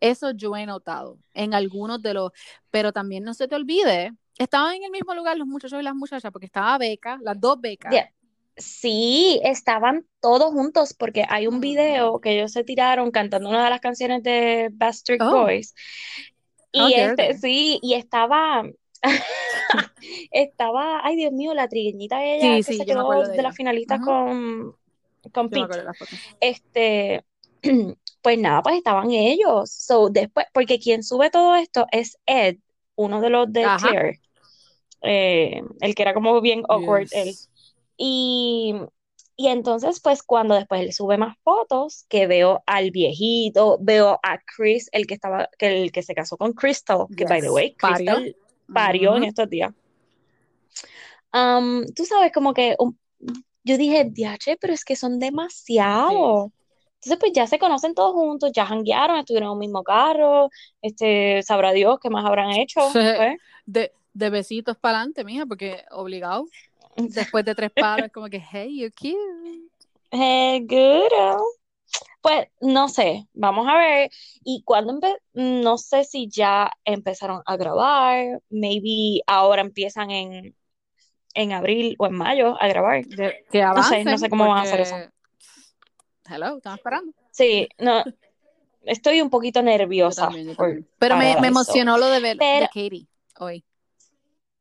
Eso 0.00 0.30
yo 0.30 0.56
he 0.56 0.64
notado 0.64 1.18
en 1.34 1.54
algunos 1.54 2.00
de 2.00 2.14
los, 2.14 2.30
pero 2.70 2.92
también 2.92 3.24
no 3.24 3.34
se 3.34 3.48
te 3.48 3.56
olvide, 3.56 4.12
estaban 4.38 4.76
en 4.76 4.84
el 4.84 4.90
mismo 4.92 5.12
lugar 5.14 5.36
los 5.36 5.48
muchachos 5.48 5.80
y 5.80 5.82
las 5.82 5.94
muchachas, 5.96 6.30
porque 6.30 6.46
estaba 6.46 6.78
Beca, 6.78 7.18
las 7.20 7.40
dos 7.40 7.60
becas. 7.60 7.90
Sí, 8.58 9.40
estaban 9.44 10.04
todos 10.20 10.52
juntos 10.52 10.92
porque 10.92 11.24
hay 11.28 11.46
un 11.46 11.60
video 11.60 12.20
que 12.20 12.32
ellos 12.32 12.52
se 12.52 12.64
tiraron 12.64 13.10
cantando 13.12 13.48
una 13.48 13.64
de 13.64 13.70
las 13.70 13.80
canciones 13.80 14.22
de 14.22 14.68
Backstreet 14.72 15.22
Oh. 15.22 15.30
Boys. 15.30 15.74
How 16.74 16.88
Y 16.88 16.94
este, 16.94 17.38
sí, 17.38 17.78
y 17.82 17.94
estaba, 17.94 18.64
estaba, 20.32 21.00
ay 21.04 21.16
Dios 21.16 21.32
mío, 21.32 21.54
la 21.54 21.68
trigueñita 21.68 22.22
ella 22.24 22.56
Sí, 22.56 22.56
que 22.56 22.62
sí, 22.64 22.78
se 22.78 22.86
quedó 22.86 23.10
de 23.22 23.36
de 23.36 23.42
las 23.42 23.56
finalistas 23.56 24.00
con, 24.00 24.74
con 25.32 25.48
Pete. 25.50 25.78
de 25.78 25.84
la. 25.84 25.92
Este, 26.40 27.24
pues 28.22 28.38
nada, 28.38 28.62
pues 28.62 28.76
estaban 28.76 29.10
ellos. 29.12 29.70
So, 29.70 30.10
después, 30.10 30.46
porque 30.52 30.78
quien 30.78 31.02
sube 31.02 31.30
todo 31.30 31.54
esto 31.54 31.86
es 31.92 32.18
Ed, 32.26 32.56
uno 32.96 33.20
de 33.20 33.30
los 33.30 33.52
de 33.52 33.64
Ajá. 33.64 33.88
Claire, 33.88 34.20
eh, 35.02 35.62
el 35.80 35.94
que 35.94 36.02
era 36.02 36.12
como 36.12 36.40
bien 36.40 36.64
awkward 36.68 37.08
él. 37.12 37.34
Y, 37.98 38.74
y 39.36 39.48
entonces, 39.48 40.00
pues 40.00 40.22
cuando 40.22 40.54
después 40.54 40.80
él 40.80 40.92
sube 40.92 41.18
más 41.18 41.36
fotos, 41.42 42.06
que 42.08 42.26
veo 42.26 42.62
al 42.64 42.90
viejito, 42.92 43.76
veo 43.80 44.18
a 44.22 44.38
Chris, 44.56 44.88
el 44.92 45.06
que 45.06 45.14
estaba, 45.14 45.50
que 45.58 45.82
el 45.82 45.92
que 45.92 46.02
se 46.02 46.14
casó 46.14 46.36
con 46.38 46.52
Crystal, 46.52 47.06
que 47.16 47.24
by 47.24 47.42
the 47.42 47.50
way, 47.50 47.76
Parió. 47.78 48.14
Crystal 48.14 48.36
parió 48.72 49.16
en 49.16 49.24
estos 49.24 49.50
días. 49.50 49.74
Um, 51.34 51.84
tú 51.94 52.04
sabes, 52.04 52.32
como 52.32 52.54
que 52.54 52.76
um, 52.78 52.94
yo 53.64 53.76
dije, 53.76 54.04
diache, 54.04 54.56
pero 54.56 54.72
es 54.72 54.84
que 54.84 54.96
son 54.96 55.14
Sí. 55.14 55.18
demasiado. 55.18 56.52
Entonces, 56.94 57.18
pues 57.20 57.32
ya 57.32 57.46
se 57.46 57.58
conocen 57.58 57.94
todos 57.94 58.12
juntos, 58.12 58.50
ya 58.52 58.66
janguearon, 58.66 59.18
estuvieron 59.18 59.48
en 59.48 59.52
un 59.52 59.58
mismo 59.58 59.84
carro, 59.84 60.50
este, 60.82 61.42
sabrá 61.42 61.72
Dios 61.72 61.98
qué 62.02 62.10
más 62.10 62.24
habrán 62.24 62.50
hecho, 62.52 62.80
pues. 62.92 63.36
De, 63.66 63.92
de 64.14 64.30
besitos 64.30 64.76
para 64.76 64.98
adelante, 64.98 65.22
mija, 65.24 65.46
porque 65.46 65.84
obligado. 65.90 66.46
Después 66.98 67.44
de 67.44 67.54
tres 67.54 67.70
palos, 67.70 68.10
como 68.12 68.28
que, 68.28 68.40
hey, 68.40 68.76
you're 68.78 68.92
cute. 68.92 69.68
Eh, 70.10 70.60
good. 70.66 71.40
Pues 72.20 72.48
no 72.60 72.88
sé, 72.88 73.28
vamos 73.32 73.66
a 73.68 73.76
ver. 73.76 74.10
Y 74.44 74.62
cuando 74.64 74.98
no 75.32 75.78
sé 75.78 76.04
si 76.04 76.28
ya 76.28 76.70
empezaron 76.84 77.42
a 77.46 77.56
grabar, 77.56 78.42
maybe 78.50 79.22
ahora 79.26 79.62
empiezan 79.62 80.10
en, 80.10 80.56
en 81.34 81.52
abril 81.52 81.94
o 81.98 82.06
en 82.06 82.14
mayo 82.14 82.60
a 82.60 82.66
grabar. 82.68 83.04
De- 83.06 83.44
que 83.50 83.62
No 83.62 83.82
sé, 83.82 84.04
no 84.04 84.18
sé 84.18 84.28
cómo 84.28 84.48
van 84.48 84.58
a 84.58 84.62
hacer 84.62 84.80
eso. 84.80 84.96
hello, 86.28 86.56
estamos 86.56 86.78
esperando. 86.78 87.12
Sí, 87.30 87.68
no, 87.78 88.02
estoy 88.82 89.20
un 89.20 89.30
poquito 89.30 89.60
Yo 89.60 89.64
nerviosa 89.64 90.22
también, 90.26 90.48
yo 90.48 90.54
por 90.56 90.66
también. 90.66 90.88
Pero 90.98 91.16
me, 91.16 91.40
me 91.40 91.46
emocionó 91.48 91.96
lo 91.96 92.06
de 92.08 92.20
ver 92.20 92.36
de 92.36 92.38
Pero- 92.38 92.66
Katie 92.66 93.06
hoy. 93.38 93.64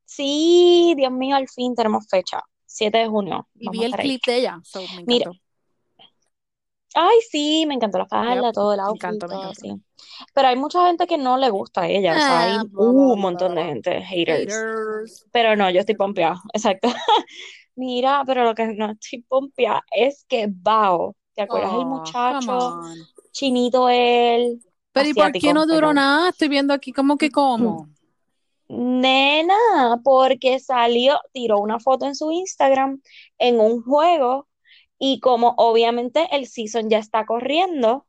Sí, 0.07 0.93
Dios 0.95 1.11
mío, 1.11 1.35
al 1.35 1.47
fin 1.49 1.75
tenemos 1.75 2.07
fecha, 2.09 2.41
7 2.65 2.99
de 2.99 3.07
junio. 3.07 3.47
Y 3.59 3.69
vi 3.69 3.83
el 3.83 3.93
clip 3.93 4.21
de 4.25 4.37
ella, 4.37 4.59
so 4.63 4.81
me 4.87 5.01
Mira. 5.05 5.31
Ay, 6.95 7.17
sí, 7.29 7.65
me 7.67 7.75
encantó 7.75 7.99
la 7.99 8.07
falda, 8.07 8.51
todo 8.51 8.73
el 8.73 8.79
me 8.79 8.85
outfit, 8.85 9.05
encantó, 9.07 9.27
me 9.27 9.35
encantó. 9.35 9.61
así. 9.61 9.81
Pero 10.33 10.47
hay 10.47 10.55
mucha 10.55 10.87
gente 10.87 11.05
que 11.05 11.17
no 11.17 11.37
le 11.37 11.49
gusta 11.49 11.81
a 11.81 11.87
ella, 11.89 12.15
o 12.15 12.19
sea, 12.19 12.39
hay 12.41 12.57
Ah, 12.57 12.63
un 12.75 13.19
montón 13.19 13.55
de 13.55 13.63
gente, 13.65 14.01
haters. 14.01 14.47
Haters. 14.47 15.25
Pero 15.31 15.55
no, 15.55 15.69
yo 15.69 15.81
estoy 15.81 15.95
pompeada, 15.95 16.41
exacto. 16.53 16.89
Mira, 17.75 18.23
pero 18.25 18.43
lo 18.45 18.55
que 18.55 18.67
no 18.67 18.91
estoy 18.91 19.21
pompeada 19.23 19.83
es 19.91 20.25
que 20.27 20.47
Bao, 20.49 21.15
¿te 21.35 21.41
acuerdas 21.43 21.73
el 21.73 21.81
Oh, 21.81 21.85
muchacho 21.85 22.79
chinito 23.31 23.89
él, 23.89 24.61
Pero 24.91 25.09
¿y 25.09 25.13
por 25.13 25.31
qué 25.31 25.53
no 25.53 25.65
duró 25.65 25.93
nada? 25.93 26.29
Estoy 26.29 26.49
viendo 26.49 26.73
aquí 26.73 26.91
como 26.91 27.17
que 27.17 27.29
cómo. 27.31 27.87
Nena, 28.69 30.01
porque 30.03 30.59
salió, 30.59 31.19
tiró 31.33 31.59
una 31.59 31.79
foto 31.79 32.05
en 32.05 32.15
su 32.15 32.31
Instagram 32.31 33.01
en 33.37 33.59
un 33.59 33.81
juego 33.81 34.47
y 34.99 35.19
como 35.19 35.53
obviamente 35.57 36.27
el 36.31 36.47
season 36.47 36.89
ya 36.89 36.97
está 36.99 37.25
corriendo, 37.25 38.07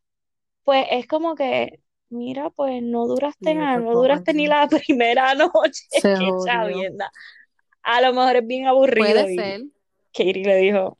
pues 0.64 0.86
es 0.90 1.06
como 1.06 1.34
que, 1.34 1.80
mira, 2.08 2.50
pues 2.50 2.82
no 2.82 3.06
duraste 3.06 3.54
nada, 3.54 3.78
qué 3.78 3.84
no 3.84 3.92
duraste 3.92 4.34
ni 4.34 4.46
la 4.46 4.68
primera 4.86 5.34
noche, 5.34 5.84
Se 5.90 6.14
chavienda. 6.46 7.10
A 7.82 8.00
lo 8.00 8.12
mejor 8.12 8.36
es 8.36 8.46
bien 8.46 8.66
aburrido 8.66 9.06
Puede 9.06 9.34
ser. 9.34 9.62
Katie 10.12 10.44
le 10.44 10.56
dijo, 10.56 10.97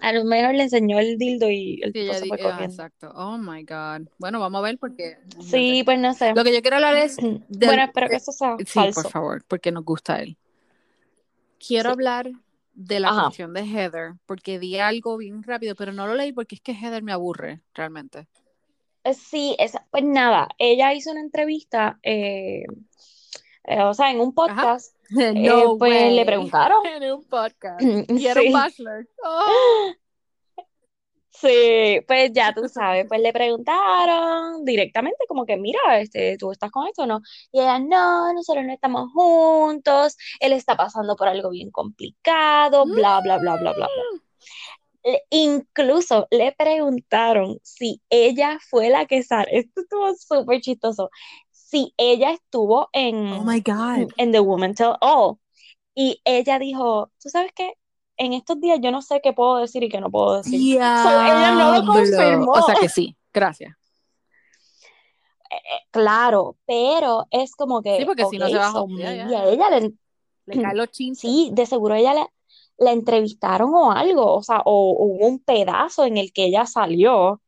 a 0.00 0.12
lo 0.12 0.24
mejor 0.24 0.54
le 0.54 0.64
enseñó 0.64 0.98
el 0.98 1.18
dildo 1.18 1.50
y 1.50 1.80
el 1.82 1.92
Sí, 1.92 2.08
ah, 2.10 2.26
corriendo. 2.28 2.62
exacto. 2.64 3.12
Oh 3.14 3.38
my 3.38 3.62
God. 3.64 4.08
Bueno, 4.18 4.40
vamos 4.40 4.58
a 4.60 4.62
ver 4.62 4.78
porque. 4.78 5.18
Sí, 5.40 5.82
pues 5.84 5.98
no 5.98 6.14
sé. 6.14 6.34
Lo 6.34 6.44
que 6.44 6.54
yo 6.54 6.62
quiero 6.62 6.76
hablar 6.76 6.96
es 6.96 7.16
Bueno, 7.20 7.42
del. 7.48 7.80
espero 7.80 8.08
que 8.08 8.16
eso 8.16 8.32
sea 8.32 8.56
Sí, 8.64 8.80
por 8.94 9.10
favor, 9.10 9.44
porque 9.46 9.72
nos 9.72 9.84
gusta 9.84 10.20
él. 10.20 10.36
Quiero 11.58 11.90
Sí. 11.90 11.92
hablar 11.92 12.30
de 12.74 13.00
la 13.00 13.08
Ajá. 13.08 13.22
cuestión 13.24 13.52
de 13.52 13.62
Heather, 13.64 14.12
porque 14.26 14.58
di 14.60 14.78
algo 14.78 15.16
bien 15.16 15.42
rápido, 15.42 15.74
pero 15.74 15.92
no 15.92 16.06
lo 16.06 16.14
leí 16.14 16.32
porque 16.32 16.54
es 16.54 16.60
que 16.60 16.72
Heather 16.72 17.02
me 17.02 17.12
aburre, 17.12 17.60
realmente. 17.74 18.28
Eh, 19.04 19.14
Sí, 19.14 19.56
esa, 19.58 19.84
pues 19.90 20.04
nada, 20.04 20.48
ella 20.58 20.92
hizo 20.94 21.10
una 21.10 21.20
entrevista, 21.20 21.98
eh, 22.02 22.64
eh, 23.64 23.82
o 23.82 23.94
sea, 23.94 24.10
en 24.12 24.20
un 24.20 24.32
Ajá. 24.38 24.78
eh, 25.20 25.32
No 25.34 25.76
pues 25.78 26.12
le 26.12 26.24
preguntaron. 26.24 26.78
En 26.86 27.12
un 27.12 27.24
podcast. 27.24 27.80
Y 28.08 28.26
era 28.26 28.40
un 28.40 28.46
Sí, 28.46 28.52
bachelor. 28.52 29.08
Oh. 29.24 29.92
sí, 31.30 32.00
pues 32.06 32.32
ya 32.32 32.52
tú 32.52 32.68
sabes, 32.68 33.06
pues 33.08 33.20
le 33.20 33.32
preguntaron 33.32 34.64
directamente 34.64 35.24
como 35.28 35.46
que, 35.46 35.56
mira, 35.56 36.00
este, 36.00 36.36
¿tú 36.36 36.50
estás 36.50 36.70
con 36.70 36.86
esto 36.88 37.02
o 37.02 37.06
no? 37.06 37.20
Y 37.52 37.60
ella, 37.60 37.78
no, 37.78 38.32
nosotros 38.32 38.64
no 38.64 38.72
estamos 38.72 39.10
juntos, 39.12 40.16
él 40.40 40.52
está 40.52 40.76
pasando 40.76 41.14
por 41.16 41.28
algo 41.28 41.50
bien 41.50 41.70
complicado, 41.70 42.84
bla, 42.86 43.20
bla, 43.20 43.38
bla, 43.38 43.56
bla, 43.56 43.72
bla, 43.72 43.86
bla. 43.86 43.88
Le- 45.04 45.22
incluso 45.30 46.26
le 46.30 46.52
preguntaron 46.58 47.58
si 47.62 48.02
ella 48.10 48.58
fue 48.68 48.90
la 48.90 49.06
que 49.06 49.22
salió, 49.22 49.46
esto 49.52 49.80
estuvo 49.82 50.14
súper 50.16 50.60
chistoso, 50.60 51.08
si 51.70 51.92
ella 51.98 52.30
estuvo 52.32 52.82
Oh 52.84 52.88
en, 52.92 53.44
my 53.44 53.60
God. 53.60 54.10
en 54.16 54.32
The 54.32 54.40
Woman 54.40 54.74
Tell 54.74 54.94
All. 55.00 55.36
Y 55.94 56.20
ella 56.24 56.58
dijo, 56.58 57.10
¿tú 57.20 57.28
sabes 57.28 57.52
qué? 57.54 57.74
En 58.16 58.32
estos 58.32 58.60
días 58.60 58.78
yo 58.80 58.90
no 58.90 59.02
sé 59.02 59.20
qué 59.22 59.32
puedo 59.32 59.56
decir 59.56 59.82
y 59.82 59.88
qué 59.88 60.00
no 60.00 60.10
puedo 60.10 60.38
decir. 60.38 60.74
So, 60.76 60.80
ella 60.80 61.52
no 61.54 61.72
lo 61.78 61.86
confirmó. 61.86 62.52
O 62.52 62.62
sea 62.62 62.74
que 62.76 62.88
sí, 62.88 63.16
gracias. 63.32 63.74
Eh, 65.50 65.56
Claro, 65.90 66.56
pero 66.66 67.26
es 67.30 67.54
como 67.54 67.82
Sí, 67.82 67.88
que, 67.98 68.06
porque 68.06 68.24
si 68.26 68.38
no 68.38 68.48
se 68.48 68.56
va 68.58 68.70
so 68.72 68.86
maybe 68.86 69.36
a 69.36 69.44
ella 69.48 69.70
le, 69.70 69.92
Le 70.46 70.62
caen 70.62 70.76
los 70.76 70.90
chinches. 70.90 71.20
sí, 71.20 71.50
de 71.52 71.66
seguro 71.66 71.94
ella 71.94 72.14
le, 72.14 72.26
la 72.78 72.92
entrevistaron 72.92 73.74
o 73.74 73.92
algo, 73.92 74.34
o 74.34 74.42
sea, 74.42 74.60
o, 74.64 74.92
o 74.92 75.04
hubo 75.04 75.26
un 75.26 75.40
pedazo 75.40 76.04
en 76.04 76.16
el 76.16 76.32
que 76.32 76.44
ella 76.46 76.66
salió 76.66 77.40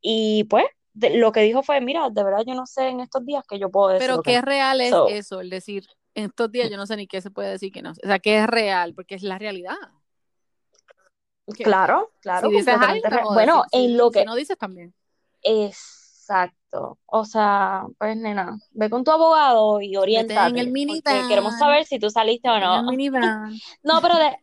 y 0.00 0.44
pues 0.44 0.64
de- 0.94 1.16
lo 1.18 1.32
que 1.32 1.40
dijo 1.40 1.62
fue, 1.62 1.80
mira, 1.80 2.08
de 2.10 2.24
verdad 2.24 2.44
yo 2.46 2.54
no 2.54 2.66
sé 2.66 2.88
en 2.88 3.00
estos 3.00 3.24
días 3.26 3.44
que 3.48 3.58
yo 3.58 3.70
puedo 3.70 3.88
decir 3.88 4.08
Pero 4.08 4.22
qué 4.22 4.36
no. 4.36 4.42
real 4.42 4.80
es 4.80 4.90
So, 4.90 5.08
eso, 5.08 5.40
el 5.40 5.50
decir, 5.50 5.86
en 6.14 6.26
estos 6.26 6.50
días 6.50 6.70
yo 6.70 6.76
no 6.76 6.86
sé 6.86 6.96
ni 6.96 7.06
qué 7.06 7.20
se 7.20 7.30
puede 7.30 7.50
decir 7.50 7.72
que 7.72 7.82
no. 7.82 7.90
O 7.90 7.94
sea, 8.06 8.18
que 8.18 8.38
es 8.38 8.46
real, 8.46 8.94
porque 8.94 9.16
es 9.16 9.22
la 9.22 9.38
realidad. 9.38 9.76
Que 11.56 11.64
claro, 11.64 12.10
si 12.14 12.20
claro, 12.20 12.48
dices 12.48 12.68
algo, 12.80 13.08
no 13.10 13.34
Bueno, 13.34 13.64
decir. 13.72 13.90
en 13.90 13.96
lo 13.98 14.10
si 14.10 14.18
que, 14.20 14.24
no 14.24 14.34
dices 14.34 14.56
también. 14.56 14.94
exacto, 15.42 16.98
o 17.04 17.24
sea, 17.24 17.84
pues 17.98 18.16
nena, 18.16 18.56
ve 18.70 18.88
con 18.88 19.04
tu 19.04 19.10
abogado 19.10 19.80
y 19.80 19.94
Vete 19.94 20.34
en 20.34 20.58
el 20.58 20.72
porque 20.86 21.26
queremos 21.28 21.58
saber 21.58 21.84
si 21.84 21.98
tú 21.98 22.08
saliste 22.08 22.48
o 22.48 22.54
Vete 22.54 22.64
en 22.66 22.72
el 22.72 22.84
no. 22.84 22.90
minivan. 22.90 23.60
No, 23.82 24.00
pero 24.00 24.16
de, 24.16 24.36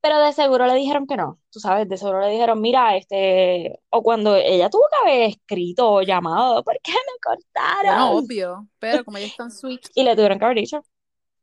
pero 0.00 0.18
de 0.20 0.32
seguro 0.32 0.66
le 0.66 0.74
dijeron 0.74 1.06
que 1.06 1.16
no, 1.16 1.38
tú 1.50 1.60
sabes, 1.60 1.88
de 1.88 1.96
seguro 1.96 2.20
le 2.20 2.30
dijeron, 2.30 2.60
mira, 2.60 2.96
este, 2.96 3.80
o 3.90 4.02
cuando 4.02 4.34
ella 4.36 4.70
tuvo 4.70 4.84
que 4.90 5.10
haber 5.10 5.28
escrito 5.30 5.90
o 5.92 6.02
llamado, 6.02 6.64
¿por 6.64 6.78
qué 6.82 6.92
me 6.92 7.20
cortaron? 7.22 8.24
obvio, 8.24 8.66
pero 8.78 9.04
como 9.04 9.18
ella 9.18 9.26
es 9.26 9.36
tan 9.36 9.50
sweet. 9.50 9.80
Y 9.94 10.04
le 10.04 10.14
tuvieron 10.14 10.38
que 10.38 10.44
haber 10.44 10.56
dicho, 10.58 10.82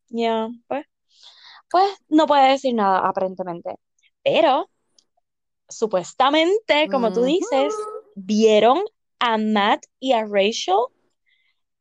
ya, 0.10 0.50
pues, 0.68 0.86
pues 1.70 1.90
no 2.10 2.26
puede 2.26 2.52
decir 2.52 2.74
nada 2.74 3.08
aparentemente, 3.08 3.76
pero 4.24 4.70
supuestamente, 5.70 6.88
como 6.90 7.12
tú 7.14 7.24
dices, 7.24 7.76
vieron 8.16 8.82
a 9.20 9.38
Matt 9.38 9.86
y 10.00 10.14
a 10.14 10.26
Rachel 10.26 10.76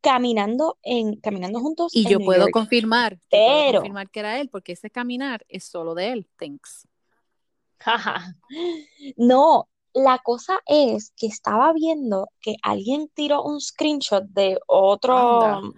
caminando 0.01 0.79
en, 0.83 1.17
caminando 1.21 1.61
juntos 1.61 1.95
Y 1.95 2.05
en 2.05 2.11
yo 2.13 2.19
New 2.19 2.27
puedo 2.27 2.41
York, 2.43 2.53
confirmar, 2.53 3.15
yo 3.15 3.19
puedo 3.29 3.57
pero 3.67 3.79
confirmar 3.81 4.11
que 4.11 4.21
era 4.21 4.41
él, 4.41 4.49
porque 4.49 4.73
ese 4.73 4.91
caminar 4.91 5.45
es 5.49 5.65
solo 5.65 5.95
de 5.95 6.13
él, 6.13 6.29
thanks. 6.39 6.87
Jaja. 7.79 8.35
No, 9.17 9.69
la 9.93 10.19
cosa 10.19 10.61
es 10.67 11.13
que 11.17 11.27
estaba 11.27 11.73
viendo 11.73 12.29
que 12.41 12.57
alguien 12.63 13.09
tiró 13.15 13.43
un 13.43 13.61
screenshot 13.61 14.25
de 14.25 14.59
otro, 14.67 15.17
Anda. 15.17 15.71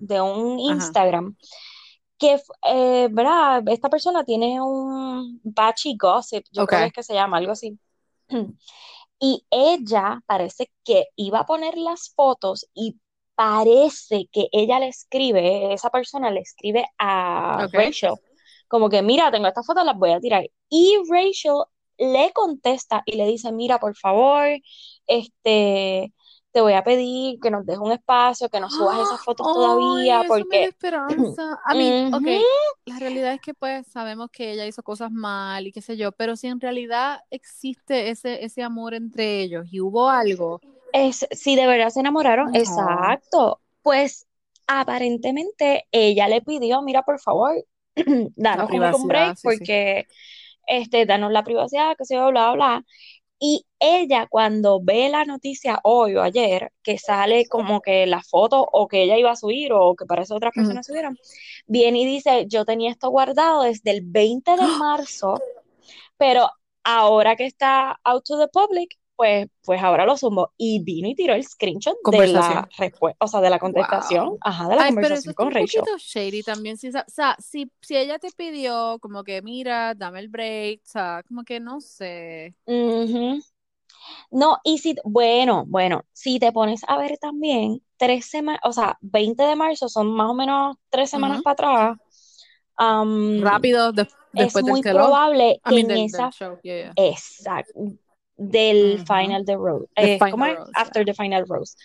de 0.00 0.20
un 0.20 0.58
Ajá. 0.60 0.74
Instagram, 0.74 1.36
que, 2.18 2.40
eh, 2.62 3.08
¿verdad? 3.10 3.62
Esta 3.66 3.88
persona 3.88 4.24
tiene 4.24 4.60
un 4.62 5.40
Bachi 5.42 5.96
Gossip, 5.96 6.44
yo 6.52 6.66
creo 6.66 6.90
que 6.90 7.02
se 7.02 7.14
llama, 7.14 7.38
algo 7.38 7.52
así. 7.52 7.78
Y 9.20 9.46
ella 9.48 10.22
parece 10.26 10.70
que 10.84 11.06
iba 11.16 11.38
a 11.40 11.46
poner 11.46 11.78
las 11.78 12.10
fotos 12.10 12.66
y 12.74 12.98
parece 13.34 14.28
que 14.32 14.48
ella 14.52 14.78
le 14.78 14.88
escribe, 14.88 15.72
esa 15.72 15.90
persona 15.90 16.30
le 16.30 16.40
escribe 16.40 16.86
a. 16.98 17.68
Rachel, 17.72 18.14
como 18.68 18.88
que, 18.88 19.02
mira, 19.02 19.30
tengo 19.30 19.46
estas 19.46 19.66
fotos, 19.66 19.84
las 19.84 19.96
voy 19.96 20.12
a 20.12 20.20
tirar. 20.20 20.44
Y 20.68 20.96
Rachel 21.08 21.58
le 21.98 22.32
contesta 22.32 23.02
y 23.06 23.16
le 23.16 23.26
dice, 23.26 23.52
mira, 23.52 23.78
por 23.78 23.96
favor, 23.96 24.46
este, 25.06 26.12
te 26.54 26.60
voy 26.60 26.74
a 26.74 26.84
pedir 26.84 27.38
que 27.40 27.50
nos 27.50 27.66
dejes 27.66 27.80
un 27.80 27.92
espacio, 27.92 28.48
que 28.48 28.60
no 28.60 28.70
subas 28.70 29.00
esas 29.00 29.20
fotos 29.24 29.46
todavía, 29.52 30.22
eso 30.22 30.22
me 30.22 30.28
da 30.28 30.28
porque... 30.28 30.64
esperanza. 30.64 31.60
Ok, 32.14 32.22
Ujú. 32.22 32.30
la 32.86 32.98
realidad 33.00 33.32
es 33.32 33.40
que 33.40 33.54
pues 33.54 33.86
sabemos 33.88 34.30
que 34.30 34.52
ella 34.52 34.64
hizo 34.64 34.82
cosas 34.84 35.10
mal 35.10 35.66
y 35.66 35.72
qué 35.72 35.82
sé 35.82 35.96
yo, 35.96 36.12
pero 36.12 36.36
si 36.36 36.46
en 36.46 36.60
realidad 36.60 37.20
existe 37.30 38.10
ese, 38.10 38.44
ese 38.44 38.62
amor 38.62 38.94
entre 38.94 39.40
ellos 39.40 39.66
y 39.72 39.80
hubo 39.80 40.08
algo, 40.08 40.60
Es, 40.94 41.26
si 41.32 41.56
de 41.56 41.66
verdad 41.66 41.88
se 41.88 41.98
enamoraron, 41.98 42.54
exacto. 42.54 43.60
Pues 43.82 44.28
aparentemente 44.68 45.88
ella 45.90 46.28
le 46.28 46.40
pidió, 46.40 46.82
mira, 46.82 47.02
por 47.02 47.20
favor, 47.20 47.52
danos 48.36 48.70
como 48.70 48.96
un 48.96 49.08
break, 49.08 49.36
sí. 49.36 49.42
porque 49.42 50.06
este, 50.68 51.04
danos 51.04 51.32
la 51.32 51.42
privacidad, 51.42 51.96
que 51.98 52.04
se 52.04 52.16
bla, 52.16 52.30
bla, 52.30 52.52
bla. 52.52 52.84
Y 53.40 53.66
ella 53.80 54.28
cuando 54.30 54.80
ve 54.80 55.08
la 55.08 55.24
noticia 55.24 55.80
hoy 55.82 56.14
o 56.14 56.22
ayer, 56.22 56.70
que 56.84 56.96
sale 56.96 57.46
como 57.48 57.80
que 57.80 58.06
la 58.06 58.22
foto 58.22 58.64
o 58.72 58.86
que 58.86 59.02
ella 59.02 59.18
iba 59.18 59.32
a 59.32 59.36
subir 59.36 59.72
o 59.72 59.96
que 59.96 60.06
parece 60.06 60.32
otras 60.32 60.52
personas 60.54 60.86
subieron, 60.86 61.18
viene 61.66 62.02
y 62.02 62.06
dice, 62.06 62.46
yo 62.46 62.64
tenía 62.64 62.92
esto 62.92 63.10
guardado 63.10 63.62
desde 63.62 63.90
el 63.90 64.02
20 64.04 64.52
de 64.52 64.56
marzo, 64.78 65.40
pero 66.16 66.48
ahora 66.84 67.34
que 67.34 67.46
está 67.46 67.98
out 68.04 68.24
to 68.24 68.38
the 68.38 68.46
public, 68.46 68.96
pues, 69.16 69.48
pues 69.64 69.82
ahora 69.82 70.06
lo 70.06 70.16
sumo. 70.16 70.52
Y 70.56 70.82
vino 70.84 71.08
y 71.08 71.14
tiró 71.14 71.34
el 71.34 71.44
screenshot 71.44 71.96
de 72.04 72.26
la 72.28 72.68
respuesta, 72.78 73.24
o 73.24 73.28
sea, 73.28 73.40
de 73.40 73.50
la 73.50 73.58
contestación, 73.58 74.30
Wow. 74.30 74.40
ajá, 74.40 74.68
de 74.68 74.76
la 74.76 74.84
Ay, 74.84 74.92
pero 74.98 75.14
conversación 75.14 75.16
eso 75.16 75.32
está 75.32 75.46
con 75.46 75.48
un 75.48 75.54
Rachel. 75.54 75.82
poquito 75.82 75.96
shady 75.98 76.42
también. 76.42 76.76
Si, 76.76 76.88
o 76.88 76.92
sea, 77.08 77.36
si, 77.38 77.70
si 77.80 77.96
ella 77.96 78.18
te 78.18 78.30
pidió 78.32 78.98
como 79.00 79.22
que, 79.24 79.40
mira, 79.42 79.94
dame 79.94 80.20
el 80.20 80.28
break, 80.28 80.80
o 80.82 80.86
sea, 80.86 81.22
como 81.28 81.44
que 81.44 81.60
no 81.60 81.80
sé. 81.80 82.54
Ujú. 82.66 83.40
No, 84.30 84.58
y 84.64 84.78
si, 84.78 84.96
bueno, 85.04 85.64
bueno, 85.68 86.04
si 86.12 86.38
te 86.40 86.52
pones 86.52 86.82
a 86.88 86.98
ver 86.98 87.18
también, 87.18 87.82
tres 87.98 88.26
semanas, 88.26 88.60
o 88.64 88.72
sea, 88.72 88.98
20 89.02 89.44
de 89.44 89.56
marzo 89.56 89.88
son 89.88 90.12
más 90.14 90.30
o 90.30 90.34
menos 90.34 90.76
tres 90.90 91.10
semanas 91.10 91.40
Ujú. 91.40 91.42
para 91.42 91.52
atrás, 91.54 91.98
am, 92.76 93.10
Rápido, 93.36 93.92
de- 93.92 94.08
es 94.34 94.54
después 94.54 94.64
del 94.64 94.78
muy 94.78 94.84
probable 94.84 95.62
I 95.64 95.70
que 95.70 95.74
mean, 95.74 95.88
en 95.90 95.90
del, 95.90 96.10
del 96.10 96.28
esa, 96.28 96.30
show, 96.30 96.58
yeah, 96.62 96.76
yeah. 96.76 96.96
exacto, 96.96 97.72
del 98.36 98.96
Ujú. 98.96 99.06
final 99.06 99.44
de 99.44 99.54
Rose, 99.56 99.86
The 99.96 100.14
eh, 100.14 100.18
¿cómo 100.30 100.46
es? 100.46 100.56
Rose, 100.58 100.72
yeah. 100.74 100.82
After 100.82 101.04
the 101.04 101.14
final 101.14 101.44
Rose. 101.48 101.76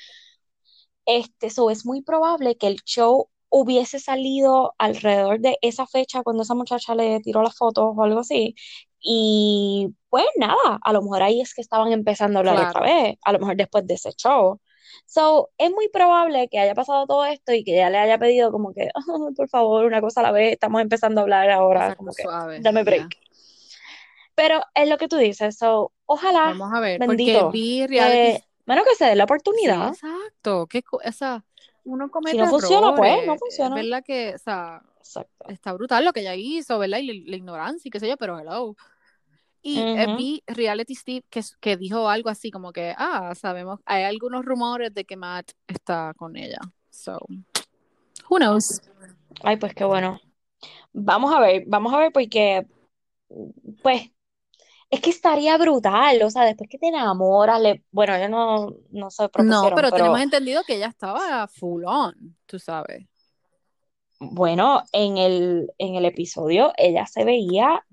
Este, 1.06 1.48
eso 1.48 1.70
es 1.70 1.86
muy 1.86 2.02
probable 2.02 2.56
que 2.58 2.68
el 2.68 2.78
show 2.86 3.30
hubiese 3.50 4.00
salido 4.00 4.76
alrededor 4.78 5.40
de 5.40 5.58
esa 5.62 5.88
fecha 5.88 6.22
cuando 6.22 6.44
esa 6.44 6.54
muchacha 6.54 6.94
le 6.94 7.20
tiró 7.22 7.42
las 7.42 7.58
fotos 7.58 7.94
o 7.96 8.04
algo 8.04 8.20
así. 8.20 8.56
Y 9.02 9.90
pues 10.10 10.26
nada, 10.38 10.80
a 10.84 10.94
lo 10.94 11.02
mejor 11.02 11.24
ahí 11.24 11.42
es 11.42 11.54
que 11.56 11.62
estaban 11.62 11.92
empezando 11.92 12.38
a 12.38 12.42
hablar 12.42 12.56
otra 12.58 12.82
Claro. 12.82 12.86
vez, 12.86 13.16
a 13.24 13.32
lo 13.34 13.40
mejor 13.40 13.56
después 13.56 13.88
de 13.88 13.94
ese 13.96 14.12
show. 14.12 14.60
So, 15.06 15.50
es 15.58 15.72
muy 15.72 15.90
probable 15.90 16.48
que 16.50 16.60
haya 16.60 16.76
pasado 16.76 17.08
todo 17.08 17.26
esto 17.26 17.54
y 17.54 17.64
que 17.64 17.74
ella 17.76 17.90
le 17.90 17.98
haya 17.98 18.18
pedido 18.20 18.52
como 18.52 18.74
que, 18.74 18.90
"Oh, 18.94 19.32
por 19.36 19.50
favor, 19.50 19.86
una 19.86 20.02
cosa 20.02 20.20
a 20.20 20.24
la 20.24 20.32
vez, 20.32 20.54
estamos 20.54 20.82
empezando 20.82 21.22
a 21.22 21.24
hablar 21.24 21.50
ahora, 21.50 21.80
Exacto, 21.82 21.98
como 21.98 22.12
que, 22.14 22.24
suave, 22.24 22.60
dame 22.60 22.84
yeah. 22.84 23.08
Pero 24.42 24.62
es 24.74 24.88
lo 24.88 24.98
que 24.98 25.10
tú 25.10 25.18
dices, 25.18 25.58
so, 25.58 25.92
ojalá, 26.06 26.46
Vamos 26.46 26.72
a 26.74 26.80
ver, 26.80 26.98
porque 26.98 27.08
bendito, 27.18 27.52
vi 27.52 27.86
reality. 27.88 28.40
que, 28.40 28.44
bueno, 28.66 28.84
que 28.86 28.96
se 28.96 29.04
dé 29.06 29.16
la 29.16 29.24
Sí, 29.24 29.26
oportunidad. 29.26 29.90
exacto. 29.90 30.66
¿Qué 30.68 30.82
co- 30.82 31.02
esa, 31.02 31.44
uno 31.84 32.10
comete 32.10 32.38
Si 32.38 32.44
no 32.44 32.50
funciona, 32.50 32.96
pues, 32.96 33.12
errores. 33.12 33.28
no 33.28 33.38
funciona. 33.38 33.76
Es 33.76 33.84
verdad 33.84 34.04
que, 34.06 34.36
o 34.36 34.38
sea, 34.38 34.82
Exacto. 35.00 35.50
está 35.50 35.74
brutal 35.74 36.06
lo 36.06 36.14
que 36.14 36.22
ella 36.22 36.36
hizo, 36.36 36.80
¿verdad? 36.80 37.00
Y 37.00 37.08
la, 37.08 37.32
la 37.32 37.36
ignorancia 37.36 37.90
y 37.90 37.92
qué 37.92 38.00
sé 38.00 38.08
yo, 38.08 38.16
pero 38.16 38.40
hello. 38.40 38.78
Y 39.62 39.80
eh, 39.80 40.06
Ujú. 40.08 40.16
vi 40.16 40.42
Reality 40.48 40.96
Steve 40.96 41.26
que, 41.30 41.42
que 41.60 41.76
dijo 41.76 42.08
algo 42.08 42.30
así 42.30 42.50
como 42.50 42.72
que, 42.72 42.96
ah, 42.98 43.36
sabemos, 43.36 43.82
hay 43.84 44.04
algunos 44.04 44.46
rumores 44.46 44.94
de 44.94 45.04
que 45.04 45.18
Matt 45.18 45.52
está 45.68 46.14
con 46.16 46.38
ella. 46.38 46.60
So, 46.90 47.18
who 48.30 48.38
knows? 48.38 48.82
Ay, 49.44 49.58
pues 49.58 49.74
qué 49.74 49.84
bueno. 49.84 50.22
Vamos 50.94 51.34
a 51.36 51.42
ver, 51.42 51.66
vamos 51.68 51.94
a 51.94 51.98
ver 51.98 52.14
porque, 52.14 52.66
pues, 53.84 54.10
es 54.90 55.02
que 55.02 55.10
estaría 55.12 55.58
brutal, 55.58 56.22
o 56.24 56.30
sea, 56.30 56.44
después 56.46 56.70
que 56.70 56.80
te 56.80 56.88
enamoras, 56.88 57.62
le... 57.62 57.84
bueno, 57.92 58.18
yo 58.18 58.28
no, 58.28 58.76
no 58.92 59.12
se 59.12 59.24
No, 59.24 59.30
pero 59.30 59.76
pero 59.76 59.92
tenemos 59.92 60.20
entendido 60.20 60.64
que 60.64 60.76
ella 60.76 60.88
estaba 60.88 61.48
full 61.48 61.84
on, 61.86 62.36
tú 62.46 62.58
sabes. 62.60 63.06
bueno, 64.20 64.84
en 64.92 65.18
el, 65.18 65.72
en 65.78 65.96
el 65.96 66.06
episodio 66.06 66.74
ella 66.78 67.06
se 67.06 67.24
veía 67.24 67.86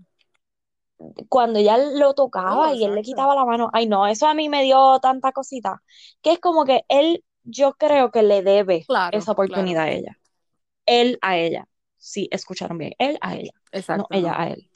cuando 1.29 1.59
ella 1.59 1.77
lo 1.79 2.15
tocaba 2.15 2.71
Oh, 2.71 2.75
y 2.75 2.85
él 2.85 2.95
le 2.95 3.03
quitaba 3.03 3.35
la 3.35 3.45
mano, 3.45 3.71
ay 3.73 3.87
no, 3.87 4.07
eso 4.07 4.27
a 4.27 4.35
mí 4.35 4.49
me 4.49 4.63
dio 4.63 4.99
tanta 5.01 5.33
cosita, 5.33 5.83
que 6.23 6.33
es 6.33 6.39
como 6.39 6.65
que 6.65 6.85
él, 6.89 7.25
yo 7.45 7.75
creo 7.75 8.11
que 8.11 8.23
le 8.23 8.43
debe 8.43 8.85
Claro, 8.87 9.17
esa 9.19 9.33
oportunidad 9.33 9.85
a 9.85 9.91
ella, 9.91 10.19
él 10.87 11.19
a 11.23 11.37
ella, 11.37 11.69
sí, 11.97 12.29
escucharon 12.31 12.79
bien, 12.79 12.95
él 12.99 13.19
a 13.21 13.37
ella, 13.37 13.53
Exacto. 13.73 14.07
no. 14.11 14.19
ella 14.19 14.41
a 14.41 14.49
él, 14.49 14.71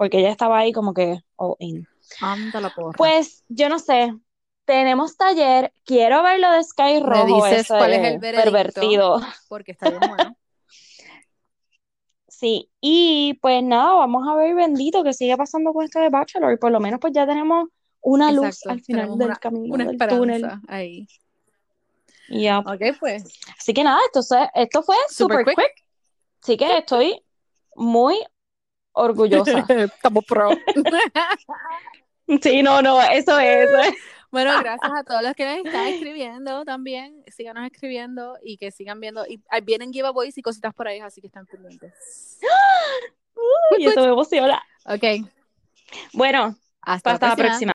porque 0.00 0.20
ella 0.20 0.30
estaba 0.30 0.56
ahí 0.60 0.72
como 0.72 0.94
que 0.94 1.20
all 1.36 1.56
in. 1.58 1.86
Anda 2.22 2.58
la 2.62 2.70
porra. 2.74 2.96
Pues 2.96 3.44
yo 3.48 3.68
no 3.68 3.78
sé, 3.78 4.14
tenemos 4.64 5.18
taller, 5.18 5.74
quiero 5.84 6.22
ver 6.22 6.40
lo 6.40 6.50
de 6.52 6.64
Sky 6.64 6.82
Me 6.82 7.00
Rojo, 7.00 7.26
dices 7.44 7.60
ese 7.60 7.76
cuál 7.76 7.92
es 7.92 8.04
el 8.14 8.18
pervertido. 8.18 9.20
Porque 9.50 9.72
está 9.72 9.90
bien 9.90 10.00
bueno. 10.08 10.34
Sí, 12.28 12.70
y 12.80 13.34
pues 13.42 13.62
nada, 13.62 13.92
vamos 13.92 14.26
a 14.26 14.34
ver, 14.36 14.54
bendito, 14.54 15.04
que 15.04 15.12
sigue 15.12 15.36
pasando 15.36 15.74
con 15.74 15.84
esto 15.84 16.00
de 16.00 16.08
Bachelor, 16.08 16.54
y 16.54 16.56
por 16.56 16.72
lo 16.72 16.80
menos 16.80 16.98
pues 16.98 17.12
ya 17.12 17.26
tenemos 17.26 17.68
una 18.00 18.32
luz 18.32 18.64
al 18.66 18.80
final 18.80 19.18
del 19.18 19.26
una, 19.28 19.36
camino, 19.36 19.74
una 19.74 19.84
del 19.84 19.92
esperanza 19.96 20.18
túnel. 20.18 20.50
ahí. 20.68 21.06
Ya. 22.30 22.60
Ok, 22.60 22.96
pues. 22.98 23.24
Así 23.58 23.74
que 23.74 23.84
nada, 23.84 23.98
esto, 24.06 24.20
esto 24.54 24.82
fue 24.82 24.96
Super 25.10 25.40
super 25.40 25.44
quick. 25.44 25.58
quick. 25.58 25.84
Así 26.42 26.56
que 26.56 26.78
estoy 26.78 27.22
muy 27.76 28.16
orgullosa. 28.92 29.64
Estamos 29.68 30.24
pro. 30.24 30.50
Sí, 32.40 32.62
no, 32.62 32.80
no, 32.82 33.00
eso 33.02 33.38
es. 33.38 33.68
Bueno, 34.32 34.52
gracias 34.60 34.92
a 34.96 35.02
todos 35.02 35.22
los 35.24 35.34
que 35.34 35.44
nos 35.44 35.66
están 35.66 35.88
escribiendo 35.88 36.64
también. 36.64 37.24
Síganos 37.26 37.66
escribiendo 37.66 38.38
y 38.40 38.58
que 38.58 38.70
sigan 38.70 39.00
viendo. 39.00 39.26
Y 39.26 39.42
vienen 39.64 39.92
giveaways 39.92 40.38
y 40.38 40.42
cositas 40.42 40.72
por 40.72 40.86
ahí, 40.86 41.00
así 41.00 41.20
que 41.20 41.26
están 41.26 41.46
pendientes. 41.46 42.38
Y 43.78 43.86
eso 43.86 44.02
me 44.02 44.08
emociona. 44.08 44.62
Ok. 44.84 45.26
Bueno, 46.12 46.54
Hasta, 46.82 47.10
hasta 47.10 47.28
la 47.30 47.36
próxima. 47.36 47.68